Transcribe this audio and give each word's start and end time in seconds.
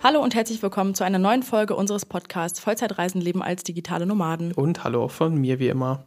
Hallo 0.00 0.22
und 0.22 0.36
herzlich 0.36 0.62
willkommen 0.62 0.94
zu 0.94 1.02
einer 1.02 1.18
neuen 1.18 1.42
Folge 1.42 1.74
unseres 1.74 2.06
Podcasts 2.06 2.60
Vollzeitreisen 2.60 3.20
leben 3.20 3.42
als 3.42 3.64
digitale 3.64 4.06
Nomaden. 4.06 4.52
Und 4.52 4.84
hallo 4.84 5.02
auch 5.02 5.10
von 5.10 5.34
mir 5.34 5.58
wie 5.58 5.66
immer. 5.66 6.04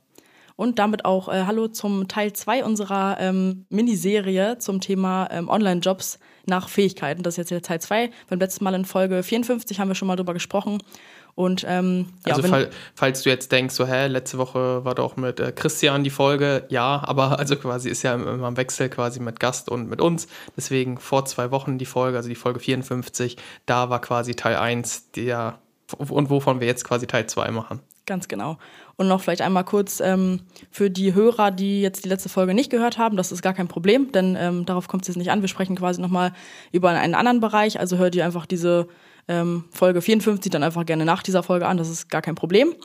Und 0.55 0.79
damit 0.79 1.05
auch 1.05 1.27
äh, 1.27 1.43
Hallo 1.45 1.67
zum 1.67 2.07
Teil 2.07 2.33
2 2.33 2.63
unserer 2.63 3.17
ähm, 3.19 3.65
Miniserie 3.69 4.57
zum 4.59 4.81
Thema 4.81 5.27
ähm, 5.31 5.49
Online-Jobs 5.49 6.19
nach 6.45 6.69
Fähigkeiten. 6.69 7.23
Das 7.23 7.37
ist 7.37 7.49
jetzt 7.49 7.65
Teil 7.65 7.81
2. 7.81 8.11
Beim 8.29 8.39
letzten 8.39 8.63
Mal 8.63 8.73
in 8.73 8.85
Folge 8.85 9.23
54 9.23 9.79
haben 9.79 9.87
wir 9.87 9.95
schon 9.95 10.07
mal 10.07 10.15
drüber 10.15 10.33
gesprochen. 10.33 10.79
Und, 11.35 11.65
ähm, 11.67 12.07
ja, 12.25 12.35
also 12.35 12.47
fall, 12.47 12.69
falls 12.93 13.23
du 13.23 13.29
jetzt 13.29 13.51
denkst, 13.51 13.73
so, 13.73 13.87
hä, 13.87 14.07
letzte 14.07 14.37
Woche 14.37 14.83
war 14.83 14.95
doch 14.95 15.15
mit 15.15 15.39
äh, 15.39 15.51
Christian 15.53 16.03
die 16.03 16.09
Folge, 16.09 16.65
ja, 16.69 17.01
aber 17.05 17.39
also 17.39 17.55
quasi 17.55 17.89
ist 17.89 18.03
ja 18.03 18.15
immer 18.15 18.47
im 18.47 18.57
Wechsel 18.57 18.89
quasi 18.89 19.19
mit 19.19 19.39
Gast 19.39 19.69
und 19.69 19.89
mit 19.89 20.01
uns. 20.01 20.27
Deswegen 20.57 20.97
vor 20.97 21.25
zwei 21.25 21.51
Wochen 21.51 21.77
die 21.77 21.85
Folge, 21.85 22.17
also 22.17 22.27
die 22.27 22.35
Folge 22.35 22.59
54, 22.59 23.37
da 23.65 23.89
war 23.89 24.01
quasi 24.01 24.35
Teil 24.35 24.57
1 24.57 25.11
der 25.11 25.59
und 25.97 26.29
wovon 26.29 26.59
wir 26.61 26.67
jetzt 26.67 26.85
quasi 26.85 27.07
Teil 27.07 27.27
2 27.27 27.51
machen. 27.51 27.81
Ganz 28.05 28.27
genau. 28.27 28.57
Und 29.01 29.07
noch 29.07 29.19
vielleicht 29.19 29.41
einmal 29.41 29.63
kurz 29.63 29.99
ähm, 29.99 30.41
für 30.69 30.91
die 30.91 31.15
Hörer, 31.15 31.49
die 31.49 31.81
jetzt 31.81 32.05
die 32.05 32.07
letzte 32.07 32.29
Folge 32.29 32.53
nicht 32.53 32.69
gehört 32.69 32.99
haben, 32.99 33.17
das 33.17 33.31
ist 33.31 33.41
gar 33.41 33.55
kein 33.55 33.67
Problem, 33.67 34.11
denn 34.11 34.37
ähm, 34.39 34.63
darauf 34.67 34.87
kommt 34.87 35.01
es 35.01 35.07
jetzt 35.07 35.17
nicht 35.17 35.31
an. 35.31 35.41
Wir 35.41 35.47
sprechen 35.47 35.75
quasi 35.75 35.99
nochmal 35.99 36.33
über 36.71 36.91
einen 36.91 37.15
anderen 37.15 37.39
Bereich. 37.39 37.79
Also 37.79 37.97
hört 37.97 38.13
ihr 38.13 38.23
einfach 38.23 38.45
diese 38.45 38.87
ähm, 39.27 39.63
Folge 39.71 40.03
54 40.03 40.51
dann 40.51 40.61
einfach 40.61 40.85
gerne 40.85 41.03
nach 41.03 41.23
dieser 41.23 41.41
Folge 41.41 41.65
an, 41.65 41.77
das 41.77 41.89
ist 41.89 42.11
gar 42.11 42.21
kein 42.21 42.35
Problem. 42.35 42.75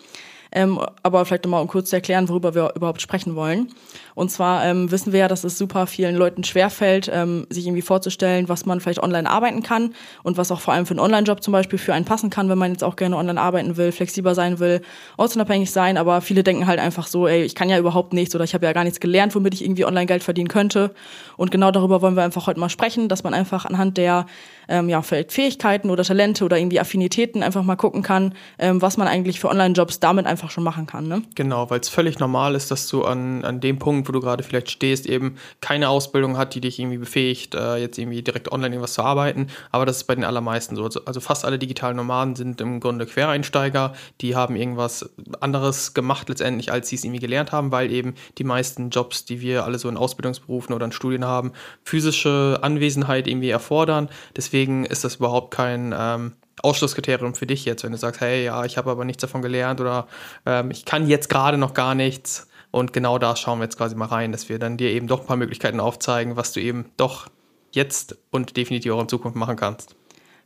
Ähm, 0.56 0.80
aber 1.02 1.26
vielleicht 1.26 1.44
nochmal 1.44 1.60
um 1.60 1.68
kurz 1.68 1.90
zu 1.90 1.96
erklären, 1.96 2.30
worüber 2.30 2.54
wir 2.54 2.72
überhaupt 2.74 3.02
sprechen 3.02 3.36
wollen. 3.36 3.68
Und 4.14 4.30
zwar 4.30 4.64
ähm, 4.64 4.90
wissen 4.90 5.12
wir 5.12 5.20
ja, 5.20 5.28
dass 5.28 5.44
es 5.44 5.58
super 5.58 5.86
vielen 5.86 6.16
Leuten 6.16 6.44
schwerfällt, 6.44 7.10
ähm, 7.12 7.46
sich 7.50 7.66
irgendwie 7.66 7.82
vorzustellen, 7.82 8.48
was 8.48 8.64
man 8.64 8.80
vielleicht 8.80 9.02
online 9.02 9.28
arbeiten 9.28 9.62
kann 9.62 9.94
und 10.22 10.38
was 10.38 10.50
auch 10.50 10.60
vor 10.60 10.72
allem 10.72 10.86
für 10.86 10.92
einen 10.92 11.00
Online-Job 11.00 11.42
zum 11.42 11.52
Beispiel 11.52 11.78
für 11.78 11.92
einen 11.92 12.06
passen 12.06 12.30
kann, 12.30 12.48
wenn 12.48 12.56
man 12.56 12.72
jetzt 12.72 12.82
auch 12.82 12.96
gerne 12.96 13.18
online 13.18 13.38
arbeiten 13.38 13.76
will, 13.76 13.92
flexibler 13.92 14.34
sein 14.34 14.58
will, 14.58 14.80
ortsunabhängig 15.18 15.70
sein. 15.70 15.98
Aber 15.98 16.22
viele 16.22 16.42
denken 16.42 16.66
halt 16.66 16.80
einfach 16.80 17.06
so, 17.06 17.28
ey, 17.28 17.42
ich 17.42 17.54
kann 17.54 17.68
ja 17.68 17.78
überhaupt 17.78 18.14
nichts 18.14 18.34
oder 18.34 18.44
ich 18.44 18.54
habe 18.54 18.64
ja 18.64 18.72
gar 18.72 18.84
nichts 18.84 18.98
gelernt, 18.98 19.34
womit 19.34 19.52
ich 19.52 19.62
irgendwie 19.62 19.84
online 19.84 20.06
Geld 20.06 20.24
verdienen 20.24 20.48
könnte. 20.48 20.94
Und 21.36 21.50
genau 21.50 21.70
darüber 21.70 22.00
wollen 22.00 22.16
wir 22.16 22.22
einfach 22.22 22.46
heute 22.46 22.58
mal 22.58 22.70
sprechen, 22.70 23.10
dass 23.10 23.24
man 23.24 23.34
einfach 23.34 23.66
anhand 23.66 23.98
der 23.98 24.24
ähm, 24.68 24.88
ja, 24.88 25.02
Fähigkeiten 25.02 25.90
oder 25.90 26.02
Talente 26.02 26.44
oder 26.44 26.58
irgendwie 26.58 26.80
Affinitäten 26.80 27.42
einfach 27.42 27.62
mal 27.62 27.76
gucken 27.76 28.02
kann, 28.02 28.34
ähm, 28.58 28.82
was 28.82 28.96
man 28.96 29.08
eigentlich 29.08 29.40
für 29.40 29.48
Online-Jobs 29.48 30.00
damit 30.00 30.26
einfach 30.26 30.45
schon 30.50 30.64
machen 30.64 30.86
kann. 30.86 31.08
Ne? 31.08 31.22
Genau, 31.34 31.70
weil 31.70 31.80
es 31.80 31.88
völlig 31.88 32.18
normal 32.18 32.54
ist, 32.54 32.70
dass 32.70 32.88
du 32.88 33.04
an, 33.04 33.44
an 33.44 33.60
dem 33.60 33.78
Punkt, 33.78 34.08
wo 34.08 34.12
du 34.12 34.20
gerade 34.20 34.42
vielleicht 34.42 34.70
stehst, 34.70 35.06
eben 35.06 35.36
keine 35.60 35.88
Ausbildung 35.88 36.36
hat, 36.36 36.54
die 36.54 36.60
dich 36.60 36.78
irgendwie 36.78 36.98
befähigt, 36.98 37.54
äh, 37.54 37.76
jetzt 37.76 37.98
irgendwie 37.98 38.22
direkt 38.22 38.50
online 38.52 38.74
irgendwas 38.74 38.94
zu 38.94 39.02
arbeiten. 39.02 39.48
Aber 39.70 39.86
das 39.86 39.98
ist 39.98 40.04
bei 40.04 40.14
den 40.14 40.24
allermeisten 40.24 40.76
so. 40.76 40.84
Also, 40.84 41.04
also 41.04 41.20
fast 41.20 41.44
alle 41.44 41.58
digitalen 41.58 41.96
Nomaden 41.96 42.36
sind 42.36 42.60
im 42.60 42.80
Grunde 42.80 43.06
Quereinsteiger, 43.06 43.94
die 44.20 44.36
haben 44.36 44.56
irgendwas 44.56 45.10
anderes 45.40 45.94
gemacht 45.94 46.28
letztendlich, 46.28 46.72
als 46.72 46.88
sie 46.88 46.96
es 46.96 47.04
irgendwie 47.04 47.20
gelernt 47.20 47.52
haben, 47.52 47.72
weil 47.72 47.90
eben 47.90 48.14
die 48.38 48.44
meisten 48.44 48.90
Jobs, 48.90 49.24
die 49.24 49.40
wir 49.40 49.64
alle 49.64 49.78
so 49.78 49.88
in 49.88 49.96
Ausbildungsberufen 49.96 50.74
oder 50.74 50.86
in 50.86 50.92
Studien 50.92 51.24
haben, 51.24 51.52
physische 51.82 52.58
Anwesenheit 52.62 53.26
irgendwie 53.28 53.50
erfordern. 53.50 54.08
Deswegen 54.36 54.56
Deswegen 54.56 54.84
ist 54.86 55.04
das 55.04 55.16
überhaupt 55.16 55.52
kein 55.52 55.94
ähm, 55.96 56.32
Ausschlusskriterium 56.62 57.34
für 57.34 57.46
dich 57.46 57.64
jetzt, 57.64 57.84
wenn 57.84 57.92
du 57.92 57.98
sagst, 57.98 58.20
hey, 58.20 58.44
ja, 58.44 58.64
ich 58.64 58.78
habe 58.78 58.90
aber 58.90 59.04
nichts 59.04 59.20
davon 59.20 59.42
gelernt 59.42 59.80
oder 59.80 60.06
ähm, 60.46 60.70
ich 60.70 60.84
kann 60.84 61.06
jetzt 61.06 61.28
gerade 61.28 61.58
noch 61.58 61.74
gar 61.74 61.94
nichts. 61.94 62.48
Und 62.70 62.92
genau 62.92 63.18
da 63.18 63.36
schauen 63.36 63.58
wir 63.58 63.64
jetzt 63.64 63.78
quasi 63.78 63.94
mal 63.94 64.06
rein, 64.06 64.32
dass 64.32 64.48
wir 64.48 64.58
dann 64.58 64.76
dir 64.76 64.90
eben 64.90 65.06
doch 65.06 65.20
ein 65.20 65.26
paar 65.26 65.36
Möglichkeiten 65.36 65.80
aufzeigen, 65.80 66.36
was 66.36 66.52
du 66.52 66.60
eben 66.60 66.90
doch 66.96 67.28
jetzt 67.72 68.16
und 68.30 68.56
definitiv 68.56 68.92
auch 68.92 69.00
in 69.00 69.08
Zukunft 69.08 69.36
machen 69.36 69.56
kannst. 69.56 69.96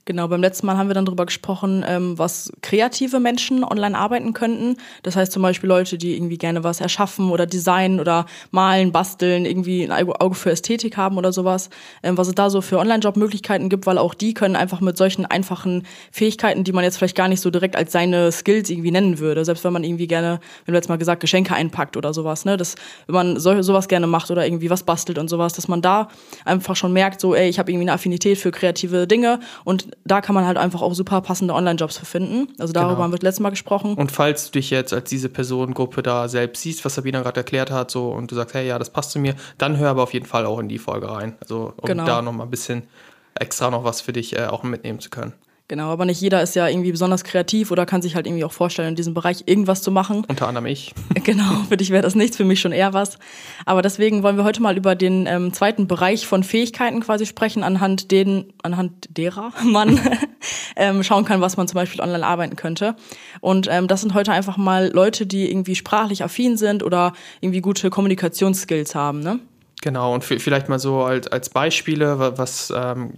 Genau, 0.06 0.28
beim 0.28 0.40
letzten 0.40 0.66
Mal 0.66 0.78
haben 0.78 0.88
wir 0.88 0.94
dann 0.94 1.04
darüber 1.04 1.26
gesprochen, 1.26 1.84
ähm, 1.86 2.18
was 2.18 2.50
kreative 2.62 3.20
Menschen 3.20 3.62
online 3.62 3.96
arbeiten 3.96 4.32
könnten. 4.32 4.76
Das 5.02 5.14
heißt 5.14 5.30
zum 5.30 5.42
Beispiel 5.42 5.68
Leute, 5.68 5.98
die 5.98 6.16
irgendwie 6.16 6.38
gerne 6.38 6.64
was 6.64 6.80
erschaffen 6.80 7.30
oder 7.30 7.46
designen 7.46 8.00
oder 8.00 8.24
malen, 8.50 8.92
basteln, 8.92 9.44
irgendwie 9.44 9.84
ein 9.84 9.92
Auge 9.92 10.34
für 10.34 10.50
Ästhetik 10.50 10.96
haben 10.96 11.18
oder 11.18 11.32
sowas. 11.32 11.68
Ähm, 12.02 12.16
was 12.16 12.28
es 12.28 12.34
da 12.34 12.48
so 12.48 12.62
für 12.62 12.78
Online-Job-Möglichkeiten 12.78 13.68
gibt, 13.68 13.84
weil 13.86 13.98
auch 13.98 14.14
die 14.14 14.32
können 14.32 14.56
einfach 14.56 14.80
mit 14.80 14.96
solchen 14.96 15.26
einfachen 15.26 15.86
Fähigkeiten, 16.10 16.64
die 16.64 16.72
man 16.72 16.82
jetzt 16.82 16.96
vielleicht 16.96 17.16
gar 17.16 17.28
nicht 17.28 17.40
so 17.42 17.50
direkt 17.50 17.76
als 17.76 17.92
seine 17.92 18.32
Skills 18.32 18.70
irgendwie 18.70 18.90
nennen 18.90 19.18
würde. 19.18 19.44
Selbst 19.44 19.64
wenn 19.64 19.72
man 19.74 19.84
irgendwie 19.84 20.06
gerne, 20.06 20.40
wenn 20.64 20.72
du 20.72 20.78
jetzt 20.78 20.88
mal 20.88 20.96
gesagt, 20.96 21.20
Geschenke 21.20 21.54
einpackt 21.54 21.98
oder 21.98 22.14
sowas, 22.14 22.46
ne, 22.46 22.56
das, 22.56 22.74
wenn 23.06 23.14
man 23.14 23.38
so, 23.38 23.60
sowas 23.60 23.86
gerne 23.86 24.06
macht 24.06 24.30
oder 24.30 24.46
irgendwie 24.46 24.70
was 24.70 24.82
bastelt 24.82 25.18
und 25.18 25.28
sowas, 25.28 25.52
dass 25.52 25.68
man 25.68 25.82
da 25.82 26.08
einfach 26.46 26.74
schon 26.74 26.94
merkt, 26.94 27.20
so, 27.20 27.34
ey, 27.34 27.50
ich 27.50 27.58
habe 27.58 27.70
irgendwie 27.70 27.84
eine 27.84 27.92
Affinität 27.92 28.38
für 28.38 28.50
kreative 28.50 29.06
Dinge 29.06 29.40
und 29.64 29.89
da 30.04 30.20
kann 30.20 30.34
man 30.34 30.46
halt 30.46 30.56
einfach 30.56 30.82
auch 30.82 30.94
super 30.94 31.20
passende 31.20 31.54
Online-Jobs 31.54 31.98
für 31.98 32.06
finden. 32.06 32.48
Also 32.58 32.72
darüber 32.72 32.92
genau. 32.92 33.04
haben 33.04 33.12
wir 33.12 33.18
das 33.18 33.22
letzte 33.22 33.42
Mal 33.42 33.50
gesprochen. 33.50 33.94
Und 33.94 34.12
falls 34.12 34.46
du 34.46 34.52
dich 34.52 34.70
jetzt 34.70 34.92
als 34.92 35.08
diese 35.08 35.28
Personengruppe 35.28 36.02
da 36.02 36.28
selbst 36.28 36.62
siehst, 36.62 36.84
was 36.84 36.94
Sabina 36.94 37.22
gerade 37.22 37.40
erklärt 37.40 37.70
hat, 37.70 37.90
so 37.90 38.10
und 38.10 38.30
du 38.30 38.34
sagst, 38.34 38.54
hey, 38.54 38.66
ja, 38.66 38.78
das 38.78 38.90
passt 38.90 39.12
zu 39.12 39.18
mir, 39.18 39.34
dann 39.58 39.76
hör 39.76 39.90
aber 39.90 40.02
auf 40.02 40.12
jeden 40.12 40.26
Fall 40.26 40.46
auch 40.46 40.58
in 40.58 40.68
die 40.68 40.78
Folge 40.78 41.10
rein. 41.10 41.36
Also 41.40 41.72
um 41.76 41.86
genau. 41.86 42.04
da 42.04 42.22
nochmal 42.22 42.46
ein 42.46 42.50
bisschen 42.50 42.82
extra 43.34 43.70
noch 43.70 43.84
was 43.84 44.00
für 44.00 44.12
dich 44.12 44.36
äh, 44.36 44.46
auch 44.46 44.62
mitnehmen 44.62 45.00
zu 45.00 45.10
können. 45.10 45.32
Genau, 45.70 45.90
aber 45.90 46.04
nicht 46.04 46.20
jeder 46.20 46.42
ist 46.42 46.56
ja 46.56 46.66
irgendwie 46.66 46.90
besonders 46.90 47.22
kreativ 47.22 47.70
oder 47.70 47.86
kann 47.86 48.02
sich 48.02 48.16
halt 48.16 48.26
irgendwie 48.26 48.42
auch 48.42 48.50
vorstellen, 48.50 48.88
in 48.88 48.96
diesem 48.96 49.14
Bereich 49.14 49.44
irgendwas 49.46 49.82
zu 49.82 49.92
machen. 49.92 50.24
Unter 50.26 50.48
anderem 50.48 50.66
ich. 50.66 50.92
Genau, 51.22 51.62
für 51.68 51.76
dich 51.76 51.90
wäre 51.90 52.02
das 52.02 52.16
nichts, 52.16 52.36
für 52.36 52.44
mich 52.44 52.60
schon 52.60 52.72
eher 52.72 52.92
was. 52.92 53.18
Aber 53.66 53.80
deswegen 53.80 54.24
wollen 54.24 54.36
wir 54.36 54.42
heute 54.42 54.60
mal 54.62 54.76
über 54.76 54.96
den 54.96 55.26
ähm, 55.28 55.52
zweiten 55.52 55.86
Bereich 55.86 56.26
von 56.26 56.42
Fähigkeiten 56.42 56.98
quasi 56.98 57.24
sprechen, 57.24 57.62
anhand 57.62 58.10
denen, 58.10 58.52
anhand 58.64 59.16
derer 59.16 59.52
man 59.64 60.00
ähm, 60.76 61.04
schauen 61.04 61.24
kann, 61.24 61.40
was 61.40 61.56
man 61.56 61.68
zum 61.68 61.76
Beispiel 61.76 62.00
online 62.00 62.26
arbeiten 62.26 62.56
könnte. 62.56 62.96
Und 63.40 63.68
ähm, 63.70 63.86
das 63.86 64.00
sind 64.00 64.14
heute 64.14 64.32
einfach 64.32 64.56
mal 64.56 64.90
Leute, 64.92 65.24
die 65.24 65.48
irgendwie 65.48 65.76
sprachlich 65.76 66.24
affin 66.24 66.56
sind 66.56 66.82
oder 66.82 67.12
irgendwie 67.42 67.60
gute 67.60 67.90
Kommunikationsskills 67.90 68.96
haben, 68.96 69.20
ne? 69.20 69.38
Genau, 69.82 70.12
und 70.12 70.24
vielleicht 70.24 70.68
mal 70.68 70.78
so 70.78 71.02
als, 71.04 71.26
als 71.28 71.48
Beispiele, 71.48 72.36
was, 72.36 72.70
ähm, 72.76 73.14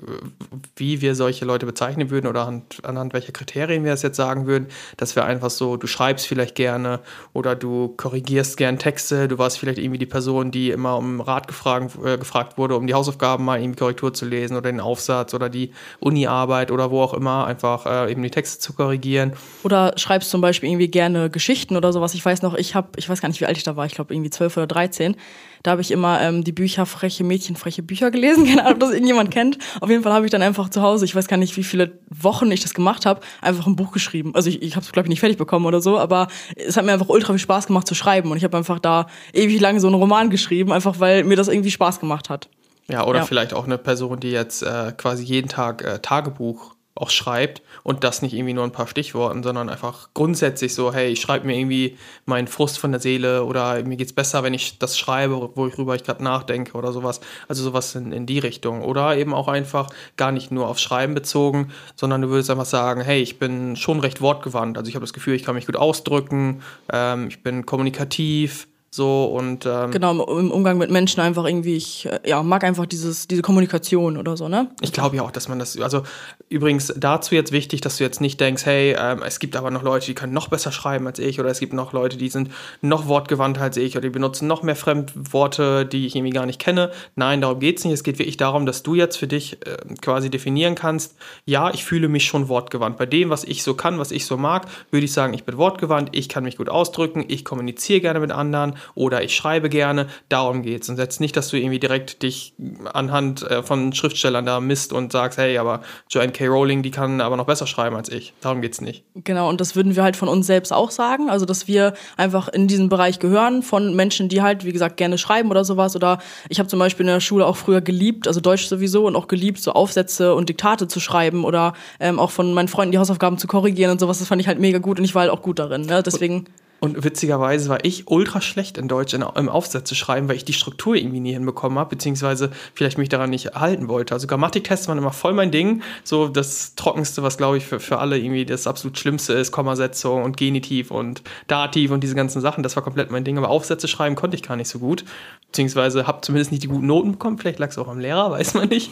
wie 0.77 1.01
wir 1.01 1.17
solche 1.17 1.45
Leute 1.45 1.67
bezeichnen 1.67 2.11
würden 2.11 2.29
oder 2.29 2.43
anhand, 2.43 2.85
anhand 2.85 3.13
welcher 3.15 3.33
Kriterien 3.33 3.83
wir 3.83 3.91
das 3.91 4.03
jetzt 4.03 4.17
sagen 4.17 4.47
würden, 4.47 4.69
dass 4.97 5.17
wir 5.17 5.25
einfach 5.25 5.51
so, 5.51 5.77
du 5.77 5.89
schreibst 5.89 6.29
vielleicht 6.29 6.55
gerne 6.55 7.01
oder 7.33 7.57
du 7.57 7.89
korrigierst 7.97 8.57
gern 8.57 8.79
Texte, 8.79 9.27
du 9.27 9.39
warst 9.39 9.59
vielleicht 9.59 9.79
irgendwie 9.79 9.99
die 9.99 10.07
Person, 10.07 10.53
die 10.53 10.71
immer 10.71 10.99
um 10.99 11.21
Rat 11.21 11.49
gefragt, 11.49 11.99
äh, 12.05 12.17
gefragt 12.17 12.57
wurde, 12.59 12.77
um 12.77 12.87
die 12.87 12.95
Hausaufgaben 12.95 13.45
mal 13.45 13.61
irgendwie 13.61 13.81
Korrektur 13.81 14.15
zu 14.15 14.25
lesen 14.25 14.57
oder 14.57 14.71
den 14.71 14.81
Aufsatz 14.81 15.35
oder 15.35 15.49
die 15.49 15.73
Uni-Arbeit 15.99 16.71
oder 16.71 16.93
wo 16.93 17.03
auch 17.03 17.15
immer, 17.15 17.45
einfach 17.45 17.87
äh, 17.87 18.13
eben 18.13 18.23
die 18.23 18.31
Texte 18.31 18.61
zu 18.61 18.73
korrigieren. 18.73 19.33
Oder 19.65 19.95
schreibst 19.97 20.31
zum 20.31 20.41
Beispiel 20.41 20.69
irgendwie 20.69 20.89
gerne 20.89 21.29
Geschichten 21.29 21.77
oder 21.77 21.93
sowas. 21.93 22.15
Ich 22.15 22.25
weiß 22.25 22.43
noch, 22.43 22.55
ich 22.55 22.77
habe, 22.77 22.91
ich 22.95 23.09
weiß 23.09 23.21
gar 23.21 23.29
nicht, 23.29 23.41
wie 23.41 23.47
alt 23.47 23.57
ich 23.57 23.65
da 23.65 23.75
war, 23.75 23.85
ich 23.87 23.97
glaube 23.97 24.15
irgendwie 24.15 24.31
zwölf 24.31 24.57
oder 24.57 24.69
dreizehn 24.69 25.17
da 25.63 25.73
habe 25.73 25.81
ich 25.81 25.91
immer 25.91 26.21
ähm, 26.21 26.45
die 26.45 26.53
Bücher 26.53 26.87
Freche 26.87 27.25
Mädchen, 27.25 27.57
freche 27.57 27.83
Bücher 27.83 28.11
gelesen. 28.11 28.45
Keine 28.49 28.63
Ahnung, 28.63 28.75
ob 28.75 28.81
das 28.81 28.91
irgendjemand 28.91 29.31
kennt. 29.31 29.59
Auf 29.81 29.91
jeden 29.91 30.03
Fall 30.03 30.13
habe 30.13 30.25
ich 30.25 30.31
dann 30.31 30.43
einfach 30.43 30.69
zu 30.69 30.83
Hause, 30.83 31.05
ich 31.05 31.15
weiß 31.15 31.29
gar 31.29 31.37
nicht, 31.37 31.57
wie 31.57 31.65
viele 31.65 31.99
Wochen 32.11 32.51
ich 32.51 32.61
das 32.61 32.75
gemacht 32.75 33.07
habe, 33.07 33.21
einfach 33.41 33.67
ein 33.67 33.77
Buch 33.77 33.93
geschrieben. 33.93 34.35
Also 34.35 34.49
ich, 34.49 34.63
ich 34.63 34.77
habe 34.77 34.85
es, 34.85 34.93
glaube 34.93 35.07
ich, 35.07 35.11
nicht 35.11 35.21
fertig 35.21 35.39
bekommen 35.39 35.67
oder 35.67 35.81
so, 35.81 35.99
aber 35.99 36.29
es 36.57 36.77
hat 36.77 36.85
mir 36.85 36.93
einfach 36.93 37.09
ultra 37.09 37.33
viel 37.33 37.39
Spaß 37.39 37.67
gemacht 37.67 37.87
zu 37.87 37.95
schreiben. 37.95 38.31
Und 38.31 38.37
ich 38.37 38.45
habe 38.45 38.57
einfach 38.57 38.79
da 38.79 39.07
ewig 39.33 39.61
lang 39.61 39.81
so 39.81 39.87
einen 39.87 39.97
Roman 39.97 40.31
geschrieben, 40.31 40.73
einfach 40.73 41.01
weil 41.01 41.25
mir 41.25 41.37
das 41.37 41.49
irgendwie 41.49 41.71
Spaß 41.71 42.01
gemacht 42.01 42.31
hat. 42.31 42.49
Ja, 42.89 43.07
oder 43.07 43.21
ja. 43.21 43.25
vielleicht 43.25 43.55
auch 43.55 43.65
eine 43.65 43.79
Person, 43.79 44.21
die 44.21 44.31
jetzt 44.31 44.63
äh, 44.63 44.93
quasi 44.97 45.23
jeden 45.25 45.49
Tag 45.49 45.83
äh, 45.83 45.99
Tagebuch 46.01 46.75
auch 46.95 47.11
schreibt 47.11 47.63
und 47.83 48.05
das 48.05 48.21
nicht 48.21 48.35
irgendwie 48.35 48.53
nur 48.53 48.65
ein 48.65 48.73
paar 48.73 48.87
Stichworten, 48.87 49.43
sondern 49.43 49.71
einfach 49.71 50.11
grundsätzlich 50.13 50.75
so, 50.75 50.93
hey, 50.93 51.11
ich 51.11 51.21
schreibe 51.21 51.47
mir 51.47 51.57
irgendwie 51.57 51.97
meinen 52.27 52.47
Frust 52.47 52.79
von 52.79 52.93
der 52.93 53.01
Seele 53.01 53.45
oder 53.45 53.83
mir 53.85 53.97
geht 53.97 54.09
es 54.09 54.13
besser, 54.13 54.43
wenn 54.43 54.53
ich 54.53 54.79
das 54.79 54.99
schreibe, 54.99 55.51
worüber 55.55 55.95
ich 55.95 56.05
gerade 56.05 56.23
nachdenke 56.23 56.77
oder 56.77 56.93
sowas. 56.93 57.21
Also 57.49 57.63
sowas 57.63 57.95
in, 57.95 58.13
in 58.13 58.27
die 58.27 58.39
Richtung. 58.39 58.83
Oder 58.83 59.17
eben 59.17 59.33
auch 59.33 59.49
einfach 59.49 59.89
gar 60.17 60.33
nicht 60.33 60.53
nur 60.53 60.69
auf 60.69 60.79
Schreiben 60.79 61.15
bezogen, 61.15 61.73
sondern 61.97 62.21
du 62.21 62.29
würdest 62.29 62.51
einfach 62.51 62.67
sagen, 62.67 63.01
hey, 63.01 63.23
ich 63.23 63.39
bin 63.39 63.75
schon 63.77 64.01
recht 64.01 64.21
wortgewandt. 64.21 64.77
Also 64.77 64.89
ich 64.89 64.95
habe 64.95 65.05
das 65.05 65.15
Gefühl, 65.15 65.35
ich 65.35 65.45
kann 65.45 65.55
mich 65.55 65.67
gut 65.67 65.77
ausdrücken, 65.77 66.63
ähm, 66.93 67.29
ich 67.29 67.43
bin 67.43 67.65
kommunikativ, 67.65 68.69
so 68.95 69.25
und 69.25 69.65
ähm, 69.65 69.91
genau 69.91 70.23
im 70.39 70.51
Umgang 70.51 70.77
mit 70.77 70.91
Menschen 70.91 71.21
einfach 71.21 71.47
irgendwie 71.47 71.77
ich 71.77 72.05
äh, 72.05 72.21
ja 72.27 72.43
mag 72.43 72.63
einfach 72.63 72.85
dieses 72.85 73.27
diese 73.27 73.41
Kommunikation 73.41 74.19
oder 74.19 74.37
so 74.37 74.49
ne? 74.49 74.69
Ich 74.83 74.93
glaube 74.93 75.17
ja 75.17 75.23
auch 75.23 75.31
dass 75.31 75.49
man 75.49 75.59
das 75.59 75.81
also 75.81 76.03
übrigens 76.51 76.93
dazu 76.95 77.35
jetzt 77.35 77.53
wichtig 77.53 77.81
dass 77.81 77.97
du 77.97 78.05
jetzt 78.05 78.21
nicht 78.21 78.39
denkst 78.39 78.67
hey 78.67 78.95
ähm, 78.99 79.23
es 79.25 79.39
gibt 79.39 79.57
aber 79.57 79.71
noch 79.71 79.83
Leute 79.83 80.05
die 80.05 80.15
können 80.15 80.35
noch 80.35 80.49
besser 80.49 80.73
schreiben 80.73 81.07
als 81.07 81.19
ich 81.21 81.41
oder 81.41 81.49
es 81.49 81.59
gibt 81.59 81.73
noch 81.73 81.95
Leute 81.95 82.19
die 82.19 82.29
sind 82.29 82.51
noch 82.83 83.09
wortgewandter 83.09 83.63
als 83.63 83.79
ich 83.79 83.97
oder 83.97 84.03
die 84.03 84.11
benutzen 84.11 84.47
noch 84.47 84.63
mehr 84.63 84.77
Fremdworte 84.77 85.87
die 85.87 86.07
ich 86.07 86.15
irgendwie 86.15 86.35
gar 86.35 86.45
nicht 86.45 86.61
kenne. 86.61 86.91
Nein 87.17 87.41
darum 87.41 87.61
geht's 87.61 87.85
nicht. 87.85 87.95
Es 87.95 88.03
geht 88.03 88.19
wirklich 88.19 88.37
darum 88.37 88.67
dass 88.67 88.83
du 88.83 88.95
jetzt 88.95 89.17
für 89.17 89.27
dich 89.27 89.55
äh, 89.67 89.95
quasi 90.03 90.29
definieren 90.29 90.75
kannst 90.75 91.17
ja 91.47 91.71
ich 91.71 91.83
fühle 91.83 92.09
mich 92.09 92.27
schon 92.27 92.51
wortgewandt. 92.51 92.99
Bei 92.99 93.07
dem 93.07 93.31
was 93.31 93.45
ich 93.45 93.63
so 93.63 93.73
kann 93.73 93.99
was 93.99 94.11
ich 94.11 94.27
so 94.27 94.37
mag 94.37 94.67
würde 94.91 95.07
ich 95.07 95.15
sagen 95.15 95.33
ich 95.33 95.45
bin 95.45 95.57
wortgewandt 95.57 96.11
ich 96.13 96.29
kann 96.29 96.45
mich 96.45 96.59
gut 96.59 96.69
ausdrücken 96.69 97.25
ich 97.27 97.47
kommuniziere 97.47 98.03
gerne 98.03 98.21
mit 98.21 98.33
anderen 98.33 98.77
oder 98.95 99.23
ich 99.23 99.35
schreibe 99.35 99.69
gerne, 99.69 100.07
darum 100.29 100.63
geht's. 100.63 100.89
Und 100.89 100.99
jetzt 100.99 101.21
nicht, 101.21 101.37
dass 101.37 101.49
du 101.49 101.57
irgendwie 101.57 101.79
direkt 101.79 102.23
dich 102.23 102.55
anhand 102.93 103.43
äh, 103.43 103.63
von 103.63 103.93
Schriftstellern 103.93 104.47
da 104.47 104.61
misst 104.61 104.93
und 104.93 105.13
sagst, 105.13 105.39
hey, 105.39 105.59
aber 105.59 105.83
Joanne 106.09 106.33
K. 106.33 106.47
Rowling, 106.47 106.83
die 106.83 106.91
kann 106.91 107.21
aber 107.21 107.37
noch 107.37 107.47
besser 107.47 107.67
schreiben 107.67 107.97
als 107.97 108.09
ich. 108.09 108.33
Darum 108.41 108.61
geht's 108.61 108.81
nicht. 108.81 109.05
Genau, 109.15 109.49
und 109.49 109.61
das 109.61 109.77
würden 109.77 109.97
wir 109.97 110.03
halt 110.03 110.17
von 110.17 110.29
uns 110.29 110.47
selbst 110.47 110.73
auch 110.73 110.91
sagen, 110.91 111.31
also 111.31 111.45
dass 111.45 111.69
wir 111.69 111.95
einfach 112.17 112.49
in 112.49 112.69
diesen 112.69 112.89
Bereich 112.89 113.19
gehören 113.19 113.63
von 113.63 113.95
Menschen, 113.95 114.29
die 114.29 114.43
halt, 114.43 114.65
wie 114.65 114.73
gesagt, 114.73 114.97
gerne 114.97 115.19
schreiben 115.19 115.51
oder 115.51 115.65
sowas. 115.65 115.97
Oder 115.97 116.19
ich 116.49 116.59
habe 116.59 116.69
zum 116.69 116.79
Beispiel 116.79 117.07
in 117.07 117.13
der 117.13 117.21
Schule 117.21 117.47
auch 117.47 117.57
früher 117.57 117.81
geliebt, 117.81 118.27
also 118.27 118.41
Deutsch 118.41 118.67
sowieso 118.67 119.07
und 119.07 119.17
auch 119.17 119.29
geliebt, 119.29 119.61
so 119.61 119.73
Aufsätze 119.73 120.35
und 120.35 120.49
Diktate 120.49 120.89
zu 120.89 121.01
schreiben 121.01 121.45
oder 121.45 121.75
ähm, 122.01 122.19
auch 122.19 122.31
von 122.31 122.55
meinen 122.55 122.69
Freunden 122.69 122.93
die 122.93 122.99
Hausaufgaben 122.99 123.39
zu 123.39 123.47
korrigieren 123.47 123.93
und 123.93 124.01
sowas. 124.01 124.19
Das 124.19 124.29
fand 124.29 124.41
ich 124.41 124.49
halt 124.49 124.59
mega 124.59 124.79
gut 124.79 124.99
und 124.99 125.05
ich 125.05 125.15
war 125.15 125.23
halt 125.23 125.31
auch 125.31 125.43
gut 125.43 125.59
darin. 125.59 125.83
Ne? 125.83 126.03
Deswegen. 126.03 126.37
Und 126.37 126.49
und 126.83 127.05
witzigerweise 127.05 127.69
war 127.71 127.85
ich 127.85 128.09
ultra 128.09 128.41
schlecht 128.41 128.77
in 128.77 128.89
Deutsch 128.89 129.15
in, 129.15 129.23
im 129.23 129.49
Aufsatz 129.49 129.95
schreiben, 129.95 130.29
weil 130.29 130.35
ich 130.35 130.45
die 130.45 130.53
Struktur 130.53 130.97
irgendwie 130.97 131.21
nie 131.21 131.33
hinbekommen 131.33 131.79
habe, 131.79 131.91
beziehungsweise 131.91 132.51
vielleicht 132.75 132.99
mich 132.99 133.09
daran 133.09 133.31
nicht 133.31 133.55
halten 133.55 133.87
wollte. 133.87 134.15
Also 134.15 134.27
Grammatiktests 134.27 134.89
waren 134.89 134.99
immer 134.99 135.13
voll 135.13 135.33
mein 135.33 135.53
Ding. 135.53 135.83
So 136.03 136.27
das 136.27 136.75
Trockenste, 136.75 137.23
was 137.23 137.39
glaube 137.39 137.59
ich 137.59 137.65
für, 137.65 137.79
für 137.79 138.01
alle 138.01 138.19
irgendwie 138.19 138.45
das 138.45 138.67
absolut 138.67 138.99
Schlimmste 138.99 139.33
ist, 139.33 139.53
Kommasetzung 139.53 140.25
und 140.25 140.37
Genitiv 140.37 140.91
und 140.91 141.23
Dativ 141.47 141.93
und 141.93 142.03
diese 142.03 142.17
ganzen 142.17 142.41
Sachen. 142.41 142.65
Das 142.65 142.75
war 142.75 142.83
komplett 142.83 143.13
mein 143.13 143.23
Ding. 143.23 143.39
Aber 143.39 143.51
Aufsätze 143.51 143.87
schreiben 143.87 144.17
konnte 144.17 144.35
ich 144.37 144.43
gar 144.43 144.57
nicht 144.57 144.69
so 144.69 144.81
gut. 144.81 145.05
Beziehungsweise 145.47 146.09
habe 146.09 146.23
zumindest 146.23 146.51
nicht 146.51 146.65
die 146.65 146.69
guten 146.69 146.89
Noten 146.89 147.13
bekommen. 147.13 147.39
Vielleicht 147.39 147.61
lag 147.61 147.69
es 147.69 147.79
auch 147.79 147.87
am 147.87 148.01
Lehrer, 148.01 148.29
weiß 148.33 148.55
man 148.55 148.69
nicht. 148.69 148.91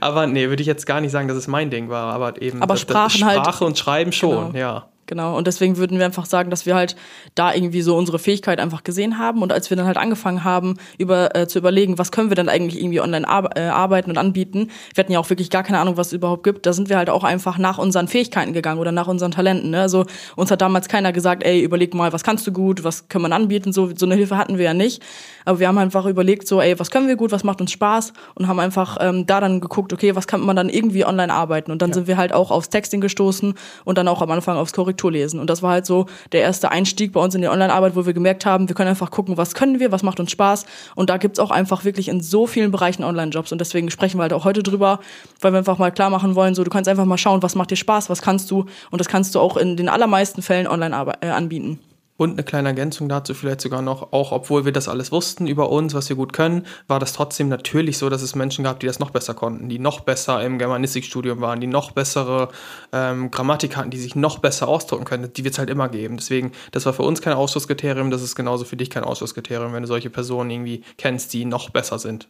Aber 0.00 0.26
nee, 0.26 0.48
würde 0.48 0.62
ich 0.62 0.66
jetzt 0.66 0.86
gar 0.86 1.00
nicht 1.00 1.12
sagen, 1.12 1.28
dass 1.28 1.36
es 1.36 1.46
mein 1.46 1.70
Ding 1.70 1.88
war. 1.88 2.12
Aber 2.12 2.42
eben 2.42 2.62
aber 2.62 2.74
das, 2.74 2.84
das 2.84 2.96
halt 2.96 3.12
Sprache 3.12 3.60
halt, 3.60 3.62
und 3.62 3.78
Schreiben 3.78 4.10
schon, 4.10 4.54
genau. 4.54 4.58
ja. 4.58 4.88
Genau, 5.08 5.38
und 5.38 5.46
deswegen 5.46 5.78
würden 5.78 5.98
wir 5.98 6.04
einfach 6.04 6.26
sagen, 6.26 6.50
dass 6.50 6.66
wir 6.66 6.74
halt 6.74 6.94
da 7.34 7.54
irgendwie 7.54 7.80
so 7.80 7.96
unsere 7.96 8.18
Fähigkeit 8.18 8.60
einfach 8.60 8.84
gesehen 8.84 9.18
haben. 9.18 9.40
Und 9.40 9.52
als 9.54 9.70
wir 9.70 9.76
dann 9.76 9.86
halt 9.86 9.96
angefangen 9.96 10.44
haben, 10.44 10.76
über, 10.98 11.34
äh, 11.34 11.48
zu 11.48 11.58
überlegen, 11.58 11.96
was 11.96 12.12
können 12.12 12.28
wir 12.30 12.34
denn 12.36 12.50
eigentlich 12.50 12.78
irgendwie 12.78 13.00
online 13.00 13.26
ar 13.26 13.56
äh, 13.56 13.62
arbeiten 13.68 14.10
und 14.10 14.18
anbieten, 14.18 14.70
wir 14.94 15.02
hatten 15.02 15.12
ja 15.12 15.18
auch 15.18 15.30
wirklich 15.30 15.48
gar 15.48 15.62
keine 15.62 15.78
Ahnung, 15.78 15.96
was 15.96 16.08
es 16.08 16.12
überhaupt 16.12 16.44
gibt, 16.44 16.66
da 16.66 16.74
sind 16.74 16.90
wir 16.90 16.98
halt 16.98 17.08
auch 17.08 17.24
einfach 17.24 17.56
nach 17.56 17.78
unseren 17.78 18.06
Fähigkeiten 18.06 18.52
gegangen 18.52 18.78
oder 18.78 18.92
nach 18.92 19.08
unseren 19.08 19.30
Talenten. 19.30 19.70
Ne? 19.70 19.80
Also 19.80 20.04
uns 20.36 20.50
hat 20.50 20.60
damals 20.60 20.88
keiner 20.88 21.14
gesagt, 21.14 21.42
ey, 21.42 21.62
überleg 21.62 21.94
mal, 21.94 22.12
was 22.12 22.22
kannst 22.22 22.46
du 22.46 22.52
gut, 22.52 22.84
was 22.84 23.08
kann 23.08 23.22
man 23.22 23.32
anbieten, 23.32 23.72
so, 23.72 23.90
so 23.96 24.04
eine 24.04 24.14
Hilfe 24.14 24.36
hatten 24.36 24.58
wir 24.58 24.66
ja 24.66 24.74
nicht. 24.74 25.02
Aber 25.46 25.58
wir 25.58 25.68
haben 25.68 25.78
einfach 25.78 26.04
überlegt, 26.04 26.46
so, 26.46 26.60
ey, 26.60 26.78
was 26.78 26.90
können 26.90 27.08
wir 27.08 27.16
gut, 27.16 27.32
was 27.32 27.44
macht 27.44 27.62
uns 27.62 27.72
Spaß 27.72 28.12
und 28.34 28.46
haben 28.46 28.60
einfach 28.60 28.98
ähm, 29.00 29.24
da 29.24 29.40
dann 29.40 29.60
geguckt, 29.60 29.94
okay, 29.94 30.14
was 30.14 30.26
kann 30.26 30.42
man 30.42 30.54
dann 30.54 30.68
irgendwie 30.68 31.06
online 31.06 31.32
arbeiten. 31.32 31.72
Und 31.72 31.80
dann 31.80 31.88
ja. 31.88 31.94
sind 31.94 32.06
wir 32.06 32.18
halt 32.18 32.34
auch 32.34 32.50
aufs 32.50 32.68
Texting 32.68 33.00
gestoßen 33.00 33.54
und 33.86 33.96
dann 33.96 34.08
auch 34.08 34.20
am 34.20 34.30
Anfang 34.30 34.58
aufs 34.58 34.72
Korrekturlesen. 34.98 35.40
Und 35.40 35.48
das 35.48 35.62
war 35.62 35.72
halt 35.72 35.86
so 35.86 36.06
der 36.32 36.42
erste 36.42 36.70
Einstieg 36.70 37.12
bei 37.12 37.20
uns 37.20 37.34
in 37.34 37.42
die 37.42 37.48
Online-Arbeit, 37.48 37.96
wo 37.96 38.04
wir 38.04 38.12
gemerkt 38.12 38.44
haben, 38.44 38.68
wir 38.68 38.74
können 38.74 38.90
einfach 38.90 39.10
gucken, 39.10 39.36
was 39.36 39.54
können 39.54 39.80
wir, 39.80 39.92
was 39.92 40.02
macht 40.02 40.20
uns 40.20 40.30
Spaß. 40.30 40.66
Und 40.94 41.10
da 41.10 41.16
gibt's 41.16 41.38
auch 41.38 41.50
einfach 41.50 41.84
wirklich 41.84 42.08
in 42.08 42.20
so 42.20 42.46
vielen 42.46 42.70
Bereichen 42.70 43.04
Online-Jobs. 43.04 43.52
Und 43.52 43.60
deswegen 43.60 43.90
sprechen 43.90 44.18
wir 44.18 44.22
halt 44.22 44.32
auch 44.32 44.44
heute 44.44 44.62
drüber, 44.62 45.00
weil 45.40 45.52
wir 45.52 45.58
einfach 45.58 45.78
mal 45.78 45.92
klar 45.92 46.10
machen 46.10 46.34
wollen, 46.34 46.54
so, 46.54 46.64
du 46.64 46.70
kannst 46.70 46.88
einfach 46.88 47.04
mal 47.04 47.18
schauen, 47.18 47.42
was 47.42 47.54
macht 47.54 47.70
dir 47.70 47.76
Spaß, 47.76 48.10
was 48.10 48.22
kannst 48.22 48.50
du. 48.50 48.66
Und 48.90 49.00
das 49.00 49.08
kannst 49.08 49.34
du 49.34 49.40
auch 49.40 49.56
in 49.56 49.76
den 49.76 49.88
allermeisten 49.88 50.42
Fällen 50.42 50.66
online 50.66 51.14
äh, 51.20 51.28
anbieten. 51.28 51.78
Und 52.18 52.32
eine 52.32 52.42
kleine 52.42 52.70
Ergänzung 52.70 53.08
dazu 53.08 53.32
vielleicht 53.32 53.60
sogar 53.60 53.80
noch, 53.80 54.12
auch 54.12 54.32
obwohl 54.32 54.64
wir 54.64 54.72
das 54.72 54.88
alles 54.88 55.12
wussten 55.12 55.46
über 55.46 55.70
uns, 55.70 55.94
was 55.94 56.08
wir 56.08 56.16
gut 56.16 56.32
können, 56.32 56.66
war 56.88 56.98
das 56.98 57.12
trotzdem 57.12 57.48
natürlich 57.48 57.96
so, 57.96 58.10
dass 58.10 58.22
es 58.22 58.34
Menschen 58.34 58.64
gab, 58.64 58.80
die 58.80 58.88
das 58.88 58.98
noch 58.98 59.10
besser 59.10 59.34
konnten, 59.34 59.68
die 59.68 59.78
noch 59.78 60.00
besser 60.00 60.42
im 60.42 60.58
Germanistikstudium 60.58 61.40
waren, 61.40 61.60
die 61.60 61.68
noch 61.68 61.92
bessere 61.92 62.48
ähm, 62.92 63.30
Grammatik 63.30 63.76
hatten, 63.76 63.90
die 63.90 64.00
sich 64.00 64.16
noch 64.16 64.40
besser 64.40 64.66
ausdrücken 64.66 65.04
können. 65.04 65.32
Die 65.32 65.44
wird 65.44 65.52
es 65.52 65.60
halt 65.60 65.70
immer 65.70 65.88
geben. 65.88 66.16
Deswegen, 66.16 66.50
das 66.72 66.86
war 66.86 66.92
für 66.92 67.04
uns 67.04 67.22
kein 67.22 67.34
Ausschlusskriterium, 67.34 68.10
das 68.10 68.22
ist 68.22 68.34
genauso 68.34 68.64
für 68.64 68.76
dich 68.76 68.90
kein 68.90 69.04
Ausschlusskriterium, 69.04 69.72
wenn 69.72 69.82
du 69.82 69.88
solche 69.88 70.10
Personen 70.10 70.50
irgendwie 70.50 70.82
kennst, 70.96 71.32
die 71.32 71.44
noch 71.44 71.70
besser 71.70 72.00
sind. 72.00 72.26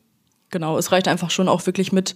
Genau, 0.50 0.78
es 0.78 0.92
reicht 0.92 1.08
einfach 1.08 1.30
schon 1.30 1.48
auch 1.48 1.66
wirklich 1.66 1.92
mit 1.92 2.14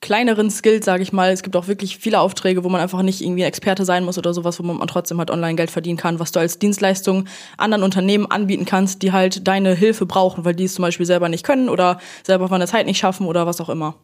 kleineren 0.00 0.50
Skills, 0.50 0.84
sage 0.84 1.02
ich 1.02 1.12
mal. 1.12 1.30
Es 1.30 1.42
gibt 1.42 1.56
auch 1.56 1.68
wirklich 1.68 1.98
viele 1.98 2.20
Aufträge, 2.20 2.64
wo 2.64 2.68
man 2.68 2.80
einfach 2.80 3.02
nicht 3.02 3.20
irgendwie 3.20 3.42
Experte 3.42 3.84
sein 3.84 4.04
muss 4.04 4.18
oder 4.18 4.32
sowas, 4.32 4.58
wo 4.58 4.62
man 4.62 4.86
trotzdem 4.88 5.18
halt 5.18 5.30
online 5.30 5.56
Geld 5.56 5.70
verdienen 5.70 5.98
kann, 5.98 6.18
was 6.18 6.32
du 6.32 6.40
als 6.40 6.58
Dienstleistung 6.58 7.26
anderen 7.56 7.84
Unternehmen 7.84 8.26
anbieten 8.26 8.64
kannst, 8.64 9.02
die 9.02 9.12
halt 9.12 9.46
deine 9.46 9.74
Hilfe 9.74 10.06
brauchen, 10.06 10.44
weil 10.44 10.54
die 10.54 10.64
es 10.64 10.74
zum 10.74 10.82
Beispiel 10.82 11.06
selber 11.06 11.28
nicht 11.28 11.44
können 11.44 11.68
oder 11.68 12.00
selber 12.22 12.48
von 12.48 12.60
der 12.60 12.68
Zeit 12.68 12.86
nicht 12.86 12.98
schaffen 12.98 13.26
oder 13.26 13.46
was 13.46 13.60
auch 13.60 13.68
immer. 13.68 13.94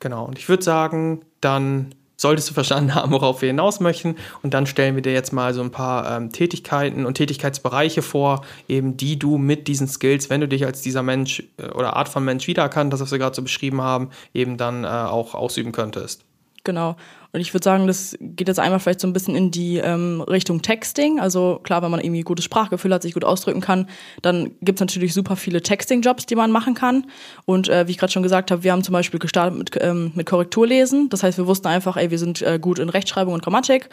Genau, 0.00 0.26
und 0.26 0.38
ich 0.38 0.48
würde 0.48 0.62
sagen, 0.62 1.22
dann 1.40 1.94
solltest 2.18 2.50
du 2.50 2.54
verstanden 2.54 2.94
haben, 2.94 3.12
worauf 3.12 3.40
wir 3.40 3.48
hinaus 3.48 3.80
möchten. 3.80 4.16
Und 4.42 4.52
dann 4.52 4.66
stellen 4.66 4.96
wir 4.96 5.02
dir 5.02 5.12
jetzt 5.12 5.32
mal 5.32 5.54
so 5.54 5.62
ein 5.62 5.70
paar 5.70 6.16
ähm, 6.16 6.30
Tätigkeiten 6.30 7.06
und 7.06 7.14
Tätigkeitsbereiche 7.14 8.02
vor, 8.02 8.44
eben 8.68 8.96
die 8.96 9.18
du 9.18 9.38
mit 9.38 9.68
diesen 9.68 9.88
Skills, 9.88 10.28
wenn 10.28 10.42
du 10.42 10.48
dich 10.48 10.66
als 10.66 10.82
dieser 10.82 11.02
Mensch 11.02 11.42
äh, 11.56 11.68
oder 11.70 11.96
Art 11.96 12.08
von 12.08 12.24
Mensch 12.24 12.46
wiedererkannt 12.46 12.92
hast, 12.92 13.00
was 13.00 13.12
wir 13.12 13.18
gerade 13.18 13.36
so 13.36 13.42
beschrieben 13.42 13.80
haben, 13.80 14.10
eben 14.34 14.58
dann 14.58 14.84
äh, 14.84 14.88
auch 14.88 15.34
ausüben 15.34 15.72
könntest. 15.72 16.27
Genau. 16.68 16.96
Und 17.32 17.40
ich 17.40 17.54
würde 17.54 17.64
sagen, 17.64 17.86
das 17.86 18.14
geht 18.20 18.46
jetzt 18.46 18.60
einmal 18.60 18.78
vielleicht 18.78 19.00
so 19.00 19.06
ein 19.06 19.14
bisschen 19.14 19.34
in 19.34 19.50
die 19.50 19.78
ähm, 19.78 20.20
Richtung 20.20 20.60
Texting. 20.60 21.18
Also 21.18 21.60
klar, 21.62 21.80
wenn 21.80 21.90
man 21.90 22.00
irgendwie 22.00 22.20
gutes 22.20 22.44
Sprachgefühl 22.44 22.92
hat, 22.92 23.00
sich 23.00 23.14
gut 23.14 23.24
ausdrücken 23.24 23.62
kann, 23.62 23.88
dann 24.20 24.50
gibt 24.60 24.78
es 24.78 24.80
natürlich 24.80 25.14
super 25.14 25.36
viele 25.36 25.62
Texting-Jobs, 25.62 26.26
die 26.26 26.34
man 26.34 26.50
machen 26.50 26.74
kann. 26.74 27.06
Und 27.46 27.70
äh, 27.70 27.86
wie 27.86 27.92
ich 27.92 27.96
gerade 27.96 28.12
schon 28.12 28.22
gesagt 28.22 28.50
habe, 28.50 28.64
wir 28.64 28.72
haben 28.72 28.84
zum 28.84 28.92
Beispiel 28.92 29.18
gestartet 29.18 29.56
mit, 29.56 29.78
ähm, 29.80 30.12
mit 30.14 30.26
Korrekturlesen. 30.26 31.08
Das 31.08 31.22
heißt, 31.22 31.38
wir 31.38 31.46
wussten 31.46 31.68
einfach, 31.68 31.96
ey, 31.96 32.10
wir 32.10 32.18
sind 32.18 32.42
äh, 32.42 32.58
gut 32.60 32.78
in 32.78 32.90
Rechtschreibung 32.90 33.32
und 33.32 33.42
Grammatik 33.42 33.88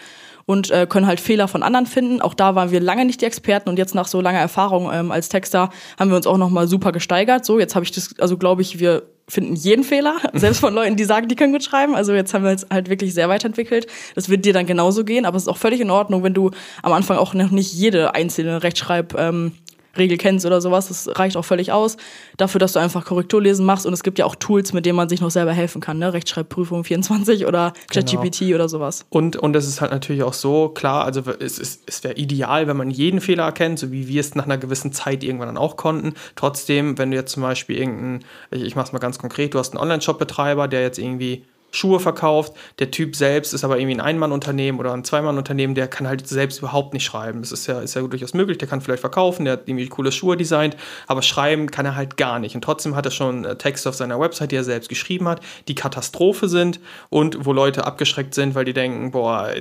und 0.46 0.70
äh, 0.72 0.86
können 0.86 1.08
halt 1.08 1.22
Fehler 1.22 1.48
von 1.48 1.64
anderen 1.64 1.86
finden. 1.86 2.22
Auch 2.22 2.34
da 2.34 2.56
waren 2.56 2.72
wir 2.72 2.82
lange 2.82 3.06
nicht 3.06 3.22
die 3.22 3.26
Experten 3.26 3.70
und 3.70 3.78
jetzt 3.78 3.96
nach 3.96 4.10
so 4.10 4.20
langer 4.20 4.40
Erfahrung 4.40 4.92
ähm, 4.92 5.12
als 5.12 5.30
Texter 5.30 5.70
haben 5.98 6.10
wir 6.10 6.18
uns 6.18 6.28
auch 6.28 6.38
nochmal 6.38 6.68
super 6.68 6.92
gesteigert. 6.92 7.46
So, 7.46 7.58
jetzt 7.58 7.74
habe 7.74 7.86
ich 7.86 7.94
das, 7.94 8.20
also 8.20 8.38
glaube 8.38 8.64
ich, 8.64 8.80
wir 8.80 9.15
finden 9.28 9.56
jeden 9.56 9.84
Fehler, 9.84 10.18
selbst 10.34 10.60
von 10.60 10.74
Leuten, 10.74 10.96
die 10.96 11.04
sagen, 11.04 11.28
die 11.28 11.36
können 11.36 11.54
gut 11.54 11.64
schreiben. 11.64 11.96
Also 11.96 12.14
jetzt 12.14 12.34
haben 12.34 12.44
wir 12.44 12.52
uns 12.52 12.66
halt 12.72 12.90
wirklich 12.90 13.14
sehr 13.14 13.30
weiterentwickelt. 13.30 13.88
Das 14.14 14.30
wird 14.30 14.46
dir 14.46 14.54
dann 14.54 14.66
genauso 14.66 15.04
gehen, 15.04 15.26
aber 15.26 15.38
es 15.38 15.44
ist 15.44 15.50
auch 15.50 15.58
völlig 15.58 15.82
in 15.82 15.90
Ordnung, 15.90 16.24
wenn 16.24 16.34
du 16.34 16.52
am 16.84 16.94
Anfang 16.94 17.18
auch 17.18 17.34
noch 17.34 17.52
nicht 17.52 17.74
jede 17.74 18.16
einzelne 18.16 18.64
Rechtschreib 18.64 19.16
ähm, 19.18 19.54
Regel 19.98 20.18
kennst 20.18 20.46
oder 20.46 20.62
sowas. 20.62 20.88
Das 20.88 21.10
reicht 21.18 21.38
auch 21.38 21.46
völlig 21.46 21.72
aus 21.72 21.98
dafür, 22.38 22.60
dass 22.60 22.74
du 22.74 22.80
einfach 22.80 23.06
Korrekturlesen 23.06 23.66
machst. 23.66 23.86
Und 23.86 23.94
es 23.94 24.04
gibt 24.04 24.20
ja 24.20 24.26
auch 24.26 24.36
Tools, 24.36 24.74
mit 24.74 24.86
denen 24.86 24.96
man 24.96 25.10
sich 25.10 25.22
noch 25.22 25.32
selber 25.32 25.54
helfen 25.54 25.82
kann. 25.82 26.00
Ne? 26.00 26.14
Rechtschreibprüfung 26.14 26.84
24 26.84 27.46
oder 27.46 27.74
ChatGPT 27.92 28.40
genau. 28.40 28.56
oder 28.56 28.70
sowas. 28.70 29.06
Und, 29.10 29.36
und 29.36 29.56
es 29.56 29.68
ist 29.68 29.82
halt 29.82 29.92
natürlich 29.92 30.24
auch 30.24 30.34
so, 30.34 30.70
klar, 30.70 31.06
also 31.06 31.22
es, 31.40 31.60
es, 31.60 31.80
es 31.86 32.04
wäre 32.04 32.16
ideal, 32.16 32.68
wenn 32.68 32.78
man 32.78 32.90
jeden 32.92 33.22
Fehler 33.22 33.44
erkennt, 33.44 33.80
so 33.80 33.92
wie 33.92 34.08
wir 34.08 34.20
es 34.20 34.36
nach 34.36 34.46
einer 34.46 34.58
gewissen 34.58 34.92
Zeit 34.94 35.24
irgendwann 35.24 35.48
dann 35.48 35.58
auch 35.58 35.78
konnten. 35.78 36.14
Trotzdem, 36.36 36.98
wenn 36.98 37.12
du 37.12 37.18
jetzt 37.18 37.32
zum 37.32 37.44
Beispiel 37.44 37.78
irgendeinen, 37.78 38.26
ich, 38.52 38.64
ich 38.64 38.76
mache 38.76 38.88
es 38.88 38.94
mal 38.94 39.00
ganz 39.00 39.20
konkret, 39.20 39.54
du 39.54 39.60
hast 39.60 39.74
einen 39.74 39.82
Online-Shop-Betreiber, 39.82 40.68
der 40.68 40.82
jetzt 40.82 41.00
irgendwie 41.00 41.44
Schuhe 41.76 42.00
verkauft. 42.00 42.54
Der 42.80 42.92
Typ 42.92 43.16
selbst 43.16 43.54
ist 43.54 43.64
aber 43.64 43.78
irgendwie 43.78 43.96
ein 43.96 44.02
Ein-Mann-Unternehmen 44.02 44.80
oder 44.80 44.94
ein 44.94 45.04
Zwei-Mann-Unternehmen, 45.04 45.76
der 45.76 45.88
kann 45.88 46.08
halt 46.08 46.28
selbst 46.28 46.60
überhaupt 46.60 46.94
nicht 46.94 47.04
schreiben. 47.04 47.42
Das 47.42 47.52
ist 47.52 47.68
ja, 47.68 47.82
ist 47.82 47.96
ja 47.96 48.02
durchaus 48.02 48.34
möglich, 48.34 48.58
der 48.58 48.68
kann 48.68 48.82
vielleicht 48.82 49.02
verkaufen, 49.02 49.46
der 49.46 49.54
hat 49.54 49.64
irgendwie 49.66 49.88
coole 49.88 50.12
Schuhe 50.12 50.38
designt, 50.38 50.78
aber 51.08 51.22
schreiben 51.22 51.70
kann 51.70 51.86
er 51.86 51.96
halt 51.96 52.18
gar 52.18 52.40
nicht. 52.40 52.56
Und 52.56 52.64
trotzdem 52.64 52.96
hat 52.96 53.06
er 53.06 53.12
schon 53.12 53.46
äh, 53.46 53.58
Texte 53.58 53.90
auf 53.90 53.96
seiner 53.96 54.20
Website, 54.20 54.52
die 54.52 54.56
er 54.56 54.64
selbst 54.64 54.90
geschrieben 54.90 55.28
hat, 55.28 55.42
die 55.68 55.76
Katastrophe 55.76 56.48
sind 56.48 56.80
und 57.10 57.46
wo 57.46 57.54
Leute 57.54 57.86
abgeschreckt 57.86 58.34
sind, 58.34 58.56
weil 58.56 58.66
die 58.66 58.74
denken, 58.74 59.12
boah, 59.12 59.52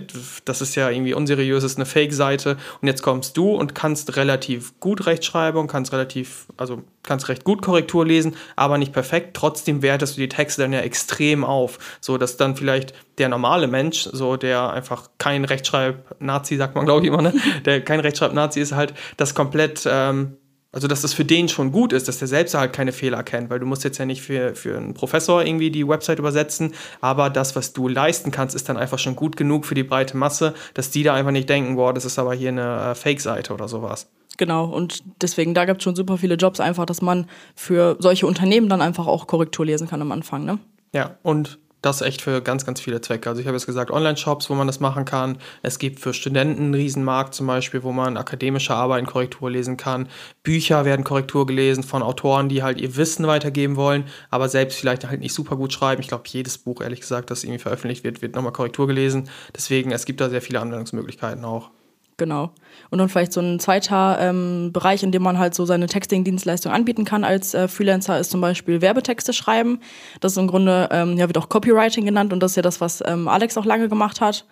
das 0.44 0.60
ist 0.60 0.74
ja 0.76 0.90
irgendwie 0.90 1.14
unseriös, 1.14 1.62
das 1.62 1.72
ist 1.72 1.78
eine 1.78 1.86
Fake-Seite. 1.86 2.56
Und 2.80 2.88
jetzt 2.88 3.02
kommst 3.02 3.36
du 3.36 3.54
und 3.54 3.74
kannst 3.74 4.16
relativ 4.16 4.78
gut 4.80 5.06
Rechtschreibung, 5.06 5.66
kannst 5.66 5.92
relativ, 5.92 6.46
also 6.56 6.82
kannst 7.04 7.28
recht 7.28 7.44
gut 7.44 7.62
Korrektur 7.62 8.04
lesen, 8.04 8.36
aber 8.56 8.78
nicht 8.78 8.92
perfekt. 8.92 9.36
Trotzdem 9.36 9.82
wertest 9.82 10.16
du 10.16 10.20
die 10.20 10.28
Texte 10.28 10.62
dann 10.62 10.72
ja 10.72 10.80
extrem 10.80 11.44
auf, 11.44 11.78
so 12.04 12.18
dass 12.18 12.36
dann 12.36 12.54
vielleicht 12.54 12.92
der 13.16 13.30
normale 13.30 13.66
Mensch, 13.66 14.06
so 14.12 14.36
der 14.36 14.70
einfach 14.70 15.08
kein 15.16 15.46
Rechtschreib-Nazi, 15.46 16.58
sagt 16.58 16.74
man 16.74 16.84
glaube 16.84 17.00
ich 17.00 17.08
immer, 17.08 17.22
ne? 17.22 17.32
der 17.64 17.82
kein 17.82 18.00
Rechtschreib-Nazi 18.00 18.60
ist, 18.60 18.72
halt 18.72 18.92
das 19.16 19.34
komplett 19.34 19.88
ähm, 19.90 20.36
also, 20.70 20.88
dass 20.88 21.02
das 21.02 21.14
für 21.14 21.24
den 21.24 21.48
schon 21.48 21.70
gut 21.70 21.92
ist, 21.92 22.08
dass 22.08 22.18
der 22.18 22.26
selbst 22.26 22.52
halt 22.54 22.72
keine 22.72 22.90
Fehler 22.90 23.22
kennt, 23.22 23.48
weil 23.48 23.60
du 23.60 23.66
musst 23.66 23.84
jetzt 23.84 23.98
ja 23.98 24.06
nicht 24.06 24.22
für, 24.22 24.56
für 24.56 24.76
einen 24.76 24.92
Professor 24.92 25.40
irgendwie 25.40 25.70
die 25.70 25.86
Website 25.86 26.18
übersetzen, 26.18 26.74
aber 27.00 27.30
das, 27.30 27.54
was 27.54 27.74
du 27.74 27.86
leisten 27.86 28.32
kannst, 28.32 28.56
ist 28.56 28.68
dann 28.68 28.76
einfach 28.76 28.98
schon 28.98 29.14
gut 29.14 29.36
genug 29.36 29.66
für 29.66 29.76
die 29.76 29.84
breite 29.84 30.16
Masse, 30.16 30.52
dass 30.74 30.90
die 30.90 31.04
da 31.04 31.14
einfach 31.14 31.30
nicht 31.30 31.48
denken, 31.48 31.76
boah, 31.76 31.94
das 31.94 32.04
ist 32.04 32.18
aber 32.18 32.34
hier 32.34 32.48
eine 32.48 32.90
äh, 32.90 32.94
Fake-Seite 32.96 33.54
oder 33.54 33.68
sowas. 33.68 34.10
Genau, 34.36 34.64
und 34.64 35.04
deswegen, 35.22 35.54
da 35.54 35.64
gibt 35.64 35.78
es 35.78 35.84
schon 35.84 35.94
super 35.94 36.18
viele 36.18 36.34
Jobs 36.34 36.58
einfach, 36.58 36.86
dass 36.86 37.00
man 37.00 37.28
für 37.54 37.96
solche 38.00 38.26
Unternehmen 38.26 38.68
dann 38.68 38.82
einfach 38.82 39.06
auch 39.06 39.28
Korrektur 39.28 39.64
lesen 39.64 39.86
kann 39.86 40.02
am 40.02 40.10
Anfang, 40.10 40.44
ne? 40.44 40.58
Ja, 40.92 41.18
und 41.22 41.60
das 41.84 42.00
echt 42.00 42.22
für 42.22 42.40
ganz, 42.40 42.64
ganz 42.64 42.80
viele 42.80 43.00
Zwecke. 43.00 43.28
Also 43.28 43.40
ich 43.40 43.46
habe 43.46 43.56
jetzt 43.56 43.66
gesagt, 43.66 43.90
Online-Shops, 43.90 44.50
wo 44.50 44.54
man 44.54 44.66
das 44.66 44.80
machen 44.80 45.04
kann. 45.04 45.38
Es 45.62 45.78
gibt 45.78 46.00
für 46.00 46.14
Studenten 46.14 46.62
einen 46.62 46.74
Riesenmarkt 46.74 47.34
zum 47.34 47.46
Beispiel, 47.46 47.82
wo 47.82 47.92
man 47.92 48.16
akademische 48.16 48.74
Arbeiten 48.74 49.06
Korrektur 49.06 49.50
lesen 49.50 49.76
kann. 49.76 50.08
Bücher 50.42 50.84
werden 50.84 51.04
Korrektur 51.04 51.46
gelesen 51.46 51.82
von 51.82 52.02
Autoren, 52.02 52.48
die 52.48 52.62
halt 52.62 52.80
ihr 52.80 52.96
Wissen 52.96 53.26
weitergeben 53.26 53.76
wollen, 53.76 54.04
aber 54.30 54.48
selbst 54.48 54.78
vielleicht 54.78 55.06
halt 55.06 55.20
nicht 55.20 55.34
super 55.34 55.56
gut 55.56 55.72
schreiben. 55.72 56.00
Ich 56.00 56.08
glaube, 56.08 56.24
jedes 56.26 56.58
Buch, 56.58 56.80
ehrlich 56.80 57.00
gesagt, 57.00 57.30
das 57.30 57.44
irgendwie 57.44 57.60
veröffentlicht 57.60 58.04
wird, 58.04 58.22
wird 58.22 58.34
nochmal 58.34 58.52
Korrektur 58.52 58.86
gelesen. 58.86 59.28
Deswegen, 59.54 59.90
es 59.90 60.04
gibt 60.06 60.20
da 60.20 60.30
sehr 60.30 60.42
viele 60.42 60.60
Anwendungsmöglichkeiten 60.60 61.44
auch. 61.44 61.70
Genau. 62.16 62.52
Und 62.90 62.98
dann 62.98 63.08
vielleicht 63.08 63.32
so 63.32 63.40
ein 63.40 63.58
zweiter 63.58 64.18
ähm, 64.20 64.70
Bereich, 64.72 65.02
in 65.02 65.10
dem 65.10 65.22
man 65.22 65.38
halt 65.38 65.54
so 65.54 65.64
seine 65.64 65.86
Texting-Dienstleistung 65.86 66.70
anbieten 66.70 67.04
kann 67.04 67.24
als 67.24 67.54
äh, 67.54 67.66
Freelancer, 67.66 68.20
ist 68.20 68.30
zum 68.30 68.40
Beispiel 68.40 68.80
Werbetexte 68.80 69.32
schreiben. 69.32 69.80
Das 70.20 70.32
ist 70.32 70.38
im 70.38 70.46
Grunde, 70.46 70.88
ähm, 70.92 71.16
ja, 71.16 71.26
wird 71.26 71.38
auch 71.38 71.48
Copywriting 71.48 72.04
genannt 72.04 72.32
und 72.32 72.40
das 72.40 72.52
ist 72.52 72.56
ja 72.56 72.62
das, 72.62 72.80
was 72.80 73.02
ähm, 73.04 73.26
Alex 73.26 73.56
auch 73.56 73.64
lange 73.64 73.88
gemacht 73.88 74.20
hat. 74.20 74.44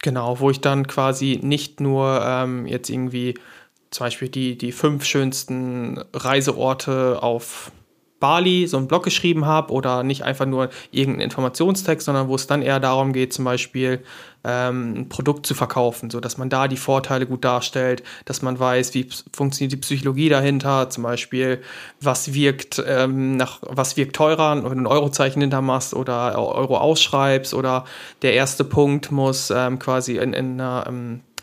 Genau, 0.00 0.40
wo 0.40 0.50
ich 0.50 0.60
dann 0.60 0.86
quasi 0.86 1.40
nicht 1.42 1.80
nur 1.80 2.22
ähm, 2.24 2.66
jetzt 2.66 2.88
irgendwie 2.88 3.34
zum 3.90 4.06
Beispiel 4.06 4.28
die, 4.28 4.56
die 4.56 4.72
fünf 4.72 5.04
schönsten 5.04 5.98
Reiseorte 6.14 7.22
auf 7.22 7.72
Bali 8.20 8.66
so 8.66 8.76
einen 8.76 8.88
Blog 8.88 9.04
geschrieben 9.04 9.46
habe 9.46 9.72
oder 9.72 10.02
nicht 10.02 10.22
einfach 10.22 10.46
nur 10.46 10.70
irgendeinen 10.90 11.22
Informationstext, 11.22 12.06
sondern 12.06 12.28
wo 12.28 12.34
es 12.34 12.46
dann 12.46 12.62
eher 12.62 12.80
darum 12.80 13.12
geht, 13.12 13.32
zum 13.32 13.44
Beispiel 13.44 14.02
ähm, 14.44 14.94
ein 14.96 15.08
Produkt 15.08 15.46
zu 15.46 15.54
verkaufen, 15.54 16.10
so 16.10 16.20
dass 16.20 16.38
man 16.38 16.48
da 16.48 16.68
die 16.68 16.76
Vorteile 16.76 17.26
gut 17.26 17.44
darstellt, 17.44 18.02
dass 18.24 18.42
man 18.42 18.58
weiß, 18.58 18.94
wie 18.94 19.08
funktioniert 19.32 19.72
die 19.72 19.76
Psychologie 19.76 20.28
dahinter, 20.28 20.90
zum 20.90 21.04
Beispiel 21.04 21.62
was 22.00 22.34
wirkt 22.34 22.82
ähm, 22.86 23.36
nach 23.36 23.60
was 23.62 23.96
wirkt 23.96 24.16
teurer, 24.16 24.56
wenn 24.56 24.78
du 24.78 24.84
ein 24.84 24.86
Eurozeichen 24.86 25.40
hinter 25.40 25.62
machst 25.62 25.94
oder 25.94 26.36
Euro 26.38 26.76
ausschreibst 26.78 27.54
oder 27.54 27.84
der 28.22 28.34
erste 28.34 28.64
Punkt 28.64 29.12
muss 29.12 29.50
ähm, 29.54 29.78
quasi 29.78 30.16
in, 30.16 30.32
in 30.32 30.60
einer 30.60 30.86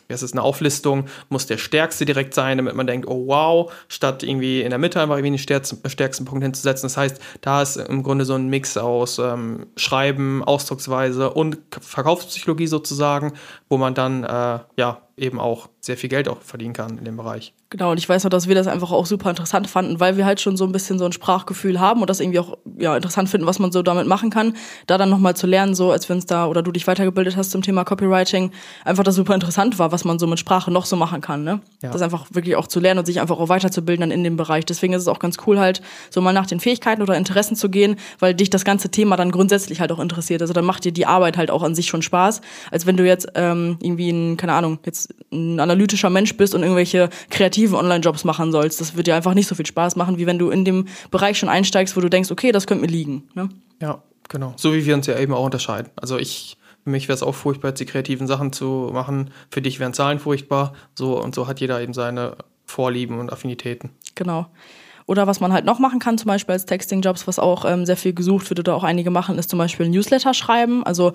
ähm, 0.09 0.15
es 0.15 0.24
ist 0.24 0.33
eine 0.33 0.41
Auflistung, 0.43 1.05
muss 1.29 1.45
der 1.45 1.57
stärkste 1.57 2.05
direkt 2.05 2.33
sein, 2.33 2.57
damit 2.57 2.75
man 2.75 2.88
denkt, 2.88 3.07
oh 3.07 3.27
wow, 3.27 3.71
statt 3.88 4.24
irgendwie 4.24 4.62
in 4.62 4.69
der 4.69 4.79
Mitte 4.79 5.01
einfach 5.01 5.15
irgendwie 5.15 5.31
den 5.31 5.39
stärksten, 5.39 5.88
stärksten 5.89 6.25
Punkt 6.25 6.43
hinzusetzen. 6.43 6.85
Das 6.85 6.97
heißt, 6.97 7.21
da 7.41 7.62
ist 7.62 7.77
im 7.77 8.03
Grunde 8.03 8.25
so 8.25 8.33
ein 8.35 8.47
Mix 8.47 8.77
aus 8.77 9.19
ähm, 9.19 9.67
Schreiben, 9.75 10.43
Ausdrucksweise 10.43 11.31
und 11.31 11.57
Verkaufspsychologie 11.79 12.67
sozusagen, 12.67 13.33
wo 13.69 13.77
man 13.77 13.93
dann 13.93 14.24
äh, 14.24 14.59
ja 14.77 15.04
eben 15.17 15.39
auch 15.39 15.69
sehr 15.79 15.95
viel 15.95 16.10
Geld 16.10 16.27
auch 16.27 16.41
verdienen 16.41 16.74
kann 16.74 16.98
in 16.98 17.05
dem 17.05 17.15
Bereich. 17.15 17.53
Genau, 17.69 17.91
und 17.91 17.98
ich 17.98 18.07
weiß 18.07 18.24
noch, 18.24 18.29
dass 18.29 18.48
wir 18.48 18.55
das 18.55 18.67
einfach 18.67 18.91
auch 18.91 19.05
super 19.05 19.29
interessant 19.29 19.67
fanden, 19.67 20.00
weil 20.00 20.17
wir 20.17 20.25
halt 20.25 20.41
schon 20.41 20.57
so 20.57 20.65
ein 20.65 20.72
bisschen 20.72 21.00
so 21.00 21.05
ein 21.05 21.12
Sprachgefühl 21.12 21.79
haben 21.79 22.01
und 22.01 22.10
das 22.10 22.19
irgendwie 22.19 22.39
auch 22.39 22.57
ja, 22.77 22.95
interessant 22.95 23.29
finden, 23.29 23.48
was 23.48 23.60
man 23.60 23.72
so 23.72 23.81
damit 23.81 24.07
machen 24.07 24.29
kann. 24.29 24.55
Da 24.88 24.98
dann 24.98 25.10
nochmal 25.10 25.36
zu 25.36 25.48
lernen, 25.48 25.74
so 25.74 25.91
als 25.91 26.10
wir 26.10 26.15
uns 26.15 26.25
da 26.25 26.48
oder 26.48 26.62
du 26.62 26.72
dich 26.72 26.86
weitergebildet 26.86 27.38
hast 27.38 27.51
zum 27.51 27.62
Thema 27.62 27.86
Copywriting, 27.86 28.51
einfach 28.84 29.03
das 29.03 29.15
super 29.15 29.34
interessant 29.36 29.79
war, 29.79 29.91
was 29.91 30.05
man 30.05 30.19
so 30.19 30.27
mit 30.27 30.39
Sprache 30.39 30.69
noch 30.69 30.86
so 30.86 30.95
machen 30.95 31.22
kann. 31.22 31.43
Ne? 31.43 31.62
Ja. 31.81 31.91
Das 31.91 32.01
einfach 32.01 32.27
wirklich 32.31 32.55
auch 32.55 32.67
zu 32.67 32.79
lernen 32.79 33.00
und 33.00 33.05
sich 33.05 33.22
einfach 33.22 33.39
auch 33.39 33.50
weiterzubilden 33.50 34.01
dann 34.01 34.12
in 34.12 34.24
dem 34.24 34.36
Bereich. 34.36 34.65
Deswegen 34.65 34.93
ist 34.93 35.01
es 35.01 35.07
auch 35.07 35.19
ganz 35.19 35.38
cool, 35.48 35.60
halt 35.60 35.81
so 36.10 36.22
mal 36.22 36.34
nach 36.34 36.45
den 36.45 36.60
Fähigkeiten 36.60 37.01
oder 37.01 37.15
Interessen 37.15 37.55
zu 37.55 37.69
gehen, 37.69 37.95
weil 38.19 38.34
dich 38.34 38.50
das 38.50 38.65
ganze 38.65 38.89
Thema 38.89 39.15
dann 39.15 39.31
grundsätzlich 39.31 39.79
halt 39.79 39.91
auch 39.91 40.00
interessiert. 40.00 40.41
Also 40.41 40.53
dann 40.53 40.65
macht 40.65 40.84
dir 40.84 40.91
die 40.91 41.05
Arbeit 41.05 41.38
halt 41.38 41.51
auch 41.51 41.63
an 41.63 41.74
sich 41.74 41.88
schon 41.88 42.01
Spaß, 42.01 42.41
als 42.72 42.86
wenn 42.86 42.98
du 42.98 43.05
jetzt 43.05 43.27
ähm, 43.36 43.77
irgendwie 43.81 44.10
ein, 44.10 44.38
keine 44.38 44.53
Ahnung, 44.53 44.79
jetzt 44.86 45.04
ein 45.31 45.59
analytischer 45.59 46.09
Mensch 46.09 46.35
bist 46.38 46.55
und 46.55 46.63
irgendwelche 46.63 47.09
kreativen 47.29 47.75
Online-Jobs 47.75 48.24
machen 48.24 48.51
sollst. 48.51 48.81
Das 48.81 48.95
wird 48.95 49.07
dir 49.07 49.15
einfach 49.15 49.33
nicht 49.33 49.47
so 49.47 49.55
viel 49.55 49.65
Spaß 49.65 49.95
machen, 49.95 50.17
wie 50.17 50.25
wenn 50.25 50.39
du 50.39 50.50
in 50.50 50.65
dem 50.65 50.88
Bereich 51.12 51.38
schon 51.38 51.50
einsteigst, 51.50 51.95
wo 51.95 52.01
du 52.01 52.09
denkst, 52.09 52.31
okay, 52.31 52.51
das 52.51 52.67
könnte 52.67 52.85
mir 52.85 52.91
liegen. 52.91 53.24
Ne? 53.33 53.50
Ja, 53.81 54.03
genau. 54.29 54.53
So 54.57 54.74
wie 54.74 54.85
wir 54.85 54.95
uns 54.95 55.07
ja 55.07 55.17
eben 55.19 55.33
auch 55.33 55.45
unterscheiden. 55.45 55.91
Also 55.95 56.17
ich, 56.17 56.57
für 56.83 56.89
mich 56.89 57.07
wäre 57.07 57.15
es 57.15 57.24
auch 57.24 57.35
furchtbar, 57.35 57.69
jetzt 57.69 57.79
die 57.79 57.85
kreativen 57.85 58.27
Sachen 58.27 58.53
zu 58.53 58.89
machen. 58.93 59.31
Für 59.51 59.62
dich 59.62 59.79
wären 59.79 59.93
Zahlen 59.93 60.19
furchtbar. 60.19 60.74
So 60.95 61.21
und 61.21 61.35
so 61.35 61.47
hat 61.47 61.59
jeder 61.59 61.81
eben 61.81 61.93
seine 61.93 62.38
Vorlieben 62.65 63.19
und 63.19 63.31
Affinitäten. 63.31 63.91
Genau. 64.15 64.47
Oder 65.07 65.27
was 65.27 65.39
man 65.39 65.53
halt 65.53 65.65
noch 65.65 65.77
machen 65.79 66.00
kann, 66.00 66.17
zum 66.17 66.27
Beispiel 66.27 66.53
als 66.53 66.65
Texting-Jobs, 66.65 67.27
was 67.27 67.38
auch 67.38 67.63
ähm, 67.65 67.85
sehr 67.85 67.97
viel 67.97 68.13
gesucht 68.13 68.50
wird 68.50 68.59
oder 68.59 68.75
auch 68.75 68.83
einige 68.83 69.12
machen, 69.12 69.38
ist 69.38 69.50
zum 69.50 69.59
Beispiel 69.59 69.88
Newsletter 69.88 70.33
schreiben. 70.33 70.83
Also 70.83 71.13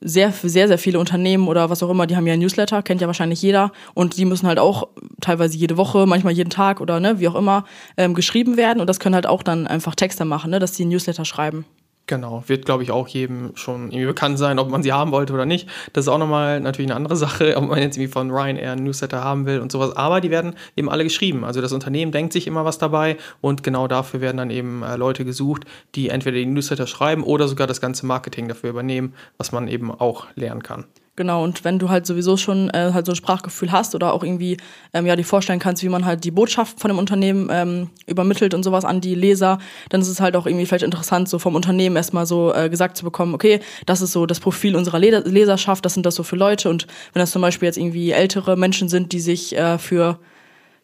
sehr, 0.00 0.32
sehr, 0.32 0.68
sehr 0.68 0.78
viele 0.78 0.98
Unternehmen 0.98 1.48
oder 1.48 1.70
was 1.70 1.82
auch 1.82 1.90
immer, 1.90 2.06
die 2.06 2.16
haben 2.16 2.26
ja 2.26 2.36
Newsletter, 2.36 2.82
kennt 2.82 3.00
ja 3.00 3.06
wahrscheinlich 3.06 3.40
jeder. 3.42 3.72
Und 3.94 4.16
die 4.16 4.24
müssen 4.24 4.48
halt 4.48 4.58
auch 4.58 4.88
teilweise 5.20 5.56
jede 5.56 5.76
Woche, 5.76 6.06
manchmal 6.06 6.32
jeden 6.32 6.50
Tag 6.50 6.80
oder 6.80 7.00
ne, 7.00 7.20
wie 7.20 7.28
auch 7.28 7.34
immer, 7.34 7.64
ähm, 7.96 8.14
geschrieben 8.14 8.56
werden. 8.56 8.80
Und 8.80 8.88
das 8.88 9.00
können 9.00 9.14
halt 9.14 9.26
auch 9.26 9.42
dann 9.42 9.66
einfach 9.66 9.94
Texte 9.94 10.24
machen, 10.24 10.50
ne, 10.50 10.58
dass 10.58 10.72
die 10.72 10.84
Newsletter 10.84 11.24
schreiben. 11.24 11.64
Genau, 12.08 12.42
wird 12.46 12.64
glaube 12.64 12.82
ich 12.82 12.90
auch 12.90 13.06
jedem 13.06 13.54
schon 13.54 13.92
irgendwie 13.92 14.06
bekannt 14.06 14.38
sein, 14.38 14.58
ob 14.58 14.70
man 14.70 14.82
sie 14.82 14.94
haben 14.94 15.12
wollte 15.12 15.34
oder 15.34 15.44
nicht. 15.44 15.68
Das 15.92 16.06
ist 16.06 16.08
auch 16.08 16.16
nochmal 16.16 16.58
natürlich 16.58 16.90
eine 16.90 16.96
andere 16.96 17.16
Sache, 17.24 17.54
ob 17.58 17.68
man 17.68 17.78
jetzt 17.80 17.98
irgendwie 17.98 18.10
von 18.10 18.30
Ryanair 18.30 18.72
einen 18.72 18.84
Newsletter 18.84 19.22
haben 19.22 19.44
will 19.44 19.60
und 19.60 19.70
sowas. 19.70 19.94
Aber 19.94 20.22
die 20.22 20.30
werden 20.30 20.54
eben 20.74 20.88
alle 20.88 21.04
geschrieben. 21.04 21.44
Also 21.44 21.60
das 21.60 21.72
Unternehmen 21.72 22.10
denkt 22.10 22.32
sich 22.32 22.46
immer 22.46 22.64
was 22.64 22.78
dabei 22.78 23.18
und 23.42 23.62
genau 23.62 23.88
dafür 23.88 24.22
werden 24.22 24.38
dann 24.38 24.48
eben 24.48 24.82
äh, 24.82 24.96
Leute 24.96 25.26
gesucht, 25.26 25.64
die 25.94 26.08
entweder 26.08 26.38
die 26.38 26.46
Newsletter 26.46 26.86
schreiben 26.86 27.24
oder 27.24 27.46
sogar 27.46 27.66
das 27.66 27.82
ganze 27.82 28.06
Marketing 28.06 28.48
dafür 28.48 28.70
übernehmen, 28.70 29.12
was 29.36 29.52
man 29.52 29.68
eben 29.68 29.90
auch 29.90 30.28
lernen 30.34 30.62
kann. 30.62 30.86
Genau, 31.18 31.42
und 31.42 31.64
wenn 31.64 31.80
du 31.80 31.88
halt 31.88 32.06
sowieso 32.06 32.36
schon 32.36 32.70
äh, 32.70 32.92
halt 32.94 33.04
so 33.04 33.10
ein 33.10 33.16
Sprachgefühl 33.16 33.72
hast 33.72 33.96
oder 33.96 34.12
auch 34.12 34.22
irgendwie 34.22 34.56
ähm, 34.94 35.04
ja 35.04 35.16
dir 35.16 35.24
vorstellen 35.24 35.58
kannst, 35.58 35.82
wie 35.82 35.88
man 35.88 36.04
halt 36.04 36.22
die 36.22 36.30
Botschaft 36.30 36.78
von 36.78 36.90
dem 36.90 36.96
Unternehmen 36.96 37.48
ähm, 37.50 37.90
übermittelt 38.06 38.54
und 38.54 38.62
sowas 38.62 38.84
an 38.84 39.00
die 39.00 39.16
Leser, 39.16 39.58
dann 39.88 40.00
ist 40.00 40.06
es 40.06 40.20
halt 40.20 40.36
auch 40.36 40.46
irgendwie 40.46 40.64
vielleicht 40.64 40.84
interessant, 40.84 41.28
so 41.28 41.40
vom 41.40 41.56
Unternehmen 41.56 41.96
erstmal 41.96 42.24
so 42.24 42.54
äh, 42.54 42.70
gesagt 42.70 42.96
zu 42.96 43.02
bekommen, 43.02 43.34
okay, 43.34 43.58
das 43.84 44.00
ist 44.00 44.12
so 44.12 44.26
das 44.26 44.38
Profil 44.38 44.76
unserer 44.76 45.00
Leserschaft, 45.00 45.84
das 45.84 45.94
sind 45.94 46.06
das 46.06 46.14
so 46.14 46.22
für 46.22 46.36
Leute. 46.36 46.70
Und 46.70 46.86
wenn 47.14 47.18
das 47.18 47.32
zum 47.32 47.42
Beispiel 47.42 47.66
jetzt 47.66 47.78
irgendwie 47.78 48.12
ältere 48.12 48.56
Menschen 48.56 48.88
sind, 48.88 49.10
die 49.10 49.18
sich 49.18 49.56
äh, 49.56 49.76
für 49.78 50.20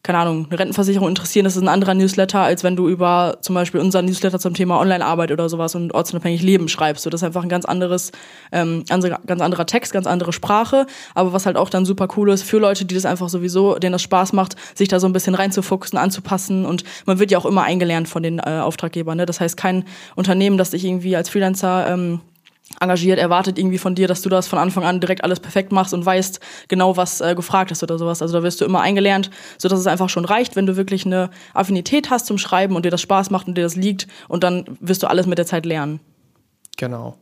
keine 0.04 0.18
Ahnung, 0.18 0.46
eine 0.50 0.58
Rentenversicherung 0.58 1.08
interessieren, 1.08 1.44
das 1.44 1.56
ist 1.56 1.62
ein 1.62 1.68
anderer 1.68 1.94
Newsletter, 1.94 2.40
als 2.40 2.62
wenn 2.62 2.76
du 2.76 2.88
über 2.88 3.38
zum 3.40 3.54
Beispiel 3.54 3.80
unseren 3.80 4.04
Newsletter 4.04 4.38
zum 4.38 4.52
Thema 4.52 4.78
Online-Arbeit 4.78 5.32
oder 5.32 5.49
sowas 5.49 5.75
und 5.75 5.94
ortsunabhängig 5.94 6.42
Leben 6.42 6.68
schreibst. 6.68 7.04
So, 7.04 7.11
das 7.11 7.23
ist 7.23 7.25
einfach 7.25 7.42
ein 7.42 7.49
ganz 7.49 7.64
anderes, 7.64 8.12
ähm, 8.52 8.84
ganz 8.87 9.40
anderer 9.40 9.64
Text, 9.64 9.94
ganz 9.94 10.06
andere 10.06 10.34
Sprache, 10.34 10.87
aber 11.14 11.32
was 11.32 11.46
halt 11.46 11.56
auch 11.56 11.70
dann 11.70 11.87
super 11.87 12.06
cool 12.18 12.30
ist 12.30 12.42
für 12.42 12.58
Leute, 12.58 12.84
die 12.84 12.94
das 12.94 13.06
einfach 13.06 13.30
sowieso, 13.30 13.78
denen 13.78 13.92
das 13.92 14.02
Spaß 14.02 14.34
macht, 14.34 14.56
sich 14.75 14.88
da 14.88 15.00
so 15.00 15.06
ein 15.06 15.14
bisschen 15.14 15.34
reinzufuchsen, 15.34 15.99
anzupassen 15.99 16.66
und 16.66 16.84
man 17.06 17.18
wird 17.18 17.30
ja 17.30 17.38
auch 17.38 17.46
immer 17.46 17.62
eingelernt 17.62 18.06
von 18.06 18.23
den 18.23 18.40
äh, 18.40 18.61
Auftraggebern. 18.62 19.16
Ne? 19.16 19.25
Das 19.25 19.40
heißt, 19.40 19.56
kein 19.56 19.87
Unternehmen, 20.16 20.58
das 20.58 20.70
dich 20.70 20.84
irgendwie 20.84 21.16
als 21.16 21.30
Freelancer 21.30 21.88
ähm, 21.88 22.20
engagiert, 22.80 23.18
erwartet 23.18 23.59
irgendwie 23.59 23.78
von 23.78 23.94
dir, 23.94 24.09
dass 24.09 24.23
du 24.23 24.28
das 24.28 24.49
von 24.49 24.59
Anfang 24.59 24.85
an 24.85 25.00
direkt 25.00 25.23
alles 25.23 25.40
perfekt 25.40 25.73
machst 25.73 25.94
und 25.94 26.04
weißt 26.04 26.40
genau, 26.68 26.97
was 26.97 27.21
äh, 27.21 27.35
gefragt 27.35 27.71
ist 27.71 27.83
oder 27.83 27.99
sowas. 27.99 28.23
Also 28.23 28.35
da 28.38 28.42
wirst 28.42 28.61
du 28.61 28.64
immer 28.64 28.80
eingelernt, 28.80 29.30
sodass 29.59 29.78
es 29.78 29.87
einfach 29.87 30.09
schon 30.09 30.25
reicht, 30.25 30.56
wenn 30.56 30.66
du 30.66 30.76
wirklich 30.76 31.06
eine 31.06 31.30
Affinität 31.52 32.11
hast 32.11 32.26
zum 32.26 32.38
Schreiben 32.38 32.75
und 32.75 32.85
dir 32.85 32.90
das 32.90 33.02
Spaß 33.02 33.30
macht 33.30 33.49
und 33.49 33.56
dir 33.56 33.64
das 33.64 33.76
liegt 33.76 34.06
und 34.28 34.44
dann 34.44 34.64
wirst 34.80 35.02
du 35.02 35.06
alles 35.09 35.26
mit 35.26 35.38
der 35.38 35.47
Zeit 35.47 35.66
lernen. 35.66 36.00
Genau. 36.76 37.16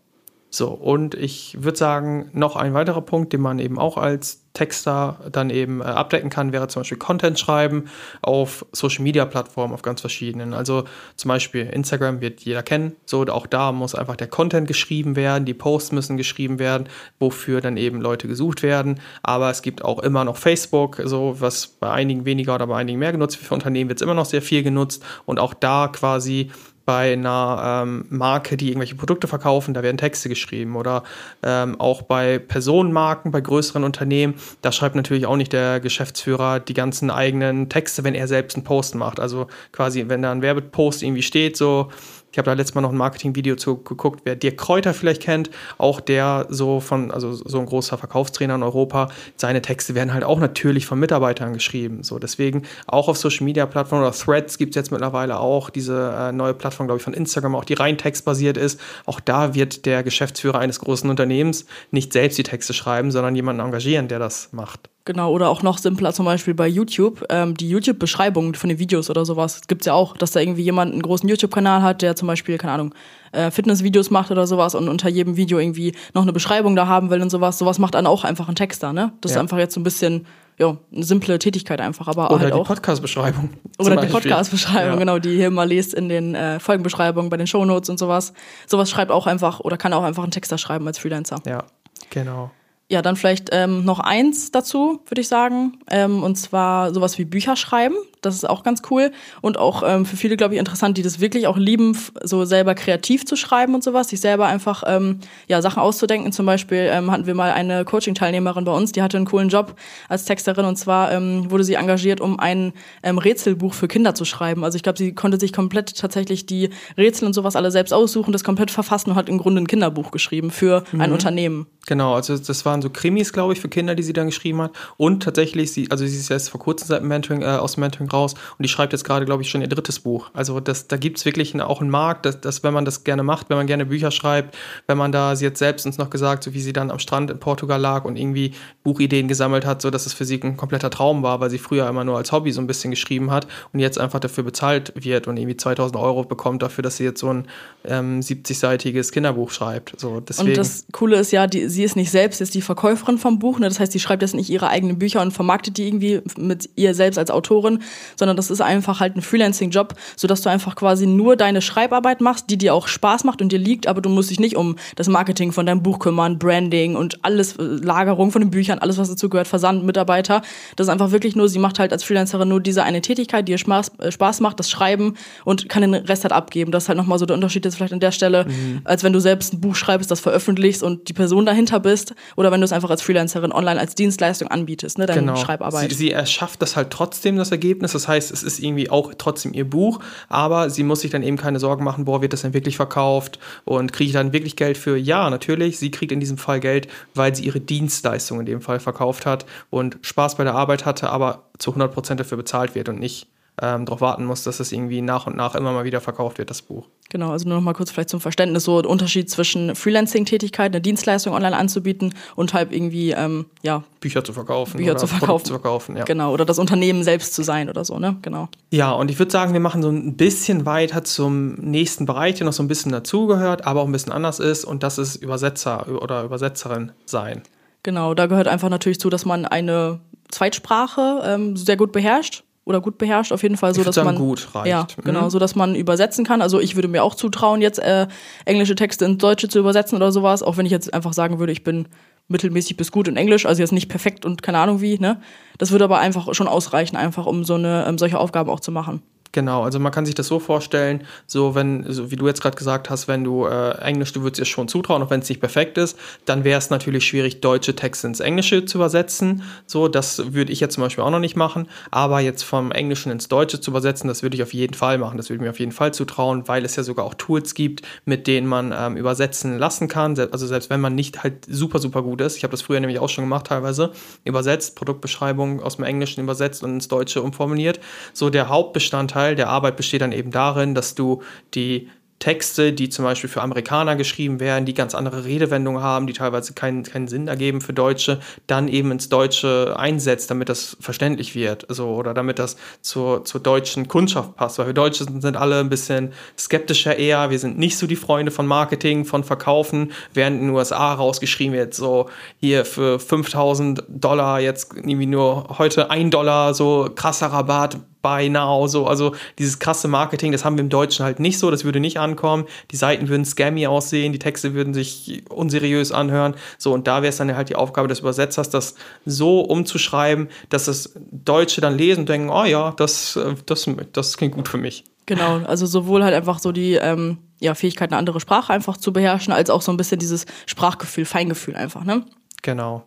So, 0.54 0.68
und 0.68 1.14
ich 1.14 1.56
würde 1.62 1.78
sagen, 1.78 2.28
noch 2.34 2.56
ein 2.56 2.74
weiterer 2.74 3.00
Punkt, 3.00 3.32
den 3.32 3.40
man 3.40 3.58
eben 3.58 3.78
auch 3.78 3.96
als 3.96 4.42
Texter 4.52 5.18
dann 5.32 5.48
eben 5.48 5.80
äh, 5.80 5.84
abdecken 5.84 6.28
kann, 6.28 6.52
wäre 6.52 6.68
zum 6.68 6.80
Beispiel 6.80 6.98
Content 6.98 7.38
schreiben 7.38 7.86
auf 8.20 8.66
Social 8.72 9.02
Media 9.02 9.24
Plattformen, 9.24 9.72
auf 9.72 9.80
ganz 9.80 10.02
verschiedenen. 10.02 10.52
Also 10.52 10.84
zum 11.16 11.30
Beispiel 11.30 11.66
Instagram 11.68 12.20
wird 12.20 12.42
jeder 12.42 12.62
kennen. 12.62 12.96
So, 13.06 13.26
auch 13.28 13.46
da 13.46 13.72
muss 13.72 13.94
einfach 13.94 14.14
der 14.14 14.26
Content 14.26 14.68
geschrieben 14.68 15.16
werden, 15.16 15.46
die 15.46 15.54
Posts 15.54 15.92
müssen 15.92 16.16
geschrieben 16.18 16.58
werden, 16.58 16.86
wofür 17.18 17.62
dann 17.62 17.78
eben 17.78 18.02
Leute 18.02 18.28
gesucht 18.28 18.62
werden. 18.62 19.00
Aber 19.22 19.48
es 19.48 19.62
gibt 19.62 19.82
auch 19.82 20.00
immer 20.00 20.26
noch 20.26 20.36
Facebook, 20.36 21.00
so 21.02 21.36
was 21.38 21.66
bei 21.66 21.90
einigen 21.90 22.26
weniger 22.26 22.54
oder 22.54 22.66
bei 22.66 22.76
einigen 22.76 22.98
mehr 22.98 23.12
genutzt 23.12 23.38
wird. 23.38 23.48
Für 23.48 23.54
Unternehmen 23.54 23.88
wird 23.88 24.00
es 24.00 24.02
immer 24.02 24.12
noch 24.12 24.26
sehr 24.26 24.42
viel 24.42 24.62
genutzt 24.62 25.02
und 25.24 25.40
auch 25.40 25.54
da 25.54 25.88
quasi 25.88 26.50
bei 26.84 27.12
einer 27.12 27.82
ähm, 27.84 28.06
Marke, 28.08 28.56
die 28.56 28.68
irgendwelche 28.68 28.94
Produkte 28.94 29.28
verkaufen, 29.28 29.74
da 29.74 29.82
werden 29.82 29.98
Texte 29.98 30.28
geschrieben. 30.28 30.76
Oder 30.76 31.02
ähm, 31.42 31.80
auch 31.80 32.02
bei 32.02 32.38
Personenmarken, 32.38 33.30
bei 33.30 33.40
größeren 33.40 33.84
Unternehmen, 33.84 34.34
da 34.62 34.72
schreibt 34.72 34.94
natürlich 34.96 35.26
auch 35.26 35.36
nicht 35.36 35.52
der 35.52 35.80
Geschäftsführer 35.80 36.60
die 36.60 36.74
ganzen 36.74 37.10
eigenen 37.10 37.68
Texte, 37.68 38.04
wenn 38.04 38.14
er 38.14 38.28
selbst 38.28 38.56
einen 38.56 38.64
Post 38.64 38.94
macht. 38.94 39.20
Also 39.20 39.46
quasi, 39.72 40.08
wenn 40.08 40.22
da 40.22 40.32
ein 40.32 40.42
Werbepost 40.42 41.02
irgendwie 41.02 41.22
steht, 41.22 41.56
so 41.56 41.90
ich 42.32 42.38
habe 42.38 42.46
da 42.46 42.54
letztes 42.54 42.74
Mal 42.74 42.80
noch 42.80 42.90
ein 42.90 42.96
Marketing-Video 42.96 43.56
zu 43.56 43.76
geguckt, 43.76 44.22
wer 44.24 44.36
Dirk 44.36 44.56
Kräuter 44.56 44.94
vielleicht 44.94 45.22
kennt, 45.22 45.50
auch 45.76 46.00
der 46.00 46.46
so 46.48 46.80
von, 46.80 47.10
also 47.10 47.32
so 47.32 47.58
ein 47.58 47.66
großer 47.66 47.98
Verkaufstrainer 47.98 48.54
in 48.54 48.62
Europa, 48.62 49.08
seine 49.36 49.60
Texte 49.60 49.94
werden 49.94 50.14
halt 50.14 50.24
auch 50.24 50.40
natürlich 50.40 50.86
von 50.86 50.98
Mitarbeitern 50.98 51.52
geschrieben. 51.52 52.02
So, 52.02 52.18
deswegen 52.18 52.62
auch 52.86 53.08
auf 53.08 53.18
Social 53.18 53.44
Media 53.44 53.66
Plattformen 53.66 54.04
oder 54.04 54.14
Threads 54.14 54.56
gibt 54.56 54.70
es 54.70 54.76
jetzt 54.76 54.90
mittlerweile 54.90 55.38
auch 55.38 55.68
diese 55.68 56.14
äh, 56.16 56.32
neue 56.32 56.54
Plattform, 56.54 56.86
glaube 56.86 56.98
ich, 56.98 57.04
von 57.04 57.14
Instagram, 57.14 57.54
auch 57.54 57.64
die 57.64 57.74
rein 57.74 57.98
textbasiert 57.98 58.56
ist. 58.56 58.80
Auch 59.04 59.20
da 59.20 59.54
wird 59.54 59.84
der 59.84 60.02
Geschäftsführer 60.02 60.58
eines 60.58 60.80
großen 60.80 61.10
Unternehmens 61.10 61.66
nicht 61.90 62.14
selbst 62.14 62.38
die 62.38 62.44
Texte 62.44 62.72
schreiben, 62.72 63.10
sondern 63.10 63.36
jemanden 63.36 63.60
engagieren, 63.60 64.08
der 64.08 64.18
das 64.18 64.52
macht. 64.52 64.91
Genau, 65.04 65.32
oder 65.32 65.48
auch 65.48 65.62
noch 65.62 65.78
simpler 65.78 66.12
zum 66.12 66.26
Beispiel 66.26 66.54
bei 66.54 66.68
YouTube. 66.68 67.24
Ähm, 67.28 67.56
die 67.56 67.68
YouTube-Beschreibung 67.68 68.54
von 68.54 68.68
den 68.68 68.78
Videos 68.78 69.10
oder 69.10 69.24
sowas 69.24 69.62
gibt's 69.66 69.86
ja 69.86 69.94
auch, 69.94 70.16
dass 70.16 70.30
da 70.30 70.38
irgendwie 70.38 70.62
jemand 70.62 70.92
einen 70.92 71.02
großen 71.02 71.28
YouTube-Kanal 71.28 71.82
hat, 71.82 72.02
der 72.02 72.14
zum 72.14 72.28
Beispiel, 72.28 72.56
keine 72.56 72.74
Ahnung, 72.74 72.94
äh, 73.32 73.50
Fitnessvideos 73.50 74.10
macht 74.10 74.30
oder 74.30 74.46
sowas 74.46 74.76
und 74.76 74.88
unter 74.88 75.08
jedem 75.08 75.36
Video 75.36 75.58
irgendwie 75.58 75.96
noch 76.14 76.22
eine 76.22 76.32
Beschreibung 76.32 76.76
da 76.76 76.86
haben 76.86 77.10
will 77.10 77.20
und 77.20 77.30
sowas. 77.30 77.58
Sowas 77.58 77.80
macht 77.80 77.96
dann 77.96 78.06
auch 78.06 78.22
einfach 78.22 78.48
ein 78.48 78.54
Texter, 78.54 78.92
ne? 78.92 79.12
Das 79.20 79.32
ja. 79.32 79.38
ist 79.38 79.40
einfach 79.40 79.58
jetzt 79.58 79.74
so 79.74 79.80
ein 79.80 79.82
bisschen, 79.82 80.24
ja, 80.56 80.76
eine 80.92 81.02
simple 81.02 81.36
Tätigkeit 81.40 81.80
einfach, 81.80 82.06
aber 82.06 82.30
oder 82.30 82.38
halt 82.38 82.54
die 82.54 82.58
auch. 82.60 82.66
Podcast-Beschreibung. 82.68 83.50
Oder 83.78 83.96
die 83.96 84.06
Podcast-Beschreibung, 84.06 85.00
genau, 85.00 85.18
die 85.18 85.36
ihr 85.36 85.50
mal 85.50 85.66
lest 85.66 85.94
in 85.94 86.08
den 86.08 86.36
äh, 86.36 86.60
Folgenbeschreibungen, 86.60 87.28
bei 87.30 87.36
den 87.36 87.48
Shownotes 87.48 87.88
und 87.88 87.98
sowas. 87.98 88.34
Sowas 88.68 88.88
schreibt 88.88 89.10
auch 89.10 89.26
einfach 89.26 89.58
oder 89.58 89.76
kann 89.76 89.92
auch 89.92 90.04
einfach 90.04 90.22
ein 90.22 90.30
Texter 90.30 90.58
schreiben 90.58 90.86
als 90.86 90.98
Freelancer. 90.98 91.40
Ja, 91.46 91.64
genau 92.10 92.52
ja, 92.92 93.00
dann 93.00 93.16
vielleicht 93.16 93.48
ähm, 93.52 93.84
noch 93.84 94.00
eins 94.00 94.50
dazu, 94.50 95.00
würde 95.06 95.22
ich 95.22 95.28
sagen. 95.28 95.78
Ähm, 95.90 96.22
und 96.22 96.36
zwar 96.36 96.92
sowas 96.92 97.18
wie 97.18 97.24
Bücher 97.24 97.56
schreiben. 97.56 97.96
Das 98.22 98.34
ist 98.34 98.48
auch 98.48 98.62
ganz 98.62 98.82
cool. 98.90 99.10
Und 99.40 99.58
auch 99.58 99.82
ähm, 99.84 100.06
für 100.06 100.16
viele, 100.16 100.36
glaube 100.36 100.54
ich, 100.54 100.60
interessant, 100.60 100.96
die 100.96 101.02
das 101.02 101.20
wirklich 101.20 101.46
auch 101.46 101.58
lieben, 101.58 101.96
so 102.22 102.44
selber 102.44 102.74
kreativ 102.74 103.26
zu 103.26 103.36
schreiben 103.36 103.74
und 103.74 103.84
sowas, 103.84 104.08
sich 104.08 104.20
selber 104.20 104.46
einfach 104.46 104.84
ähm, 104.86 105.18
ja, 105.48 105.60
Sachen 105.60 105.82
auszudenken. 105.82 106.32
Zum 106.32 106.46
Beispiel 106.46 106.88
ähm, 106.90 107.10
hatten 107.10 107.26
wir 107.26 107.34
mal 107.34 107.52
eine 107.52 107.84
Coaching-Teilnehmerin 107.84 108.64
bei 108.64 108.72
uns, 108.72 108.92
die 108.92 109.02
hatte 109.02 109.16
einen 109.16 109.26
coolen 109.26 109.48
Job 109.48 109.74
als 110.08 110.24
Texterin 110.24 110.64
und 110.64 110.76
zwar 110.76 111.12
ähm, 111.12 111.50
wurde 111.50 111.64
sie 111.64 111.74
engagiert, 111.74 112.20
um 112.20 112.38
ein 112.38 112.72
ähm, 113.02 113.18
Rätselbuch 113.18 113.74
für 113.74 113.88
Kinder 113.88 114.14
zu 114.14 114.24
schreiben. 114.24 114.64
Also 114.64 114.76
ich 114.76 114.82
glaube, 114.82 114.98
sie 114.98 115.14
konnte 115.14 115.38
sich 115.38 115.52
komplett 115.52 115.96
tatsächlich 115.96 116.46
die 116.46 116.70
Rätsel 116.96 117.26
und 117.26 117.34
sowas 117.34 117.56
alle 117.56 117.70
selbst 117.70 117.92
aussuchen, 117.92 118.32
das 118.32 118.44
komplett 118.44 118.70
verfassen 118.70 119.10
und 119.10 119.16
hat 119.16 119.28
im 119.28 119.38
Grunde 119.38 119.62
ein 119.62 119.66
Kinderbuch 119.66 120.12
geschrieben 120.12 120.50
für 120.50 120.84
mhm. 120.92 121.00
ein 121.00 121.12
Unternehmen. 121.12 121.66
Genau, 121.86 122.14
also 122.14 122.38
das 122.38 122.64
waren 122.64 122.80
so 122.80 122.90
Krimis, 122.90 123.32
glaube 123.32 123.52
ich, 123.52 123.60
für 123.60 123.68
Kinder, 123.68 123.96
die 123.96 124.04
sie 124.04 124.12
dann 124.12 124.26
geschrieben 124.26 124.62
hat. 124.62 124.72
Und 124.96 125.24
tatsächlich, 125.24 125.72
sie, 125.72 125.90
also 125.90 126.06
sie 126.06 126.16
ist 126.16 126.28
jetzt 126.28 126.48
vor 126.48 126.60
kurzem 126.60 126.86
seit 126.86 127.02
Mentoring, 127.02 127.42
äh, 127.42 127.46
aus 127.46 127.74
dem 127.74 127.80
Mentoring 127.80 128.06
raus 128.12 128.34
und 128.34 128.62
die 128.62 128.68
schreibt 128.68 128.92
jetzt 128.92 129.04
gerade, 129.04 129.24
glaube 129.24 129.42
ich, 129.42 129.50
schon 129.50 129.60
ihr 129.60 129.68
drittes 129.68 130.00
Buch. 130.00 130.30
Also 130.34 130.60
das, 130.60 130.88
da 130.88 130.96
gibt 130.96 131.18
es 131.18 131.24
wirklich 131.24 131.60
auch 131.60 131.80
einen 131.80 131.90
Markt, 131.90 132.26
dass, 132.26 132.40
dass, 132.40 132.62
wenn 132.62 132.74
man 132.74 132.84
das 132.84 133.04
gerne 133.04 133.22
macht, 133.22 133.50
wenn 133.50 133.56
man 133.56 133.66
gerne 133.66 133.86
Bücher 133.86 134.10
schreibt, 134.10 134.56
wenn 134.86 134.98
man 134.98 135.12
da, 135.12 135.36
sie 135.36 135.46
hat 135.46 135.56
selbst 135.56 135.86
uns 135.86 135.98
noch 135.98 136.10
gesagt, 136.10 136.44
so 136.44 136.54
wie 136.54 136.60
sie 136.60 136.72
dann 136.72 136.90
am 136.90 136.98
Strand 136.98 137.30
in 137.30 137.38
Portugal 137.38 137.80
lag 137.80 138.04
und 138.04 138.16
irgendwie 138.16 138.52
Buchideen 138.82 139.28
gesammelt 139.28 139.64
hat, 139.64 139.82
so 139.82 139.90
dass 139.90 140.06
es 140.06 140.12
für 140.12 140.24
sie 140.24 140.40
ein 140.42 140.56
kompletter 140.56 140.90
Traum 140.90 141.22
war, 141.22 141.40
weil 141.40 141.50
sie 141.50 141.58
früher 141.58 141.88
immer 141.88 142.04
nur 142.04 142.16
als 142.16 142.32
Hobby 142.32 142.52
so 142.52 142.60
ein 142.60 142.66
bisschen 142.66 142.90
geschrieben 142.90 143.30
hat 143.30 143.46
und 143.72 143.80
jetzt 143.80 143.98
einfach 143.98 144.20
dafür 144.20 144.44
bezahlt 144.44 144.92
wird 144.94 145.26
und 145.28 145.36
irgendwie 145.36 145.56
2000 145.56 145.98
Euro 145.98 146.24
bekommt 146.24 146.62
dafür, 146.62 146.82
dass 146.82 146.96
sie 146.96 147.04
jetzt 147.04 147.20
so 147.20 147.32
ein 147.32 147.46
ähm, 147.84 148.20
70-seitiges 148.20 149.12
Kinderbuch 149.12 149.50
schreibt. 149.50 149.94
So, 149.98 150.20
deswegen. 150.20 150.50
Und 150.50 150.56
das 150.56 150.86
Coole 150.92 151.16
ist 151.16 151.32
ja, 151.32 151.46
die, 151.46 151.68
sie 151.68 151.84
ist 151.84 151.96
nicht 151.96 152.10
selbst 152.10 152.40
jetzt 152.40 152.54
die 152.54 152.62
Verkäuferin 152.62 153.18
vom 153.18 153.38
Buch, 153.38 153.58
ne? 153.58 153.68
das 153.68 153.80
heißt, 153.80 153.92
sie 153.92 154.00
schreibt 154.00 154.22
jetzt 154.22 154.34
nicht 154.34 154.50
ihre 154.50 154.68
eigenen 154.68 154.98
Bücher 154.98 155.20
und 155.22 155.32
vermarktet 155.32 155.78
die 155.78 155.86
irgendwie 155.86 156.20
mit 156.36 156.70
ihr 156.76 156.94
selbst 156.94 157.18
als 157.18 157.30
Autorin, 157.30 157.82
sondern 158.16 158.36
das 158.36 158.50
ist 158.50 158.60
einfach 158.60 159.00
halt 159.00 159.16
ein 159.16 159.22
Freelancing-Job, 159.22 159.94
sodass 160.16 160.42
du 160.42 160.50
einfach 160.50 160.76
quasi 160.76 161.06
nur 161.06 161.36
deine 161.36 161.62
Schreibarbeit 161.62 162.20
machst, 162.20 162.50
die 162.50 162.58
dir 162.58 162.74
auch 162.74 162.88
Spaß 162.88 163.24
macht 163.24 163.42
und 163.42 163.52
dir 163.52 163.58
liegt, 163.58 163.86
aber 163.86 164.00
du 164.00 164.08
musst 164.08 164.30
dich 164.30 164.40
nicht 164.40 164.56
um 164.56 164.76
das 164.96 165.08
Marketing 165.08 165.52
von 165.52 165.66
deinem 165.66 165.82
Buch 165.82 165.98
kümmern, 165.98 166.38
Branding 166.38 166.96
und 166.96 167.24
alles, 167.24 167.56
äh, 167.56 167.62
Lagerung 167.62 168.30
von 168.30 168.42
den 168.42 168.50
Büchern, 168.50 168.78
alles, 168.78 168.98
was 168.98 169.08
dazu 169.08 169.28
gehört, 169.28 169.48
Versand, 169.48 169.84
Mitarbeiter. 169.84 170.42
Das 170.76 170.86
ist 170.86 170.92
einfach 170.92 171.10
wirklich 171.10 171.36
nur, 171.36 171.48
sie 171.48 171.58
macht 171.58 171.78
halt 171.78 171.92
als 171.92 172.04
Freelancerin 172.04 172.48
nur 172.48 172.60
diese 172.60 172.82
eine 172.82 173.00
Tätigkeit, 173.00 173.46
die 173.48 173.52
ihr 173.52 173.58
Spaß, 173.58 173.92
äh, 173.98 174.12
Spaß 174.12 174.40
macht, 174.40 174.58
das 174.58 174.70
Schreiben 174.70 175.14
und 175.44 175.68
kann 175.68 175.82
den 175.82 175.94
Rest 175.94 176.24
halt 176.24 176.32
abgeben. 176.32 176.72
Das 176.72 176.84
ist 176.84 176.88
halt 176.88 176.98
nochmal 176.98 177.18
so 177.18 177.26
der 177.26 177.36
Unterschied 177.36 177.64
jetzt 177.64 177.76
vielleicht 177.76 177.92
an 177.92 178.00
der 178.00 178.12
Stelle, 178.12 178.44
mhm. 178.44 178.80
als 178.84 179.04
wenn 179.04 179.12
du 179.12 179.20
selbst 179.20 179.54
ein 179.54 179.60
Buch 179.60 179.74
schreibst, 179.74 180.10
das 180.10 180.20
veröffentlichst 180.20 180.82
und 180.82 181.08
die 181.08 181.12
Person 181.12 181.46
dahinter 181.46 181.80
bist 181.80 182.14
oder 182.36 182.50
wenn 182.52 182.60
du 182.60 182.64
es 182.64 182.72
einfach 182.72 182.90
als 182.90 183.02
Freelancerin 183.02 183.52
online 183.52 183.80
als 183.80 183.94
Dienstleistung 183.94 184.48
anbietest, 184.48 184.98
ne, 184.98 185.06
deine 185.06 185.20
genau. 185.20 185.36
Schreibarbeit. 185.36 185.90
Sie, 185.90 185.96
sie 185.96 186.10
erschafft 186.10 186.62
das 186.62 186.76
halt 186.76 186.90
trotzdem, 186.90 187.36
das 187.36 187.50
Ergebnis. 187.50 187.91
Das 187.92 188.08
heißt, 188.08 188.30
es 188.30 188.42
ist 188.42 188.60
irgendwie 188.60 188.90
auch 188.90 189.12
trotzdem 189.16 189.52
ihr 189.52 189.68
Buch, 189.68 190.00
aber 190.28 190.70
sie 190.70 190.82
muss 190.82 191.00
sich 191.00 191.10
dann 191.10 191.22
eben 191.22 191.36
keine 191.36 191.58
Sorgen 191.58 191.84
machen, 191.84 192.04
boah, 192.04 192.22
wird 192.22 192.32
das 192.32 192.42
denn 192.42 192.54
wirklich 192.54 192.76
verkauft 192.76 193.38
und 193.64 193.92
kriege 193.92 194.08
ich 194.08 194.12
dann 194.12 194.32
wirklich 194.32 194.56
Geld 194.56 194.76
für? 194.76 194.96
Ja, 194.96 195.30
natürlich, 195.30 195.78
sie 195.78 195.90
kriegt 195.90 196.12
in 196.12 196.20
diesem 196.20 196.38
Fall 196.38 196.60
Geld, 196.60 196.88
weil 197.14 197.34
sie 197.34 197.44
ihre 197.44 197.60
Dienstleistung 197.60 198.40
in 198.40 198.46
dem 198.46 198.60
Fall 198.60 198.80
verkauft 198.80 199.26
hat 199.26 199.46
und 199.70 199.98
Spaß 200.02 200.36
bei 200.36 200.44
der 200.44 200.54
Arbeit 200.54 200.84
hatte, 200.84 201.10
aber 201.10 201.44
zu 201.58 201.72
100% 201.72 202.16
dafür 202.16 202.36
bezahlt 202.38 202.74
wird 202.74 202.88
und 202.88 202.98
nicht 202.98 203.28
ähm, 203.60 203.84
darauf 203.84 204.00
warten 204.00 204.24
muss, 204.24 204.44
dass 204.44 204.60
es 204.60 204.72
irgendwie 204.72 205.02
nach 205.02 205.26
und 205.26 205.36
nach 205.36 205.54
immer 205.54 205.72
mal 205.72 205.84
wieder 205.84 206.00
verkauft 206.00 206.38
wird, 206.38 206.48
das 206.48 206.62
Buch. 206.62 206.88
Genau, 207.10 207.30
also 207.30 207.46
nur 207.46 207.58
noch 207.58 207.64
mal 207.64 207.74
kurz 207.74 207.90
vielleicht 207.90 208.08
zum 208.08 208.20
Verständnis, 208.20 208.64
so 208.64 208.80
der 208.80 208.90
Unterschied 208.90 209.28
zwischen 209.28 209.76
Freelancing-Tätigkeit, 209.76 210.72
eine 210.72 210.80
Dienstleistung 210.80 211.34
online 211.34 211.56
anzubieten 211.56 212.14
und 212.34 212.54
halt 212.54 212.72
irgendwie, 212.72 213.10
ähm, 213.10 213.44
ja. 213.62 213.84
Bücher 214.00 214.24
zu 214.24 214.32
verkaufen. 214.32 214.78
Bücher 214.78 214.96
zu 214.96 215.06
verkaufen. 215.06 215.44
zu 215.44 215.52
verkaufen, 215.52 215.96
ja. 215.96 216.04
Genau, 216.04 216.32
oder 216.32 216.46
das 216.46 216.58
Unternehmen 216.58 217.04
selbst 217.04 217.34
zu 217.34 217.42
sein 217.42 217.68
oder 217.68 217.84
so, 217.84 217.98
ne? 217.98 218.16
Genau. 218.22 218.48
Ja, 218.70 218.92
und 218.92 219.10
ich 219.10 219.18
würde 219.18 219.30
sagen, 219.30 219.52
wir 219.52 219.60
machen 219.60 219.82
so 219.82 219.90
ein 219.90 220.16
bisschen 220.16 220.64
weiter 220.64 221.04
zum 221.04 221.54
nächsten 221.56 222.06
Bereich, 222.06 222.36
der 222.36 222.46
noch 222.46 222.54
so 222.54 222.62
ein 222.62 222.68
bisschen 222.68 222.90
dazugehört, 222.90 223.66
aber 223.66 223.82
auch 223.82 223.86
ein 223.86 223.92
bisschen 223.92 224.12
anders 224.12 224.40
ist 224.40 224.64
und 224.64 224.82
das 224.82 224.96
ist 224.96 225.16
Übersetzer 225.16 225.86
oder 226.00 226.24
Übersetzerin 226.24 226.92
sein. 227.04 227.42
Genau, 227.82 228.14
da 228.14 228.26
gehört 228.26 228.48
einfach 228.48 228.70
natürlich 228.70 228.98
zu, 228.98 229.10
dass 229.10 229.26
man 229.26 229.44
eine 229.44 230.00
Zweitsprache 230.30 231.22
ähm, 231.26 231.56
sehr 231.56 231.76
gut 231.76 231.92
beherrscht 231.92 232.44
oder 232.64 232.80
gut 232.80 232.98
beherrscht, 232.98 233.32
auf 233.32 233.42
jeden 233.42 233.56
Fall 233.56 233.74
so, 233.74 233.82
dass 233.82 233.96
man 233.96 234.16
gut 234.16 234.54
reicht. 234.54 234.68
ja 234.68 234.86
genau, 235.02 235.22
mhm. 235.22 235.30
so 235.30 235.38
dass 235.38 235.54
man 235.54 235.74
übersetzen 235.74 236.24
kann. 236.24 236.42
Also 236.42 236.60
ich 236.60 236.76
würde 236.76 236.88
mir 236.88 237.02
auch 237.02 237.14
zutrauen, 237.14 237.60
jetzt 237.60 237.78
äh, 237.78 238.06
englische 238.44 238.74
Texte 238.74 239.04
ins 239.04 239.18
Deutsche 239.18 239.48
zu 239.48 239.58
übersetzen 239.58 239.96
oder 239.96 240.12
sowas, 240.12 240.42
auch 240.42 240.56
wenn 240.56 240.66
ich 240.66 240.72
jetzt 240.72 240.92
einfach 240.94 241.12
sagen 241.12 241.38
würde, 241.38 241.52
ich 241.52 241.64
bin 241.64 241.88
mittelmäßig 242.28 242.76
bis 242.76 242.92
gut 242.92 243.08
in 243.08 243.16
Englisch, 243.16 243.46
also 243.46 243.60
jetzt 243.60 243.72
nicht 243.72 243.88
perfekt 243.88 244.24
und 244.24 244.42
keine 244.42 244.58
Ahnung 244.58 244.80
wie, 244.80 244.98
ne? 244.98 245.20
Das 245.58 245.72
würde 245.72 245.84
aber 245.84 245.98
einfach 245.98 246.32
schon 246.34 246.48
ausreichen, 246.48 246.96
einfach 246.96 247.26
um 247.26 247.44
so 247.44 247.54
eine 247.54 247.84
ähm, 247.86 247.98
solche 247.98 248.18
Aufgaben 248.18 248.48
auch 248.48 248.60
zu 248.60 248.70
machen. 248.70 249.02
Genau, 249.34 249.62
also 249.62 249.78
man 249.78 249.92
kann 249.92 250.04
sich 250.04 250.14
das 250.14 250.26
so 250.26 250.38
vorstellen, 250.38 251.04
so 251.26 251.54
wenn, 251.54 251.90
so 251.90 252.10
wie 252.10 252.16
du 252.16 252.26
jetzt 252.26 252.42
gerade 252.42 252.54
gesagt 252.54 252.90
hast, 252.90 253.08
wenn 253.08 253.24
du 253.24 253.46
äh, 253.46 253.78
Englisch, 253.78 254.12
du 254.12 254.22
würdest 254.22 254.42
es 254.42 254.48
schon 254.48 254.68
zutrauen, 254.68 255.02
auch 255.02 255.08
wenn 255.08 255.20
es 255.20 255.28
nicht 255.30 255.40
perfekt 255.40 255.78
ist, 255.78 255.98
dann 256.26 256.44
wäre 256.44 256.58
es 256.58 256.68
natürlich 256.68 257.06
schwierig, 257.06 257.40
deutsche 257.40 257.74
Texte 257.74 258.06
ins 258.08 258.20
Englische 258.20 258.66
zu 258.66 258.76
übersetzen. 258.76 259.42
So, 259.66 259.88
das 259.88 260.34
würde 260.34 260.52
ich 260.52 260.60
jetzt 260.60 260.74
zum 260.74 260.82
Beispiel 260.82 261.02
auch 261.02 261.10
noch 261.10 261.18
nicht 261.18 261.34
machen. 261.34 261.66
Aber 261.90 262.20
jetzt 262.20 262.42
vom 262.42 262.72
Englischen 262.72 263.10
ins 263.10 263.28
Deutsche 263.28 263.58
zu 263.58 263.70
übersetzen, 263.70 264.06
das 264.06 264.22
würde 264.22 264.36
ich 264.36 264.42
auf 264.42 264.52
jeden 264.52 264.74
Fall 264.74 264.98
machen. 264.98 265.16
Das 265.16 265.30
würde 265.30 265.36
ich 265.36 265.42
mir 265.44 265.50
auf 265.50 265.60
jeden 265.60 265.72
Fall 265.72 265.94
zutrauen, 265.94 266.46
weil 266.46 266.66
es 266.66 266.76
ja 266.76 266.82
sogar 266.82 267.06
auch 267.06 267.14
Tools 267.14 267.54
gibt, 267.54 267.80
mit 268.04 268.26
denen 268.26 268.46
man 268.46 268.74
ähm, 268.76 268.98
übersetzen 268.98 269.56
lassen 269.58 269.88
kann. 269.88 270.18
Also 270.30 270.46
selbst 270.46 270.68
wenn 270.68 270.82
man 270.82 270.94
nicht 270.94 271.22
halt 271.22 271.46
super, 271.48 271.78
super 271.78 272.02
gut 272.02 272.20
ist. 272.20 272.36
Ich 272.36 272.44
habe 272.44 272.50
das 272.50 272.60
früher 272.60 272.80
nämlich 272.80 272.98
auch 272.98 273.08
schon 273.08 273.24
gemacht 273.24 273.46
teilweise. 273.46 273.92
Übersetzt, 274.24 274.76
Produktbeschreibung 274.76 275.62
aus 275.62 275.76
dem 275.76 275.86
Englischen 275.86 276.20
übersetzt 276.20 276.62
und 276.62 276.74
ins 276.74 276.88
Deutsche 276.88 277.22
umformuliert. 277.22 277.80
So 278.12 278.28
der 278.28 278.50
Hauptbestandteil 278.50 279.21
Teil 279.22 279.36
der 279.36 279.48
Arbeit 279.48 279.76
besteht 279.76 280.02
dann 280.02 280.12
eben 280.12 280.32
darin, 280.32 280.74
dass 280.74 280.94
du 280.94 281.22
die 281.54 281.88
Texte, 282.22 282.72
die 282.72 282.88
zum 282.88 283.04
Beispiel 283.04 283.28
für 283.28 283.42
Amerikaner 283.42 283.96
geschrieben 283.96 284.38
werden, 284.38 284.64
die 284.64 284.74
ganz 284.74 284.94
andere 284.94 285.24
Redewendungen 285.24 285.82
haben, 285.82 286.06
die 286.06 286.12
teilweise 286.12 286.52
keinen, 286.52 286.84
keinen 286.84 287.08
Sinn 287.08 287.26
ergeben 287.26 287.60
für 287.60 287.72
Deutsche, 287.72 288.20
dann 288.46 288.68
eben 288.68 288.92
ins 288.92 289.08
Deutsche 289.08 289.74
einsetzt, 289.76 290.30
damit 290.30 290.48
das 290.48 290.76
verständlich 290.78 291.34
wird. 291.34 291.68
Also, 291.68 291.88
oder 291.88 292.14
damit 292.14 292.38
das 292.38 292.56
zur, 292.80 293.24
zur 293.24 293.40
deutschen 293.40 293.88
Kundschaft 293.88 294.36
passt. 294.36 294.60
Weil 294.60 294.66
wir 294.66 294.72
Deutsche 294.72 295.04
sind 295.04 295.36
alle 295.36 295.58
ein 295.58 295.68
bisschen 295.68 296.12
skeptischer 296.38 296.96
eher. 296.96 297.30
Wir 297.30 297.40
sind 297.40 297.58
nicht 297.58 297.76
so 297.76 297.88
die 297.88 297.96
Freunde 297.96 298.30
von 298.30 298.46
Marketing, 298.46 299.04
von 299.04 299.24
Verkaufen, 299.24 299.90
während 300.14 300.40
in 300.40 300.46
den 300.46 300.54
USA 300.54 300.94
rausgeschrieben 300.94 301.54
wird, 301.54 301.74
so 301.74 302.08
hier 302.38 302.64
für 302.64 303.00
5000 303.00 303.82
Dollar 303.88 304.38
jetzt 304.38 304.72
irgendwie 304.76 305.06
nur 305.06 305.58
heute 305.58 305.90
ein 305.90 306.12
Dollar, 306.12 306.54
so 306.54 306.88
krasser 306.94 307.26
Rabatt, 307.26 307.78
Buy 308.02 308.28
Now, 308.28 308.66
so, 308.66 308.86
also 308.86 309.14
dieses 309.38 309.58
krasse 309.58 309.88
Marketing, 309.88 310.32
das 310.32 310.44
haben 310.44 310.56
wir 310.56 310.62
im 310.62 310.68
Deutschen 310.68 311.04
halt 311.04 311.20
nicht 311.20 311.38
so, 311.38 311.50
das 311.50 311.64
würde 311.64 311.80
nicht 311.80 311.98
ankommen. 311.98 312.46
Die 312.70 312.76
Seiten 312.76 313.08
würden 313.08 313.24
scammy 313.24 313.66
aussehen, 313.66 314.12
die 314.12 314.18
Texte 314.18 314.54
würden 314.54 314.74
sich 314.74 315.22
unseriös 315.28 315.92
anhören. 315.92 316.34
So, 316.58 316.72
und 316.72 316.86
da 316.86 317.02
wäre 317.02 317.10
es 317.10 317.16
dann 317.16 317.34
halt 317.34 317.48
die 317.48 317.56
Aufgabe 317.56 317.88
des 317.88 318.00
Übersetzers, 318.00 318.50
das 318.50 318.74
so 319.06 319.40
umzuschreiben, 319.40 320.28
dass 320.48 320.66
das 320.66 320.92
Deutsche 321.10 321.60
dann 321.60 321.78
lesen 321.78 322.00
und 322.00 322.08
denken, 322.08 322.30
oh 322.30 322.44
ja, 322.44 322.72
das, 322.76 323.18
das, 323.46 323.68
das 323.92 324.16
klingt 324.16 324.34
gut 324.34 324.48
für 324.48 324.58
mich. 324.58 324.84
Genau, 325.06 325.38
also 325.44 325.66
sowohl 325.66 326.04
halt 326.04 326.14
einfach 326.14 326.38
so 326.38 326.52
die 326.52 326.74
ähm, 326.74 327.18
ja, 327.40 327.54
Fähigkeit, 327.54 327.90
eine 327.90 327.98
andere 327.98 328.20
Sprache 328.20 328.52
einfach 328.52 328.76
zu 328.76 328.92
beherrschen, 328.92 329.32
als 329.32 329.50
auch 329.50 329.62
so 329.62 329.72
ein 329.72 329.76
bisschen 329.76 329.98
dieses 329.98 330.26
Sprachgefühl, 330.46 331.04
Feingefühl 331.04 331.56
einfach, 331.56 331.84
ne? 331.84 332.04
Genau. 332.42 332.84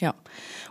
Ja. 0.00 0.14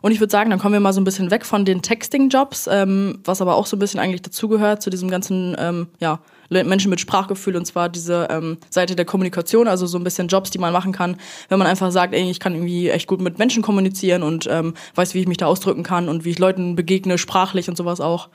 Und 0.01 0.11
ich 0.11 0.19
würde 0.19 0.31
sagen, 0.31 0.49
dann 0.49 0.59
kommen 0.59 0.73
wir 0.73 0.79
mal 0.79 0.93
so 0.93 1.01
ein 1.01 1.03
bisschen 1.03 1.31
weg 1.31 1.45
von 1.45 1.65
den 1.65 1.81
Texting-Jobs, 1.81 2.67
ähm, 2.71 3.19
was 3.23 3.41
aber 3.41 3.55
auch 3.55 3.65
so 3.65 3.75
ein 3.75 3.79
bisschen 3.79 3.99
eigentlich 3.99 4.21
dazugehört 4.21 4.81
zu 4.81 4.89
diesem 4.89 5.09
ganzen, 5.09 5.55
ähm, 5.59 5.87
ja, 5.99 6.19
Menschen 6.49 6.89
mit 6.89 6.99
Sprachgefühl 6.99 7.55
und 7.55 7.65
zwar 7.65 7.89
diese 7.89 8.27
ähm, 8.29 8.57
Seite 8.69 8.95
der 8.95 9.05
Kommunikation, 9.05 9.67
also 9.67 9.87
so 9.87 9.97
ein 9.97 10.03
bisschen 10.03 10.27
Jobs, 10.27 10.51
die 10.51 10.59
man 10.59 10.71
machen 10.71 10.91
kann, 10.91 11.17
wenn 11.49 11.57
man 11.57 11.67
einfach 11.67 11.91
sagt, 11.91 12.13
ey, 12.13 12.29
ich 12.29 12.39
kann 12.39 12.53
irgendwie 12.53 12.89
echt 12.89 13.07
gut 13.07 13.19
mit 13.19 13.39
Menschen 13.39 13.63
kommunizieren 13.63 14.21
und 14.21 14.47
ähm, 14.49 14.75
weiß, 14.93 15.15
wie 15.15 15.21
ich 15.21 15.27
mich 15.27 15.37
da 15.37 15.47
ausdrücken 15.47 15.83
kann 15.83 16.07
und 16.07 16.23
wie 16.23 16.29
ich 16.29 16.39
Leuten 16.39 16.75
begegne, 16.75 17.17
sprachlich 17.17 17.67
und 17.67 17.77
sowas 17.77 17.99
auch. 17.99 18.29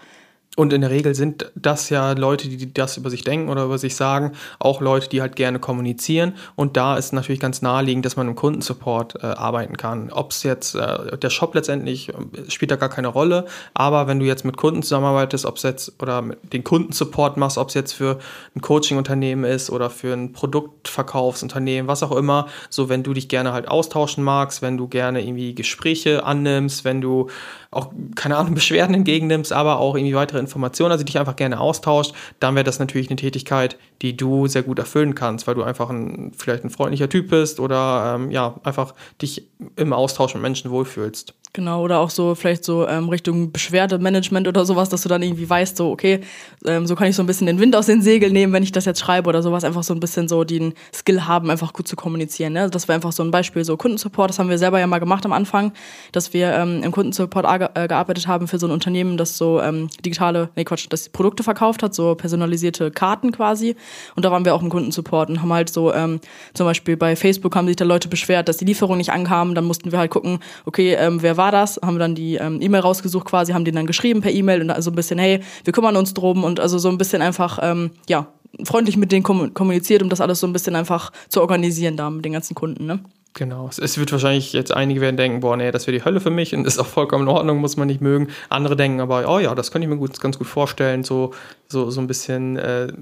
Und 0.56 0.72
in 0.72 0.80
der 0.80 0.90
Regel 0.90 1.14
sind 1.14 1.52
das 1.54 1.90
ja 1.90 2.10
Leute, 2.12 2.48
die 2.48 2.74
das 2.74 2.96
über 2.96 3.08
sich 3.08 3.22
denken 3.22 3.48
oder 3.48 3.64
über 3.64 3.78
sich 3.78 3.94
sagen, 3.94 4.32
auch 4.58 4.80
Leute, 4.80 5.08
die 5.08 5.20
halt 5.20 5.36
gerne 5.36 5.60
kommunizieren. 5.60 6.34
Und 6.56 6.76
da 6.76 6.96
ist 6.96 7.12
natürlich 7.12 7.40
ganz 7.40 7.62
naheliegend, 7.62 8.04
dass 8.04 8.16
man 8.16 8.26
im 8.26 8.34
Kundensupport 8.34 9.22
äh, 9.22 9.26
arbeiten 9.26 9.76
kann. 9.76 10.10
Ob 10.10 10.32
es 10.32 10.42
jetzt 10.42 10.74
äh, 10.74 11.16
der 11.16 11.30
Shop 11.30 11.54
letztendlich 11.54 12.08
äh, 12.08 12.50
spielt 12.50 12.72
da 12.72 12.76
gar 12.76 12.88
keine 12.88 13.06
Rolle, 13.06 13.46
aber 13.74 14.08
wenn 14.08 14.18
du 14.18 14.26
jetzt 14.26 14.44
mit 14.44 14.56
Kunden 14.56 14.82
zusammenarbeitest, 14.82 15.46
ob 15.46 15.56
es 15.56 15.62
jetzt 15.62 16.02
oder 16.02 16.24
den 16.52 16.64
Kundensupport 16.64 17.36
machst, 17.36 17.56
ob 17.56 17.68
es 17.68 17.74
jetzt 17.74 17.92
für 17.92 18.18
ein 18.56 18.60
Coaching-Unternehmen 18.60 19.44
ist 19.44 19.70
oder 19.70 19.88
für 19.88 20.12
ein 20.12 20.32
Produktverkaufsunternehmen, 20.32 21.86
was 21.86 22.02
auch 22.02 22.12
immer, 22.16 22.48
so 22.70 22.88
wenn 22.88 23.04
du 23.04 23.14
dich 23.14 23.28
gerne 23.28 23.52
halt 23.52 23.68
austauschen 23.68 24.24
magst, 24.24 24.62
wenn 24.62 24.76
du 24.76 24.88
gerne 24.88 25.24
irgendwie 25.24 25.54
Gespräche 25.54 26.24
annimmst, 26.24 26.84
wenn 26.84 27.00
du 27.00 27.28
auch, 27.70 27.92
keine 28.16 28.37
Ahnung, 28.37 28.54
Beschwerden 28.54 28.94
entgegennimmst, 28.94 29.52
aber 29.52 29.78
auch 29.78 29.94
irgendwie 29.94 30.14
weitere 30.14 30.38
Informationen, 30.38 30.92
also 30.92 31.04
dich 31.04 31.18
einfach 31.18 31.37
gerne 31.37 31.61
austauscht, 31.61 32.14
dann 32.40 32.54
wäre 32.54 32.64
das 32.64 32.78
natürlich 32.78 33.09
eine 33.09 33.16
Tätigkeit, 33.16 33.78
die 34.02 34.16
du 34.16 34.46
sehr 34.46 34.62
gut 34.62 34.78
erfüllen 34.78 35.14
kannst, 35.14 35.46
weil 35.46 35.54
du 35.54 35.62
einfach 35.62 35.90
ein, 35.90 36.33
vielleicht 36.37 36.64
ein 36.64 36.70
freundlicher 36.70 37.09
Typ 37.09 37.30
bist 37.30 37.61
oder 37.61 38.14
ähm, 38.16 38.30
ja, 38.30 38.56
einfach 38.64 38.94
dich 39.22 39.48
im 39.76 39.92
Austausch 39.92 40.35
mit 40.35 40.42
Menschen 40.42 40.70
wohlfühlst. 40.70 41.35
Genau, 41.52 41.82
oder 41.82 41.98
auch 41.98 42.10
so 42.10 42.36
vielleicht 42.36 42.62
so 42.62 42.86
ähm, 42.86 43.08
Richtung 43.08 43.50
Beschwerdemanagement 43.50 44.46
oder 44.46 44.64
sowas, 44.64 44.88
dass 44.88 45.02
du 45.02 45.08
dann 45.08 45.20
irgendwie 45.20 45.50
weißt, 45.50 45.76
so, 45.76 45.90
okay, 45.90 46.20
ähm, 46.64 46.86
so 46.86 46.94
kann 46.94 47.08
ich 47.08 47.16
so 47.16 47.24
ein 47.24 47.26
bisschen 47.26 47.48
den 47.48 47.58
Wind 47.58 47.74
aus 47.74 47.86
den 47.86 48.02
Segeln 48.02 48.32
nehmen, 48.32 48.52
wenn 48.52 48.62
ich 48.62 48.70
das 48.70 48.84
jetzt 48.84 49.00
schreibe 49.00 49.28
oder 49.28 49.42
sowas, 49.42 49.64
einfach 49.64 49.82
so 49.82 49.92
ein 49.92 49.98
bisschen 49.98 50.28
so 50.28 50.44
den 50.44 50.74
Skill 50.94 51.22
haben, 51.22 51.50
einfach 51.50 51.72
gut 51.72 51.88
zu 51.88 51.96
kommunizieren. 51.96 52.52
Ne? 52.52 52.70
Das 52.70 52.86
wäre 52.86 52.94
einfach 52.94 53.10
so 53.10 53.24
ein 53.24 53.32
Beispiel, 53.32 53.64
so 53.64 53.76
Kundensupport, 53.76 54.30
das 54.30 54.38
haben 54.38 54.48
wir 54.48 54.58
selber 54.58 54.78
ja 54.78 54.86
mal 54.86 55.00
gemacht 55.00 55.26
am 55.26 55.32
Anfang, 55.32 55.72
dass 56.12 56.32
wir 56.32 56.52
ähm, 56.52 56.84
im 56.84 56.92
Kundensupport 56.92 57.44
äh, 57.74 57.88
gearbeitet 57.88 58.28
haben 58.28 58.46
für 58.46 58.60
so 58.60 58.68
ein 58.68 58.72
Unternehmen, 58.72 59.16
das 59.16 59.36
so 59.36 59.60
ähm, 59.60 59.88
digitale, 60.04 60.50
nee 60.54 60.62
Quatsch, 60.62 60.86
das 60.88 61.08
Produkte 61.08 61.42
verkauft 61.42 61.82
hat, 61.82 61.94
so 61.94 62.14
personalisierte 62.14 62.92
Karten 62.92 63.32
quasi. 63.32 63.74
Und 64.14 64.24
da 64.24 64.30
waren 64.30 64.44
wir 64.44 64.54
auch 64.54 64.62
im 64.62 64.68
Kundensupport 64.68 65.30
und 65.30 65.42
haben 65.42 65.52
halt 65.52 65.70
so, 65.70 65.92
ähm, 65.92 66.20
zum 66.54 66.66
Beispiel 66.66 66.96
bei 66.96 67.16
Facebook 67.16 67.56
haben 67.56 67.66
sich 67.66 67.74
da 67.74 67.84
Leute 67.84 68.06
beschwert, 68.06 68.48
dass 68.48 68.58
die 68.58 68.66
Lieferung 68.66 68.98
nicht 68.98 69.10
ankam, 69.10 69.56
dann 69.56 69.64
mussten 69.64 69.90
wir 69.90 69.98
halt 69.98 70.12
gucken, 70.12 70.38
okay, 70.64 70.94
ähm, 70.94 71.20
wer 71.22 71.39
war 71.40 71.50
das? 71.50 71.81
Haben 71.83 71.94
wir 71.94 72.00
dann 72.00 72.14
die 72.14 72.35
ähm, 72.37 72.61
E-Mail 72.61 72.83
rausgesucht 72.83 73.24
quasi, 73.24 73.53
haben 73.53 73.64
den 73.64 73.74
dann 73.74 73.87
geschrieben 73.87 74.20
per 74.20 74.31
E-Mail 74.31 74.61
und 74.61 74.70
also 74.70 74.90
ein 74.90 74.94
bisschen, 74.94 75.18
hey, 75.18 75.40
wir 75.64 75.72
kümmern 75.72 75.96
uns 75.96 76.12
drum 76.12 76.44
und 76.44 76.61
also 76.61 76.79
so 76.79 76.90
ein 76.90 76.98
bisschen 76.98 77.22
einfach, 77.22 77.59
ähm, 77.62 77.92
ja, 78.09 78.29
freundlich 78.64 78.96
mit 78.98 79.11
denen 79.11 79.22
kommuniziert, 79.22 80.03
um 80.03 80.11
das 80.11 80.20
alles 80.20 80.40
so 80.40 80.46
ein 80.46 80.53
bisschen 80.53 80.76
einfach 80.76 81.12
zu 81.29 81.40
organisieren 81.40 81.96
da 81.96 82.11
mit 82.11 82.24
den 82.24 82.33
ganzen 82.33 82.55
Kunden, 82.55 82.85
ne? 82.85 83.00
Genau. 83.33 83.68
Es 83.68 83.96
wird 83.96 84.11
wahrscheinlich 84.11 84.53
jetzt 84.53 84.74
einige 84.74 85.00
werden 85.00 85.16
denken, 85.16 85.40
boah, 85.40 85.57
nee, 85.57 85.70
das 85.70 85.87
wäre 85.87 85.96
die 85.96 86.05
Hölle 86.05 86.20
für 86.20 86.31
mich 86.31 86.53
und 86.55 86.66
ist 86.66 86.79
auch 86.79 86.87
vollkommen 86.87 87.24
in 87.24 87.29
Ordnung, 87.29 87.59
muss 87.59 87.76
man 87.76 87.87
nicht 87.87 88.00
mögen. 88.00 88.29
Andere 88.48 88.74
denken 88.74 89.00
aber, 89.00 89.33
oh 89.33 89.38
ja, 89.38 89.55
das 89.55 89.70
könnte 89.70 89.87
ich 89.87 89.90
mir 89.90 89.98
gut, 89.98 90.20
ganz 90.20 90.37
gut 90.37 90.48
vorstellen, 90.48 91.05
so, 91.05 91.33
so, 91.68 91.90
so 91.90 92.00
ein 92.00 92.09
bisschen 92.09 92.57
äh, 92.57 92.92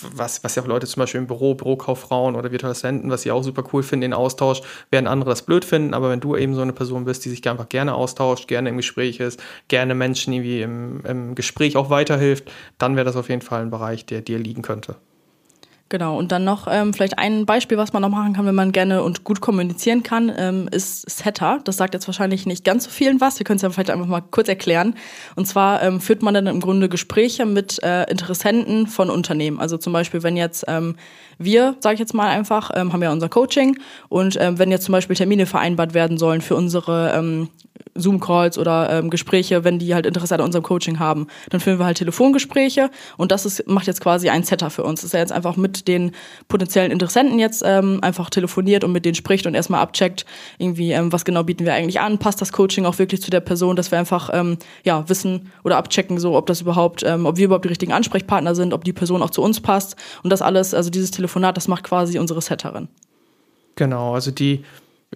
was, 0.00 0.42
was 0.44 0.54
ja 0.54 0.62
auch 0.62 0.66
Leute 0.66 0.86
zum 0.86 1.00
Beispiel 1.00 1.20
im 1.20 1.26
Büro, 1.26 1.54
Bürokauffrauen 1.54 2.34
oder 2.34 2.50
Virtualassistenten, 2.50 3.10
was 3.10 3.22
sie 3.22 3.30
auch 3.30 3.42
super 3.42 3.64
cool 3.72 3.82
finden, 3.82 4.02
den 4.02 4.12
Austausch, 4.12 4.62
werden 4.90 5.06
andere 5.06 5.30
das 5.30 5.42
blöd 5.42 5.64
finden, 5.64 5.94
aber 5.94 6.10
wenn 6.10 6.20
du 6.20 6.36
eben 6.36 6.54
so 6.54 6.62
eine 6.62 6.72
Person 6.72 7.04
bist, 7.04 7.24
die 7.24 7.30
sich 7.30 7.48
einfach 7.48 7.68
gerne 7.68 7.94
austauscht, 7.94 8.48
gerne 8.48 8.68
im 8.68 8.76
Gespräch 8.76 9.20
ist, 9.20 9.42
gerne 9.68 9.94
Menschen 9.94 10.32
irgendwie 10.32 10.62
im, 10.62 11.00
im 11.04 11.34
Gespräch 11.34 11.76
auch 11.76 11.90
weiterhilft, 11.90 12.50
dann 12.78 12.96
wäre 12.96 13.04
das 13.04 13.16
auf 13.16 13.28
jeden 13.28 13.42
Fall 13.42 13.62
ein 13.62 13.70
Bereich, 13.70 14.06
der 14.06 14.20
dir 14.20 14.38
liegen 14.38 14.62
könnte. 14.62 14.96
Genau, 15.92 16.16
und 16.16 16.32
dann 16.32 16.42
noch 16.42 16.68
ähm, 16.70 16.94
vielleicht 16.94 17.18
ein 17.18 17.44
Beispiel, 17.44 17.76
was 17.76 17.92
man 17.92 18.00
noch 18.00 18.08
machen 18.08 18.32
kann, 18.32 18.46
wenn 18.46 18.54
man 18.54 18.72
gerne 18.72 19.02
und 19.02 19.24
gut 19.24 19.42
kommunizieren 19.42 20.02
kann, 20.02 20.32
ähm, 20.34 20.66
ist 20.70 21.02
Setter. 21.02 21.60
Das 21.64 21.76
sagt 21.76 21.92
jetzt 21.92 22.08
wahrscheinlich 22.08 22.46
nicht 22.46 22.64
ganz 22.64 22.84
so 22.84 22.90
vielen 22.90 23.20
was. 23.20 23.38
Wir 23.38 23.44
können 23.44 23.56
es 23.56 23.62
ja 23.62 23.68
vielleicht 23.68 23.90
einfach 23.90 24.06
mal 24.06 24.22
kurz 24.22 24.48
erklären. 24.48 24.94
Und 25.36 25.46
zwar 25.46 25.82
ähm, 25.82 26.00
führt 26.00 26.22
man 26.22 26.32
dann 26.32 26.46
im 26.46 26.60
Grunde 26.60 26.88
Gespräche 26.88 27.44
mit 27.44 27.82
äh, 27.82 28.10
Interessenten 28.10 28.86
von 28.86 29.10
Unternehmen. 29.10 29.60
Also 29.60 29.76
zum 29.76 29.92
Beispiel, 29.92 30.22
wenn 30.22 30.38
jetzt 30.38 30.64
ähm, 30.66 30.96
wir, 31.36 31.76
sage 31.80 31.94
ich 31.94 32.00
jetzt 32.00 32.14
mal 32.14 32.28
einfach, 32.28 32.70
ähm, 32.74 32.94
haben 32.94 33.02
ja 33.02 33.12
unser 33.12 33.28
Coaching 33.28 33.78
und 34.08 34.38
ähm, 34.40 34.58
wenn 34.58 34.70
jetzt 34.70 34.84
zum 34.84 34.92
Beispiel 34.92 35.14
Termine 35.14 35.44
vereinbart 35.44 35.92
werden 35.92 36.16
sollen 36.16 36.40
für 36.40 36.56
unsere 36.56 37.12
ähm, 37.14 37.48
Zoom-Calls 37.94 38.58
oder 38.58 38.90
ähm, 38.90 39.10
Gespräche, 39.10 39.64
wenn 39.64 39.78
die 39.78 39.94
halt 39.94 40.06
Interesse 40.06 40.34
an 40.34 40.40
unserem 40.40 40.62
Coaching 40.62 40.98
haben, 40.98 41.26
dann 41.50 41.60
führen 41.60 41.78
wir 41.78 41.86
halt 41.86 41.98
Telefongespräche 41.98 42.90
und 43.16 43.32
das 43.32 43.44
ist, 43.44 43.66
macht 43.68 43.86
jetzt 43.86 44.00
quasi 44.00 44.28
ein 44.28 44.44
Setter 44.44 44.70
für 44.70 44.84
uns. 44.84 45.00
Das 45.00 45.06
ist 45.08 45.12
ja 45.12 45.20
jetzt 45.20 45.32
einfach 45.32 45.56
mit 45.56 45.81
den 45.84 46.12
potenziellen 46.48 46.90
Interessenten 46.90 47.38
jetzt 47.38 47.62
ähm, 47.64 47.98
einfach 48.02 48.30
telefoniert 48.30 48.84
und 48.84 48.92
mit 48.92 49.04
denen 49.04 49.14
spricht 49.14 49.46
und 49.46 49.54
erstmal 49.54 49.80
abcheckt, 49.80 50.24
irgendwie, 50.58 50.92
ähm, 50.92 51.12
was 51.12 51.24
genau 51.24 51.42
bieten 51.44 51.64
wir 51.64 51.74
eigentlich 51.74 52.00
an, 52.00 52.18
passt 52.18 52.40
das 52.40 52.52
Coaching 52.52 52.84
auch 52.84 52.98
wirklich 52.98 53.22
zu 53.22 53.30
der 53.30 53.40
Person, 53.40 53.76
dass 53.76 53.90
wir 53.90 53.98
einfach 53.98 54.30
ähm, 54.32 54.58
ja, 54.84 55.08
wissen 55.08 55.52
oder 55.64 55.76
abchecken, 55.76 56.18
so 56.18 56.36
ob 56.36 56.46
das 56.46 56.60
überhaupt, 56.60 57.02
ähm, 57.04 57.26
ob 57.26 57.36
wir 57.36 57.46
überhaupt 57.46 57.64
die 57.64 57.70
richtigen 57.70 57.92
Ansprechpartner 57.92 58.54
sind, 58.54 58.72
ob 58.72 58.84
die 58.84 58.92
Person 58.92 59.22
auch 59.22 59.30
zu 59.30 59.42
uns 59.42 59.60
passt 59.60 59.96
und 60.22 60.30
das 60.30 60.42
alles, 60.42 60.74
also 60.74 60.90
dieses 60.90 61.10
Telefonat, 61.10 61.56
das 61.56 61.68
macht 61.68 61.84
quasi 61.84 62.18
unsere 62.18 62.40
Setterin. 62.40 62.88
Genau, 63.76 64.14
also 64.14 64.30
die 64.30 64.64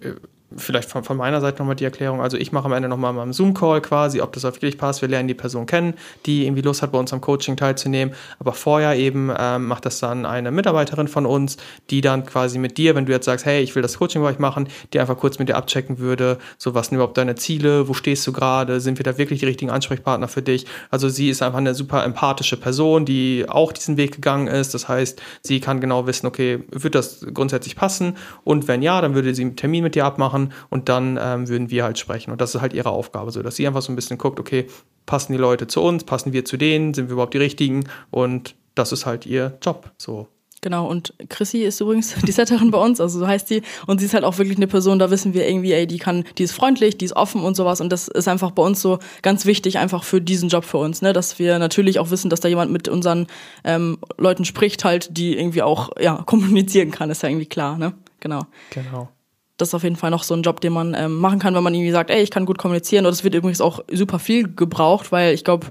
äh, 0.01 0.11
vielleicht 0.55 0.89
von, 0.89 1.03
von, 1.03 1.17
meiner 1.17 1.41
Seite 1.41 1.59
nochmal 1.59 1.75
die 1.75 1.83
Erklärung. 1.83 2.21
Also 2.21 2.37
ich 2.37 2.51
mache 2.51 2.65
am 2.65 2.73
Ende 2.73 2.87
nochmal 2.87 3.11
mal 3.11 3.23
einen 3.23 3.33
Zoom-Call 3.33 3.81
quasi, 3.81 4.21
ob 4.21 4.31
das 4.31 4.43
wirklich 4.43 4.77
passt. 4.77 5.01
Wir 5.01 5.09
lernen 5.09 5.27
die 5.27 5.33
Person 5.33 5.65
kennen, 5.65 5.95
die 6.25 6.45
irgendwie 6.45 6.61
Lust 6.61 6.81
hat, 6.81 6.93
bei 6.93 6.99
uns 6.99 7.11
am 7.11 7.19
Coaching 7.19 7.57
teilzunehmen. 7.57 8.13
Aber 8.39 8.53
vorher 8.53 8.95
eben 8.95 9.31
ähm, 9.37 9.67
macht 9.67 9.85
das 9.85 9.99
dann 9.99 10.25
eine 10.25 10.51
Mitarbeiterin 10.51 11.09
von 11.09 11.25
uns, 11.25 11.57
die 11.89 11.99
dann 11.99 12.25
quasi 12.25 12.59
mit 12.59 12.77
dir, 12.77 12.95
wenn 12.95 13.05
du 13.05 13.11
jetzt 13.11 13.25
sagst, 13.25 13.45
hey, 13.45 13.61
ich 13.61 13.75
will 13.75 13.81
das 13.81 13.97
Coaching 13.97 14.21
bei 14.21 14.29
euch 14.29 14.39
machen, 14.39 14.69
die 14.93 14.99
einfach 14.99 15.17
kurz 15.17 15.37
mit 15.37 15.49
dir 15.49 15.57
abchecken 15.57 15.99
würde, 15.99 16.37
so 16.57 16.73
was 16.73 16.87
sind 16.87 16.95
überhaupt 16.95 17.17
deine 17.17 17.35
Ziele, 17.35 17.89
wo 17.89 17.93
stehst 17.93 18.25
du 18.25 18.31
gerade, 18.31 18.79
sind 18.79 18.99
wir 18.99 19.03
da 19.03 19.17
wirklich 19.17 19.41
die 19.41 19.45
richtigen 19.45 19.71
Ansprechpartner 19.71 20.29
für 20.29 20.41
dich? 20.41 20.65
Also 20.91 21.09
sie 21.09 21.29
ist 21.29 21.41
einfach 21.41 21.59
eine 21.59 21.75
super 21.75 22.05
empathische 22.05 22.55
Person, 22.55 23.03
die 23.05 23.45
auch 23.49 23.73
diesen 23.73 23.97
Weg 23.97 24.13
gegangen 24.13 24.47
ist. 24.47 24.73
Das 24.73 24.87
heißt, 24.87 25.21
sie 25.41 25.59
kann 25.59 25.81
genau 25.81 26.07
wissen, 26.07 26.25
okay, 26.25 26.63
wird 26.71 26.95
das 26.95 27.25
grundsätzlich 27.33 27.75
passen? 27.75 28.15
Und 28.45 28.69
wenn 28.69 28.81
ja, 28.81 29.01
dann 29.01 29.13
würde 29.13 29.35
sie 29.35 29.41
einen 29.41 29.55
Termin 29.57 29.83
mit 29.83 29.95
dir 29.95 30.05
abmachen 30.05 30.36
machen 30.37 30.53
und 30.69 30.89
dann 30.89 31.19
ähm, 31.21 31.47
würden 31.47 31.69
wir 31.69 31.83
halt 31.83 31.97
sprechen. 31.97 32.31
Und 32.31 32.41
das 32.41 32.55
ist 32.55 32.61
halt 32.61 32.73
ihre 32.73 32.89
Aufgabe, 32.89 33.31
so 33.31 33.41
dass 33.41 33.55
sie 33.55 33.67
einfach 33.67 33.81
so 33.81 33.91
ein 33.91 33.95
bisschen 33.95 34.17
guckt, 34.17 34.39
okay, 34.39 34.67
passen 35.05 35.31
die 35.31 35.37
Leute 35.37 35.67
zu 35.67 35.81
uns, 35.81 36.03
passen 36.03 36.33
wir 36.33 36.45
zu 36.45 36.57
denen, 36.57 36.93
sind 36.93 37.07
wir 37.07 37.13
überhaupt 37.13 37.33
die 37.33 37.39
richtigen 37.39 37.85
und 38.11 38.55
das 38.75 38.91
ist 38.91 39.05
halt 39.05 39.25
ihr 39.25 39.57
Job. 39.61 39.91
So. 39.97 40.27
Genau, 40.61 40.87
und 40.87 41.13
Chrissy 41.29 41.59
ist 41.59 41.79
übrigens 41.79 42.15
die 42.27 42.31
Setterin 42.31 42.71
bei 42.71 42.79
uns, 42.79 42.99
also 42.99 43.19
so 43.19 43.27
heißt 43.27 43.47
sie. 43.47 43.61
Und 43.85 43.99
sie 43.99 44.05
ist 44.05 44.13
halt 44.13 44.23
auch 44.23 44.37
wirklich 44.37 44.57
eine 44.57 44.67
Person, 44.67 44.99
da 44.99 45.09
wissen 45.11 45.33
wir 45.33 45.47
irgendwie, 45.47 45.71
ey, 45.71 45.87
die 45.87 45.99
kann, 45.99 46.25
die 46.37 46.43
ist 46.43 46.51
freundlich, 46.51 46.97
die 46.97 47.05
ist 47.05 47.15
offen 47.15 47.41
und 47.41 47.55
sowas. 47.55 47.79
Und 47.79 47.91
das 47.91 48.07
ist 48.07 48.27
einfach 48.27 48.51
bei 48.51 48.63
uns 48.63 48.81
so 48.81 48.99
ganz 49.21 49.45
wichtig, 49.45 49.77
einfach 49.77 50.03
für 50.03 50.19
diesen 50.19 50.49
Job 50.49 50.65
für 50.65 50.77
uns, 50.77 51.01
ne? 51.01 51.13
Dass 51.13 51.39
wir 51.39 51.59
natürlich 51.59 51.99
auch 51.99 52.09
wissen, 52.09 52.29
dass 52.29 52.39
da 52.39 52.49
jemand 52.49 52.71
mit 52.71 52.89
unseren 52.89 53.27
ähm, 53.63 53.99
Leuten 54.17 54.45
spricht, 54.45 54.83
halt, 54.83 55.15
die 55.15 55.37
irgendwie 55.37 55.61
auch 55.61 55.91
ja, 55.99 56.15
kommunizieren 56.25 56.91
kann, 56.91 57.09
ist 57.11 57.23
ja 57.23 57.29
irgendwie 57.29 57.45
klar, 57.45 57.77
ne? 57.77 57.93
Genau. 58.19 58.47
Genau 58.71 59.09
das 59.57 59.69
ist 59.69 59.73
auf 59.73 59.83
jeden 59.83 59.95
Fall 59.95 60.11
noch 60.11 60.23
so 60.23 60.35
ein 60.35 60.43
Job, 60.43 60.61
den 60.61 60.73
man 60.73 60.93
ähm, 60.93 61.15
machen 61.15 61.39
kann, 61.39 61.55
wenn 61.55 61.63
man 61.63 61.73
irgendwie 61.73 61.91
sagt, 61.91 62.09
ey, 62.09 62.21
ich 62.21 62.31
kann 62.31 62.45
gut 62.45 62.57
kommunizieren. 62.57 63.05
Und 63.05 63.11
es 63.11 63.23
wird 63.23 63.33
übrigens 63.33 63.61
auch 63.61 63.83
super 63.91 64.19
viel 64.19 64.47
gebraucht, 64.47 65.11
weil 65.11 65.33
ich 65.33 65.43
glaube, 65.43 65.67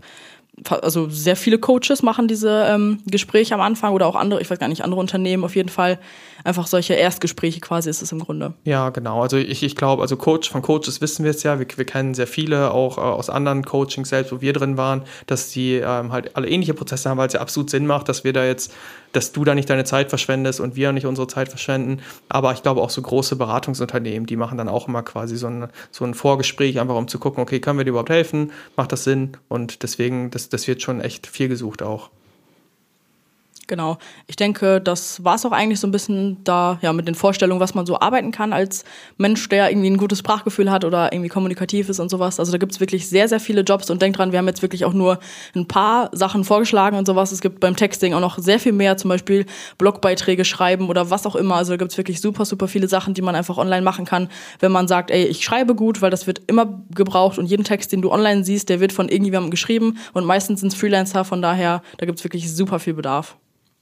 also 0.71 1.09
sehr 1.11 1.37
viele 1.37 1.59
Coaches 1.59 2.03
machen 2.03 2.29
diese 2.29 2.67
ähm, 2.69 3.01
Gespräche 3.07 3.55
am 3.55 3.61
Anfang 3.61 3.93
oder 3.93 4.07
auch 4.07 4.17
andere, 4.17 4.41
ich 4.41 4.51
weiß 4.51 4.59
gar 4.59 4.69
nicht, 4.69 4.83
andere 4.83 5.01
Unternehmen 5.01 5.45
auf 5.45 5.55
jeden 5.55 5.69
Fall. 5.69 5.99
Einfach 6.45 6.67
solche 6.67 6.95
Erstgespräche 6.95 7.61
quasi 7.61 7.91
ist 7.91 8.03
es 8.03 8.13
im 8.13 8.21
Grunde. 8.21 8.55
Ja, 8.65 8.89
genau. 8.91 9.21
Also 9.21 9.37
ich, 9.37 9.63
ich 9.63 9.77
glaube, 9.77 10.01
also 10.01 10.17
Coach, 10.17 10.49
von 10.49 10.63
Coaches 10.63 11.01
wissen 11.01 11.25
wir 11.25 11.33
es 11.33 11.43
ja, 11.43 11.59
wir, 11.59 11.67
wir 11.77 11.85
kennen 11.85 12.15
sehr 12.15 12.27
viele 12.27 12.71
auch 12.71 12.97
äh, 12.97 13.01
aus 13.01 13.29
anderen 13.29 13.65
Coachings 13.65 14.09
selbst, 14.09 14.33
wo 14.33 14.41
wir 14.41 14.53
drin 14.55 14.77
waren, 14.77 15.03
dass 15.27 15.51
die 15.51 15.75
ähm, 15.75 16.13
halt 16.13 16.37
alle 16.37 16.49
ähnliche 16.49 16.73
Prozesse 16.73 17.11
haben, 17.11 17.19
weil 17.19 17.27
es 17.27 17.35
ja 17.35 17.41
absolut 17.41 17.69
Sinn 17.69 17.87
macht, 17.87 18.09
dass 18.09 18.25
wir 18.25 18.33
da 18.33 18.45
jetzt, 18.45 18.73
dass 19.17 19.33
du 19.33 19.45
da 19.45 19.55
nicht 19.55 19.71
deine 19.71 19.85
Zeit 19.85 20.11
verschwendest 20.11 20.61
und 20.61 20.77
wir 20.77 20.93
nicht 20.93 21.07
unsere 21.07 21.27
Zeit 21.27 21.49
verschwenden. 21.49 22.03
Aber 22.29 22.53
ich 22.53 22.63
glaube 22.63 22.83
auch 22.83 22.91
so 22.91 23.01
große 23.01 23.37
Beratungsunternehmen, 23.37 24.27
die 24.27 24.37
machen 24.37 24.59
dann 24.59 24.69
auch 24.69 24.89
immer 24.89 25.03
quasi 25.03 25.37
so 25.37 25.47
ein, 25.47 25.69
so 25.91 26.05
ein 26.05 26.15
Vorgespräch, 26.15 26.79
einfach 26.79 26.97
um 26.97 27.09
zu 27.09 27.19
gucken, 27.19 27.43
okay, 27.43 27.61
können 27.61 27.79
wir 27.79 27.85
dir 27.85 27.91
überhaupt 27.91 28.11
helfen? 28.11 28.53
Macht 28.77 28.93
das 28.93 29.05
Sinn? 29.05 29.33
Und 29.49 29.83
deswegen, 29.83 30.31
das, 30.31 30.49
das 30.49 30.69
wird 30.69 30.83
schon 30.83 31.01
echt 31.01 31.27
viel 31.27 31.49
gesucht 31.49 31.83
auch. 31.83 32.11
Genau. 33.69 33.99
Ich 34.29 34.37
denke, 34.37 34.81
das 34.81 35.25
war 35.25 35.35
es 35.35 35.45
auch 35.45 35.51
eigentlich 35.51 35.81
so 35.81 35.89
ein 35.89 35.91
bisschen 35.91 36.45
da, 36.45 36.79
ja, 36.83 36.93
mit 36.93 37.09
den 37.09 37.17
Vorstellungen, 37.17 37.61
was 37.61 37.75
man 37.75 37.85
so 37.85 37.99
arbeiten 37.99 38.31
kann 38.31 38.53
als 38.53 38.85
Mensch, 39.17 39.49
der 39.49 39.71
irgendwie 39.71 39.91
ein 39.91 39.97
gutes 39.97 40.21
Sprachgefühl 40.21 40.71
hat 40.71 40.85
oder 40.85 41.13
irgendwie 41.13 41.29
kommunikativ 41.29 41.89
ist 41.89 41.99
und 41.99 42.09
sowas. 42.09 42.39
Also 42.39 42.53
da 42.53 42.59
gibt's 42.59 42.79
wirklich 42.79 43.09
sehr, 43.09 43.29
sehr 43.29 43.41
viele 43.41 43.63
Jobs 43.63 43.91
und 43.91 44.01
denkt 44.03 44.19
dran, 44.19 44.31
wir 44.31 44.39
haben 44.39 44.47
jetzt 44.47 44.63
wirklich 44.63 44.85
auch 44.85 44.93
nur 44.93 45.19
ein 45.57 45.67
paar 45.67 46.11
Sachen 46.13 46.45
vorgeschlagen 46.45 46.97
und 46.97 47.07
sowas. 47.07 47.33
Es 47.33 47.41
gibt 47.41 47.59
beim 47.59 47.75
Texting 47.75 48.15
auch 48.15 48.21
noch 48.21 48.39
sehr 48.39 48.61
viel 48.61 48.73
mehr, 48.73 48.97
zum 48.97 49.09
Beispiel 49.09 49.47
Blogbeiträge 49.79 50.45
schreiben 50.45 50.89
oder 50.89 51.11
was 51.11 51.27
auch 51.27 51.35
immer. 51.35 51.57
Also 51.57 51.73
da 51.73 51.77
gibt's 51.77 51.97
wirklich 51.97 52.21
super, 52.21 52.45
super 52.45 52.69
viele 52.69 52.87
Sachen, 52.87 53.15
die 53.15 53.23
man 53.23 53.35
einfach 53.35 53.59
online 53.59 53.83
machen 53.83 54.05
kann, 54.05 54.29
wenn 54.61 54.71
man 54.71 54.87
sagt, 54.87 55.11
ey, 55.11 55.25
ich 55.25 55.43
schreibe 55.43 55.75
gut, 55.75 56.03
weil 56.03 56.11
das 56.13 56.29
wird 56.29 56.43
immer 56.47 56.83
gebraucht 56.95 57.37
und 57.37 57.47
jeden 57.47 57.65
Text, 57.65 57.91
den 57.91 58.01
du 58.01 58.13
online 58.13 58.45
siehst, 58.45 58.69
der 58.69 58.79
wird 58.79 58.93
von 58.93 59.09
irgendjemandem 59.09 59.51
geschrieben 59.51 59.99
und 60.13 60.25
meistens 60.25 60.61
sind's 60.61 60.77
Freelancer, 60.77 61.25
von 61.25 61.43
daher, 61.43 61.83
da 61.99 62.07
gibt's 62.07 62.23
wirklich 62.23 62.55
super 62.55 62.79
viel 62.79 62.95
Bedarf. 62.95 63.37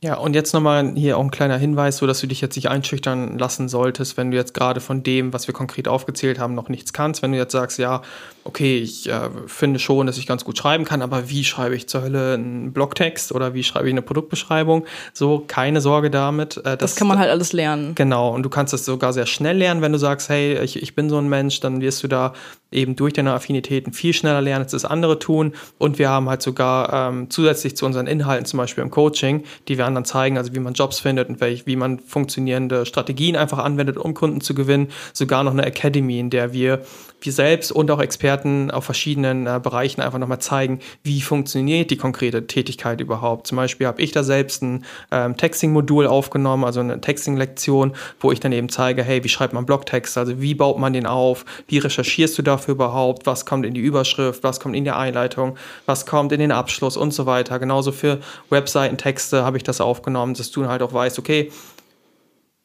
Ja, 0.05 0.17
und 0.17 0.35
jetzt 0.35 0.53
nochmal 0.53 0.93
hier 0.97 1.17
auch 1.17 1.23
ein 1.23 1.31
kleiner 1.31 1.57
Hinweis, 1.57 1.97
so 1.97 2.07
dass 2.07 2.21
du 2.21 2.27
dich 2.27 2.43
jetzt 2.43 2.57
nicht 2.57 2.69
einschüchtern 2.69 3.39
lassen 3.39 3.71
solltest, 3.71 4.19
wenn 4.19 4.31
du 4.31 4.37
jetzt 4.37 4.53
gerade 4.53 4.83
von 4.83 5.03
dem, 5.03 5.33
was 5.33 5.47
wir 5.47 5.55
konkret 5.55 5.89
aufgezählt 5.89 6.39
haben, 6.39 6.55
noch 6.55 6.69
nichts 6.69 6.93
kannst. 6.93 7.23
Wenn 7.23 7.33
du 7.33 7.39
jetzt 7.39 7.53
sagst, 7.53 7.79
ja, 7.79 8.03
okay, 8.45 8.79
ich 8.79 9.09
äh, 9.09 9.31
finde 9.47 9.79
schon, 9.79 10.07
dass 10.07 10.19
ich 10.19 10.27
ganz 10.27 10.45
gut 10.45 10.59
schreiben 10.59 10.85
kann, 10.85 11.03
aber 11.03 11.31
wie 11.31 11.45
schreibe 11.45 11.75
ich 11.75 11.89
zur 11.89 12.03
Hölle 12.03 12.35
einen 12.35 12.73
Blogtext 12.73 13.33
oder 13.33 13.55
wie 13.55 13.65
schreibe 13.65 13.89
ich 13.89 13.93
eine 13.93 14.03
Produktbeschreibung? 14.03 14.85
So, 15.15 15.43
keine 15.47 15.81
Sorge 15.81 16.11
damit. 16.11 16.59
Äh, 16.59 16.77
das, 16.77 16.79
das 16.79 16.97
kann 16.97 17.09
man 17.09 17.19
halt 17.19 17.31
alles 17.31 17.53
lernen. 17.53 17.95
Genau, 17.95 18.35
und 18.35 18.43
du 18.43 18.51
kannst 18.51 18.73
das 18.73 18.85
sogar 18.85 19.13
sehr 19.15 19.27
schnell 19.27 19.57
lernen, 19.57 19.81
wenn 19.81 19.93
du 19.93 19.99
sagst, 19.99 20.29
hey, 20.29 20.59
ich, 20.63 20.81
ich 20.81 20.95
bin 20.95 21.09
so 21.09 21.19
ein 21.19 21.29
Mensch, 21.29 21.61
dann 21.61 21.81
wirst 21.81 22.03
du 22.03 22.09
da 22.09 22.35
eben 22.71 22.97
durch 22.97 23.13
deine 23.13 23.33
Affinitäten 23.33 23.93
viel 23.93 24.13
schneller 24.13 24.43
lernen, 24.43 24.65
als 24.65 24.73
das 24.73 24.85
andere 24.85 25.19
tun. 25.19 25.55
Und 25.79 25.99
wir 25.99 26.11
haben 26.11 26.29
halt 26.29 26.43
sogar 26.43 27.09
ähm, 27.09 27.31
zusätzlich 27.31 27.77
zu 27.77 27.87
unseren 27.87 28.07
Inhalten, 28.07 28.47
zum 28.47 28.59
Beispiel 28.59 28.83
im 28.83 28.91
Coaching, 28.91 29.45
die 29.69 29.79
wir 29.79 29.87
anderen 29.87 30.05
zeigen, 30.05 30.37
also 30.37 30.55
wie 30.55 30.59
man 30.59 30.75
Jobs 30.75 31.01
findet 31.01 31.29
und 31.29 31.41
welch, 31.41 31.67
wie 31.67 31.77
man 31.77 32.01
funktionierende 32.01 32.85
Strategien 32.85 33.37
einfach 33.37 33.59
anwendet, 33.59 33.97
um 33.97 34.13
Kunden 34.13 34.41
zu 34.41 34.55
gewinnen, 34.55 34.89
sogar 35.13 35.45
noch 35.45 35.53
eine 35.53 35.65
Academy, 35.65 36.19
in 36.19 36.31
der 36.31 36.53
wir 36.53 36.83
wir 37.25 37.33
selbst 37.33 37.73
und 37.73 37.91
auch 37.91 38.01
Experten 38.01 38.34
auf 38.71 38.85
verschiedenen 38.85 39.47
äh, 39.47 39.61
Bereichen 39.63 40.01
einfach 40.01 40.19
nochmal 40.19 40.41
zeigen, 40.41 40.81
wie 41.03 41.21
funktioniert 41.21 41.91
die 41.91 41.97
konkrete 41.97 42.47
Tätigkeit 42.47 43.01
überhaupt. 43.01 43.47
Zum 43.47 43.57
Beispiel 43.57 43.87
habe 43.87 44.01
ich 44.03 44.13
da 44.13 44.23
selbst 44.23 44.63
ein 44.63 44.85
ähm, 45.11 45.37
Texting-Modul 45.37 46.07
aufgenommen, 46.07 46.65
also 46.65 46.81
eine 46.81 47.01
Texting-Lektion, 47.01 47.95
wo 48.21 48.33
ich 48.33 48.41
dann 48.41 48.53
eben 48.53 48.69
zeige, 48.69 49.03
hey, 49.03 49.25
wie 49.25 49.29
schreibt 49.29 49.53
man 49.53 49.67
Blogtext, 49.67 50.19
also 50.19 50.41
wie 50.41 50.55
baut 50.55 50.79
man 50.79 50.93
den 50.93 51.07
auf, 51.07 51.45
wie 51.69 51.79
recherchierst 51.79 52.37
du 52.39 52.43
dafür 52.43 52.75
überhaupt, 52.75 53.27
was 53.27 53.47
kommt 53.47 53.67
in 53.67 53.75
die 53.75 53.81
Überschrift, 53.81 54.43
was 54.43 54.61
kommt 54.61 54.77
in 54.77 54.85
die 54.85 54.91
Einleitung, 54.91 55.57
was 55.87 56.07
kommt 56.07 56.33
in 56.33 56.41
den 56.41 56.53
Abschluss? 56.53 56.97
Und 56.97 57.15
so 57.15 57.27
weiter. 57.27 57.59
Genauso 57.59 57.93
für 57.93 58.21
Webseitentexte 58.51 59.45
habe 59.45 59.57
ich 59.57 59.63
das 59.63 59.81
aufgenommen, 59.81 60.35
dass 60.35 60.51
du 60.51 60.67
halt 60.67 60.83
auch 60.83 60.93
weißt, 60.93 61.19
okay, 61.19 61.51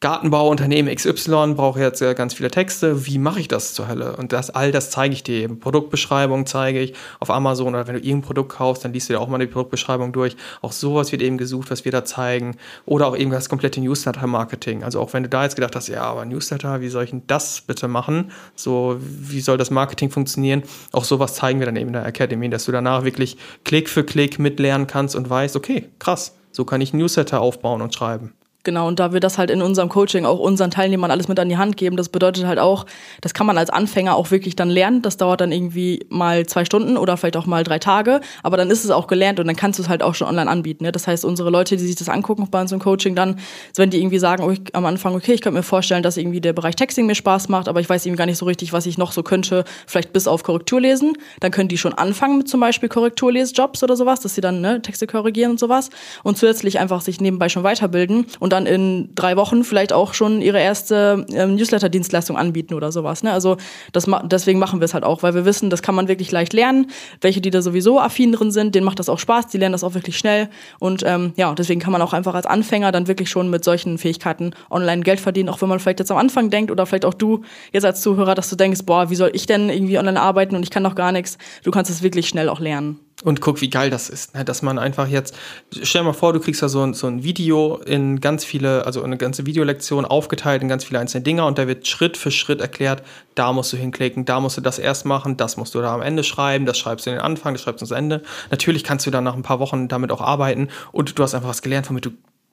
Gartenbauunternehmen 0.02 0.94
XY 0.94 1.52
braucht 1.56 1.78
jetzt 1.78 2.00
ganz 2.16 2.32
viele 2.32 2.50
Texte. 2.50 3.04
Wie 3.04 3.18
mache 3.18 3.38
ich 3.38 3.48
das 3.48 3.74
zur 3.74 3.86
Hölle? 3.86 4.16
Und 4.16 4.32
das, 4.32 4.48
all 4.48 4.72
das 4.72 4.90
zeige 4.90 5.12
ich 5.12 5.22
dir 5.22 5.42
eben. 5.42 5.60
Produktbeschreibung 5.60 6.46
zeige 6.46 6.80
ich 6.80 6.94
auf 7.18 7.28
Amazon 7.28 7.74
oder 7.74 7.86
wenn 7.86 7.96
du 7.96 8.00
irgendein 8.00 8.22
Produkt 8.22 8.52
kaufst, 8.52 8.82
dann 8.82 8.94
liest 8.94 9.10
du 9.10 9.12
dir 9.12 9.20
auch 9.20 9.28
mal 9.28 9.36
die 9.36 9.46
Produktbeschreibung 9.46 10.12
durch. 10.12 10.36
Auch 10.62 10.72
sowas 10.72 11.12
wird 11.12 11.20
eben 11.20 11.36
gesucht, 11.36 11.70
was 11.70 11.84
wir 11.84 11.92
da 11.92 12.02
zeigen. 12.02 12.56
Oder 12.86 13.08
auch 13.08 13.16
eben 13.16 13.30
das 13.30 13.50
komplette 13.50 13.82
Newsletter-Marketing. 13.82 14.84
Also 14.84 15.00
auch 15.00 15.12
wenn 15.12 15.22
du 15.22 15.28
da 15.28 15.44
jetzt 15.44 15.56
gedacht 15.56 15.76
hast, 15.76 15.88
ja, 15.88 16.02
aber 16.04 16.24
Newsletter, 16.24 16.80
wie 16.80 16.88
soll 16.88 17.04
ich 17.04 17.10
denn 17.10 17.24
das 17.26 17.60
bitte 17.60 17.86
machen? 17.86 18.30
So, 18.54 18.96
wie 19.00 19.42
soll 19.42 19.58
das 19.58 19.70
Marketing 19.70 20.08
funktionieren? 20.08 20.62
Auch 20.92 21.04
sowas 21.04 21.34
zeigen 21.34 21.58
wir 21.58 21.66
dann 21.66 21.76
eben 21.76 21.88
in 21.88 21.92
der 21.92 22.06
Academy, 22.06 22.48
dass 22.48 22.64
du 22.64 22.72
danach 22.72 23.04
wirklich 23.04 23.36
Klick 23.66 23.90
für 23.90 24.02
Klick 24.02 24.38
mitlernen 24.38 24.86
kannst 24.86 25.14
und 25.14 25.28
weißt, 25.28 25.56
okay, 25.56 25.90
krass, 25.98 26.38
so 26.52 26.64
kann 26.64 26.80
ich 26.80 26.94
Newsletter 26.94 27.42
aufbauen 27.42 27.82
und 27.82 27.94
schreiben. 27.94 28.32
Genau, 28.62 28.88
und 28.88 29.00
da 29.00 29.14
wir 29.14 29.20
das 29.20 29.38
halt 29.38 29.50
in 29.50 29.62
unserem 29.62 29.88
Coaching 29.88 30.26
auch 30.26 30.38
unseren 30.38 30.70
Teilnehmern 30.70 31.10
alles 31.10 31.28
mit 31.28 31.40
an 31.40 31.48
die 31.48 31.56
Hand 31.56 31.78
geben, 31.78 31.96
das 31.96 32.10
bedeutet 32.10 32.44
halt 32.44 32.58
auch, 32.58 32.84
das 33.22 33.32
kann 33.32 33.46
man 33.46 33.56
als 33.56 33.70
Anfänger 33.70 34.14
auch 34.14 34.30
wirklich 34.30 34.54
dann 34.54 34.68
lernen. 34.68 35.00
Das 35.00 35.16
dauert 35.16 35.40
dann 35.40 35.50
irgendwie 35.50 36.04
mal 36.10 36.44
zwei 36.44 36.66
Stunden 36.66 36.98
oder 36.98 37.16
vielleicht 37.16 37.38
auch 37.38 37.46
mal 37.46 37.64
drei 37.64 37.78
Tage, 37.78 38.20
aber 38.42 38.58
dann 38.58 38.70
ist 38.70 38.84
es 38.84 38.90
auch 38.90 39.06
gelernt 39.06 39.40
und 39.40 39.46
dann 39.46 39.56
kannst 39.56 39.78
du 39.78 39.82
es 39.82 39.88
halt 39.88 40.02
auch 40.02 40.14
schon 40.14 40.28
online 40.28 40.50
anbieten. 40.50 40.84
Ne? 40.84 40.92
Das 40.92 41.06
heißt, 41.06 41.24
unsere 41.24 41.48
Leute, 41.48 41.78
die 41.78 41.86
sich 41.86 41.96
das 41.96 42.10
angucken 42.10 42.48
bei 42.50 42.60
uns 42.60 42.70
im 42.70 42.80
Coaching, 42.80 43.14
dann, 43.14 43.38
wenn 43.76 43.88
die 43.88 43.98
irgendwie 43.98 44.18
sagen, 44.18 44.44
oh, 44.44 44.50
ich, 44.50 44.60
am 44.74 44.84
Anfang, 44.84 45.14
okay, 45.14 45.32
ich 45.32 45.40
könnte 45.40 45.56
mir 45.56 45.62
vorstellen, 45.62 46.02
dass 46.02 46.18
irgendwie 46.18 46.42
der 46.42 46.52
Bereich 46.52 46.76
Texting 46.76 47.06
mir 47.06 47.14
Spaß 47.14 47.48
macht, 47.48 47.66
aber 47.66 47.80
ich 47.80 47.88
weiß 47.88 48.04
eben 48.04 48.16
gar 48.16 48.26
nicht 48.26 48.38
so 48.38 48.44
richtig, 48.44 48.74
was 48.74 48.84
ich 48.84 48.98
noch 48.98 49.12
so 49.12 49.22
könnte, 49.22 49.64
vielleicht 49.86 50.12
bis 50.12 50.28
auf 50.28 50.42
Korrektur 50.42 50.82
lesen, 50.82 51.14
dann 51.40 51.50
können 51.50 51.70
die 51.70 51.78
schon 51.78 51.94
anfangen 51.94 52.36
mit 52.36 52.48
zum 52.48 52.60
Beispiel 52.60 52.90
Korrekturlesjobs 52.90 53.82
oder 53.82 53.96
sowas, 53.96 54.20
dass 54.20 54.34
sie 54.34 54.42
dann 54.42 54.60
ne, 54.60 54.82
Texte 54.82 55.06
korrigieren 55.06 55.52
und 55.52 55.60
sowas 55.60 55.88
und 56.24 56.36
zusätzlich 56.36 56.78
einfach 56.78 57.00
sich 57.00 57.22
nebenbei 57.22 57.48
schon 57.48 57.62
weiterbilden 57.62 58.26
und 58.38 58.49
dann 58.50 58.66
in 58.66 59.14
drei 59.14 59.36
Wochen 59.36 59.64
vielleicht 59.64 59.92
auch 59.92 60.14
schon 60.14 60.42
ihre 60.42 60.60
erste 60.60 61.24
ähm, 61.32 61.54
Newsletter-Dienstleistung 61.56 62.36
anbieten 62.36 62.74
oder 62.74 62.92
sowas. 62.92 63.22
Ne? 63.22 63.32
Also 63.32 63.56
das, 63.92 64.06
deswegen 64.24 64.58
machen 64.58 64.80
wir 64.80 64.84
es 64.84 64.94
halt 64.94 65.04
auch, 65.04 65.22
weil 65.22 65.34
wir 65.34 65.44
wissen, 65.44 65.70
das 65.70 65.82
kann 65.82 65.94
man 65.94 66.08
wirklich 66.08 66.30
leicht 66.30 66.52
lernen. 66.52 66.90
Welche, 67.20 67.40
die 67.40 67.50
da 67.50 67.62
sowieso 67.62 68.00
affin 68.00 68.32
drin 68.32 68.50
sind, 68.50 68.74
denen 68.74 68.84
macht 68.84 68.98
das 68.98 69.08
auch 69.08 69.18
Spaß, 69.18 69.48
die 69.48 69.58
lernen 69.58 69.72
das 69.72 69.84
auch 69.84 69.94
wirklich 69.94 70.18
schnell. 70.18 70.48
Und 70.78 71.02
ähm, 71.06 71.32
ja, 71.36 71.54
deswegen 71.54 71.80
kann 71.80 71.92
man 71.92 72.02
auch 72.02 72.12
einfach 72.12 72.34
als 72.34 72.46
Anfänger 72.46 72.92
dann 72.92 73.08
wirklich 73.08 73.30
schon 73.30 73.48
mit 73.48 73.64
solchen 73.64 73.98
Fähigkeiten 73.98 74.52
online 74.70 75.02
Geld 75.02 75.20
verdienen, 75.20 75.48
auch 75.48 75.60
wenn 75.62 75.68
man 75.68 75.80
vielleicht 75.80 76.00
jetzt 76.00 76.10
am 76.10 76.18
Anfang 76.18 76.50
denkt 76.50 76.70
oder 76.70 76.86
vielleicht 76.86 77.04
auch 77.04 77.14
du 77.14 77.42
jetzt 77.72 77.84
als 77.84 78.00
Zuhörer, 78.02 78.34
dass 78.34 78.50
du 78.50 78.56
denkst, 78.56 78.80
boah, 78.84 79.10
wie 79.10 79.16
soll 79.16 79.30
ich 79.32 79.46
denn 79.46 79.70
irgendwie 79.70 79.98
online 79.98 80.20
arbeiten 80.20 80.56
und 80.56 80.62
ich 80.62 80.70
kann 80.70 80.84
doch 80.84 80.94
gar 80.94 81.12
nichts. 81.12 81.38
Du 81.64 81.70
kannst 81.70 81.90
es 81.90 82.02
wirklich 82.02 82.28
schnell 82.28 82.48
auch 82.48 82.60
lernen. 82.60 82.98
Und 83.22 83.42
guck, 83.42 83.60
wie 83.60 83.68
geil 83.68 83.90
das 83.90 84.08
ist, 84.08 84.34
ne? 84.34 84.46
dass 84.46 84.62
man 84.62 84.78
einfach 84.78 85.06
jetzt, 85.06 85.36
stell 85.82 86.00
dir 86.00 86.06
mal 86.06 86.12
vor, 86.14 86.32
du 86.32 86.40
kriegst 86.40 86.62
da 86.62 86.70
so 86.70 86.82
ein, 86.82 86.94
so 86.94 87.06
ein 87.06 87.22
Video 87.22 87.76
in 87.76 88.20
ganz 88.20 88.46
viele, 88.46 88.86
also 88.86 89.02
eine 89.02 89.18
ganze 89.18 89.44
Videolektion 89.44 90.06
aufgeteilt 90.06 90.62
in 90.62 90.68
ganz 90.68 90.84
viele 90.84 91.00
einzelne 91.00 91.22
Dinger 91.22 91.44
und 91.44 91.58
da 91.58 91.68
wird 91.68 91.86
Schritt 91.86 92.16
für 92.16 92.30
Schritt 92.30 92.62
erklärt, 92.62 93.02
da 93.34 93.52
musst 93.52 93.74
du 93.74 93.76
hinklicken, 93.76 94.24
da 94.24 94.40
musst 94.40 94.56
du 94.56 94.62
das 94.62 94.78
erst 94.78 95.04
machen, 95.04 95.36
das 95.36 95.58
musst 95.58 95.74
du 95.74 95.82
da 95.82 95.94
am 95.94 96.00
Ende 96.00 96.24
schreiben, 96.24 96.64
das 96.64 96.78
schreibst 96.78 97.04
du 97.04 97.10
in 97.10 97.16
den 97.16 97.22
Anfang, 97.22 97.52
das 97.52 97.62
schreibst 97.62 97.82
du 97.82 97.84
ans 97.84 97.98
Ende. 97.98 98.22
Natürlich 98.50 98.84
kannst 98.84 99.06
du 99.06 99.10
dann 99.10 99.24
nach 99.24 99.34
ein 99.34 99.42
paar 99.42 99.60
Wochen 99.60 99.88
damit 99.88 100.12
auch 100.12 100.22
arbeiten 100.22 100.68
und 100.90 101.18
du 101.18 101.22
hast 101.22 101.34
einfach 101.34 101.50
was 101.50 101.60
gelernt, 101.60 101.90
womit 101.90 102.06
du 102.06 102.10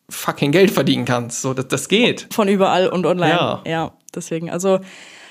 fucking 0.10 0.52
Geld 0.52 0.72
verdienen 0.72 1.06
kannst. 1.06 1.42
So, 1.42 1.54
das, 1.54 1.70
das 1.70 1.88
geht. 1.88 2.28
Von 2.34 2.50
überall 2.50 2.90
und 2.90 3.06
online. 3.06 3.32
Ja, 3.32 3.62
ja 3.66 3.92
deswegen, 4.14 4.50
also 4.50 4.80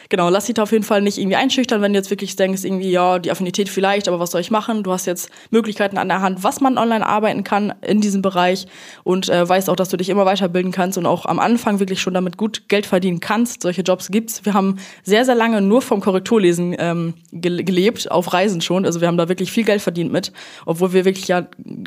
genau, 0.09 0.29
lass 0.29 0.47
dich 0.47 0.55
da 0.55 0.63
auf 0.63 0.73
jeden 0.73 0.85
Fall 0.85 1.03
nicht 1.03 1.19
irgendwie 1.19 1.37
einschüchtern, 1.37 1.83
wenn 1.83 1.93
du 1.93 1.99
jetzt 1.99 2.11
wirklich 2.11 2.37
denkst, 2.37 2.65
irgendwie, 2.65 2.91
ja, 2.91 3.19
die 3.19 3.31
Affinität 3.31 3.69
vielleicht, 3.69 4.09
aber 4.09 4.21
was 4.21 4.31
soll 4.31 4.41
ich 4.41 4.51
machen? 4.51 4.83
Du 4.83 4.93
hast 4.93 5.07
jetzt 5.07 5.31
Möglichkeiten 5.51 5.99
an 5.99 6.09
der 6.09 6.21
Hand, 6.21 6.43
was 6.45 6.61
man 6.61 6.79
online 6.79 7.07
arbeiten 7.07 7.45
kann 7.45 7.75
in 7.83 8.01
diesem 8.01 8.23
Bereich 8.23 8.67
und 9.05 9.29
äh, 9.29 9.49
weißt 9.49 9.71
auch, 9.71 9.77
dass 9.77 9.89
du 9.89 9.97
dich 9.97 10.09
immer 10.09 10.27
weiterbilden 10.27 10.73
kannst 10.73 10.99
und 10.99 11.07
auch 11.07 11.27
am 11.27 11.39
Anfang 11.39 11.81
wirklich 11.81 12.01
schon 12.01 12.15
damit 12.15 12.37
gut 12.37 12.69
Geld 12.69 12.87
verdienen 12.87 13.21
kannst. 13.21 13.63
Solche 13.63 13.83
Jobs 13.83 14.09
gibt's. 14.09 14.45
Wir 14.45 14.55
haben 14.55 14.77
sehr, 15.03 15.25
sehr 15.25 15.35
lange 15.35 15.61
nur 15.61 15.83
vom 15.83 16.01
Korrekturlesen 16.01 16.77
ähm, 16.79 17.15
gelebt, 17.33 18.11
auf 18.11 18.33
Reisen 18.33 18.61
schon. 18.61 18.85
Also 18.85 19.01
wir 19.01 19.09
haben 19.09 19.17
da 19.17 19.29
wirklich 19.29 19.53
viel 19.53 19.65
Geld 19.65 19.83
verdient 19.83 20.13
mit, 20.13 20.33
obwohl 20.65 20.93
wir 20.93 21.05
wirklich 21.05 21.29
ja 21.29 21.47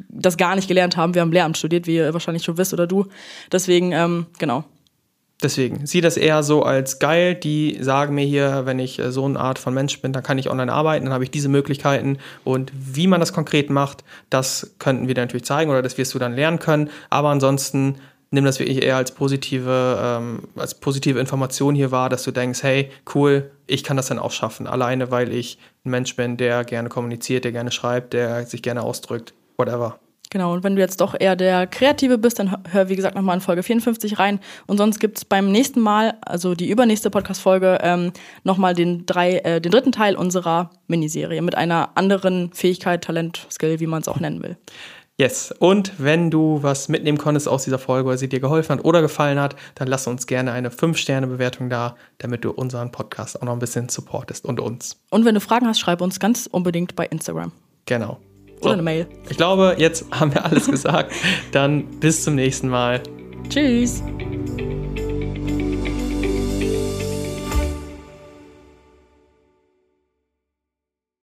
das 0.09 0.37
gar 0.37 0.55
nicht 0.55 0.67
gelernt 0.67 0.97
haben. 0.97 1.13
Wir 1.13 1.21
haben 1.21 1.31
Lehramt 1.31 1.57
studiert, 1.57 1.87
wie 1.87 1.95
ihr 1.95 2.13
wahrscheinlich 2.13 2.43
schon 2.43 2.57
wisst 2.57 2.73
oder 2.73 2.87
du. 2.87 3.05
Deswegen, 3.51 3.91
ähm, 3.91 4.25
genau. 4.37 4.63
Deswegen, 5.41 5.85
sieh 5.85 6.01
das 6.01 6.17
eher 6.17 6.43
so 6.43 6.63
als 6.63 6.99
geil. 6.99 7.33
Die 7.33 7.77
sagen 7.79 8.13
mir 8.13 8.25
hier, 8.25 8.65
wenn 8.65 8.77
ich 8.77 8.99
äh, 8.99 9.11
so 9.11 9.23
eine 9.23 9.39
Art 9.39 9.57
von 9.57 9.73
Mensch 9.73 10.01
bin, 10.01 10.11
dann 10.11 10.23
kann 10.23 10.37
ich 10.37 10.49
online 10.49 10.71
arbeiten, 10.71 11.05
dann 11.05 11.13
habe 11.13 11.23
ich 11.23 11.31
diese 11.31 11.47
Möglichkeiten. 11.47 12.17
Und 12.43 12.71
wie 12.75 13.07
man 13.07 13.21
das 13.21 13.31
konkret 13.31 13.69
macht, 13.69 14.03
das 14.29 14.75
könnten 14.79 15.07
wir 15.07 15.15
dir 15.15 15.21
natürlich 15.21 15.45
zeigen 15.45 15.71
oder 15.71 15.81
das 15.81 15.97
wirst 15.97 16.13
du 16.13 16.19
dann 16.19 16.33
lernen 16.33 16.59
können. 16.59 16.89
Aber 17.09 17.29
ansonsten 17.29 17.95
nimm 18.31 18.43
das 18.43 18.59
wirklich 18.59 18.83
eher 18.83 18.97
als 18.97 19.11
positive, 19.11 19.99
ähm, 20.01 20.43
als 20.57 20.75
positive 20.75 21.19
Information 21.19 21.73
hier 21.73 21.91
wahr, 21.91 22.09
dass 22.09 22.23
du 22.23 22.31
denkst, 22.31 22.61
hey, 22.61 22.91
cool, 23.15 23.49
ich 23.65 23.85
kann 23.85 23.95
das 23.95 24.07
dann 24.07 24.19
auch 24.19 24.31
schaffen. 24.31 24.67
Alleine, 24.67 25.09
weil 25.09 25.33
ich 25.33 25.57
ein 25.85 25.91
Mensch 25.91 26.17
bin, 26.17 26.35
der 26.35 26.65
gerne 26.65 26.89
kommuniziert, 26.89 27.45
der 27.45 27.53
gerne 27.53 27.71
schreibt, 27.71 28.11
der 28.11 28.45
sich 28.45 28.61
gerne 28.61 28.83
ausdrückt, 28.83 29.33
whatever. 29.57 29.99
Genau, 30.31 30.53
und 30.53 30.63
wenn 30.63 30.75
du 30.75 30.81
jetzt 30.81 31.01
doch 31.01 31.15
eher 31.19 31.35
der 31.35 31.65
Kreative 31.65 32.19
bist, 32.19 32.37
dann 32.37 32.55
hör, 32.71 32.87
wie 32.87 32.95
gesagt, 32.95 33.15
nochmal 33.15 33.35
in 33.35 33.41
Folge 33.41 33.63
54 33.63 34.19
rein. 34.19 34.39
Und 34.67 34.77
sonst 34.77 34.99
gibt's 34.99 35.25
beim 35.25 35.51
nächsten 35.51 35.79
Mal, 35.79 36.13
also 36.21 36.53
die 36.53 36.69
übernächste 36.69 37.09
Podcast-Folge, 37.09 37.79
ähm, 37.81 38.11
nochmal 38.43 38.75
den, 38.75 39.07
äh, 39.07 39.59
den 39.59 39.71
dritten 39.71 39.91
Teil 39.91 40.15
unserer 40.15 40.69
Miniserie 40.87 41.41
mit 41.41 41.55
einer 41.55 41.89
anderen 41.95 42.51
Fähigkeit, 42.53 43.03
Talent, 43.03 43.47
Skill, 43.51 43.79
wie 43.79 43.87
man 43.87 44.01
es 44.01 44.07
auch 44.07 44.19
nennen 44.19 44.43
will. 44.43 44.55
Yes, 45.17 45.51
und 45.59 45.93
wenn 45.97 46.31
du 46.31 46.59
was 46.61 46.87
mitnehmen 46.87 47.17
konntest 47.17 47.49
aus 47.49 47.65
dieser 47.65 47.79
Folge 47.79 48.07
oder 48.07 48.17
sie 48.17 48.29
dir 48.29 48.39
geholfen 48.39 48.77
hat 48.77 48.85
oder 48.85 49.01
gefallen 49.01 49.37
hat, 49.39 49.55
dann 49.75 49.89
lass 49.89 50.07
uns 50.07 50.27
gerne 50.27 50.53
eine 50.53 50.69
5-Sterne-Bewertung 50.69 51.69
da, 51.69 51.95
damit 52.19 52.45
du 52.45 52.51
unseren 52.51 52.91
Podcast 52.91 53.41
auch 53.41 53.45
noch 53.45 53.53
ein 53.53 53.59
bisschen 53.59 53.89
supportest 53.89 54.45
und 54.45 54.61
uns. 54.61 55.01
Und 55.09 55.25
wenn 55.25 55.35
du 55.35 55.41
Fragen 55.41 55.67
hast, 55.67 55.79
schreib 55.79 55.99
uns 56.01 56.21
ganz 56.21 56.47
unbedingt 56.49 56.95
bei 56.95 57.05
Instagram. 57.05 57.51
Genau. 57.85 58.19
Oder 58.61 58.73
eine 58.73 58.81
Mail. 58.81 59.07
Ich 59.29 59.37
glaube, 59.37 59.75
jetzt 59.77 60.05
haben 60.11 60.33
wir 60.33 60.45
alles 60.45 60.69
gesagt. 60.69 61.11
Dann 61.51 61.85
bis 61.99 62.23
zum 62.23 62.35
nächsten 62.35 62.69
Mal. 62.69 63.01
Tschüss. 63.49 64.03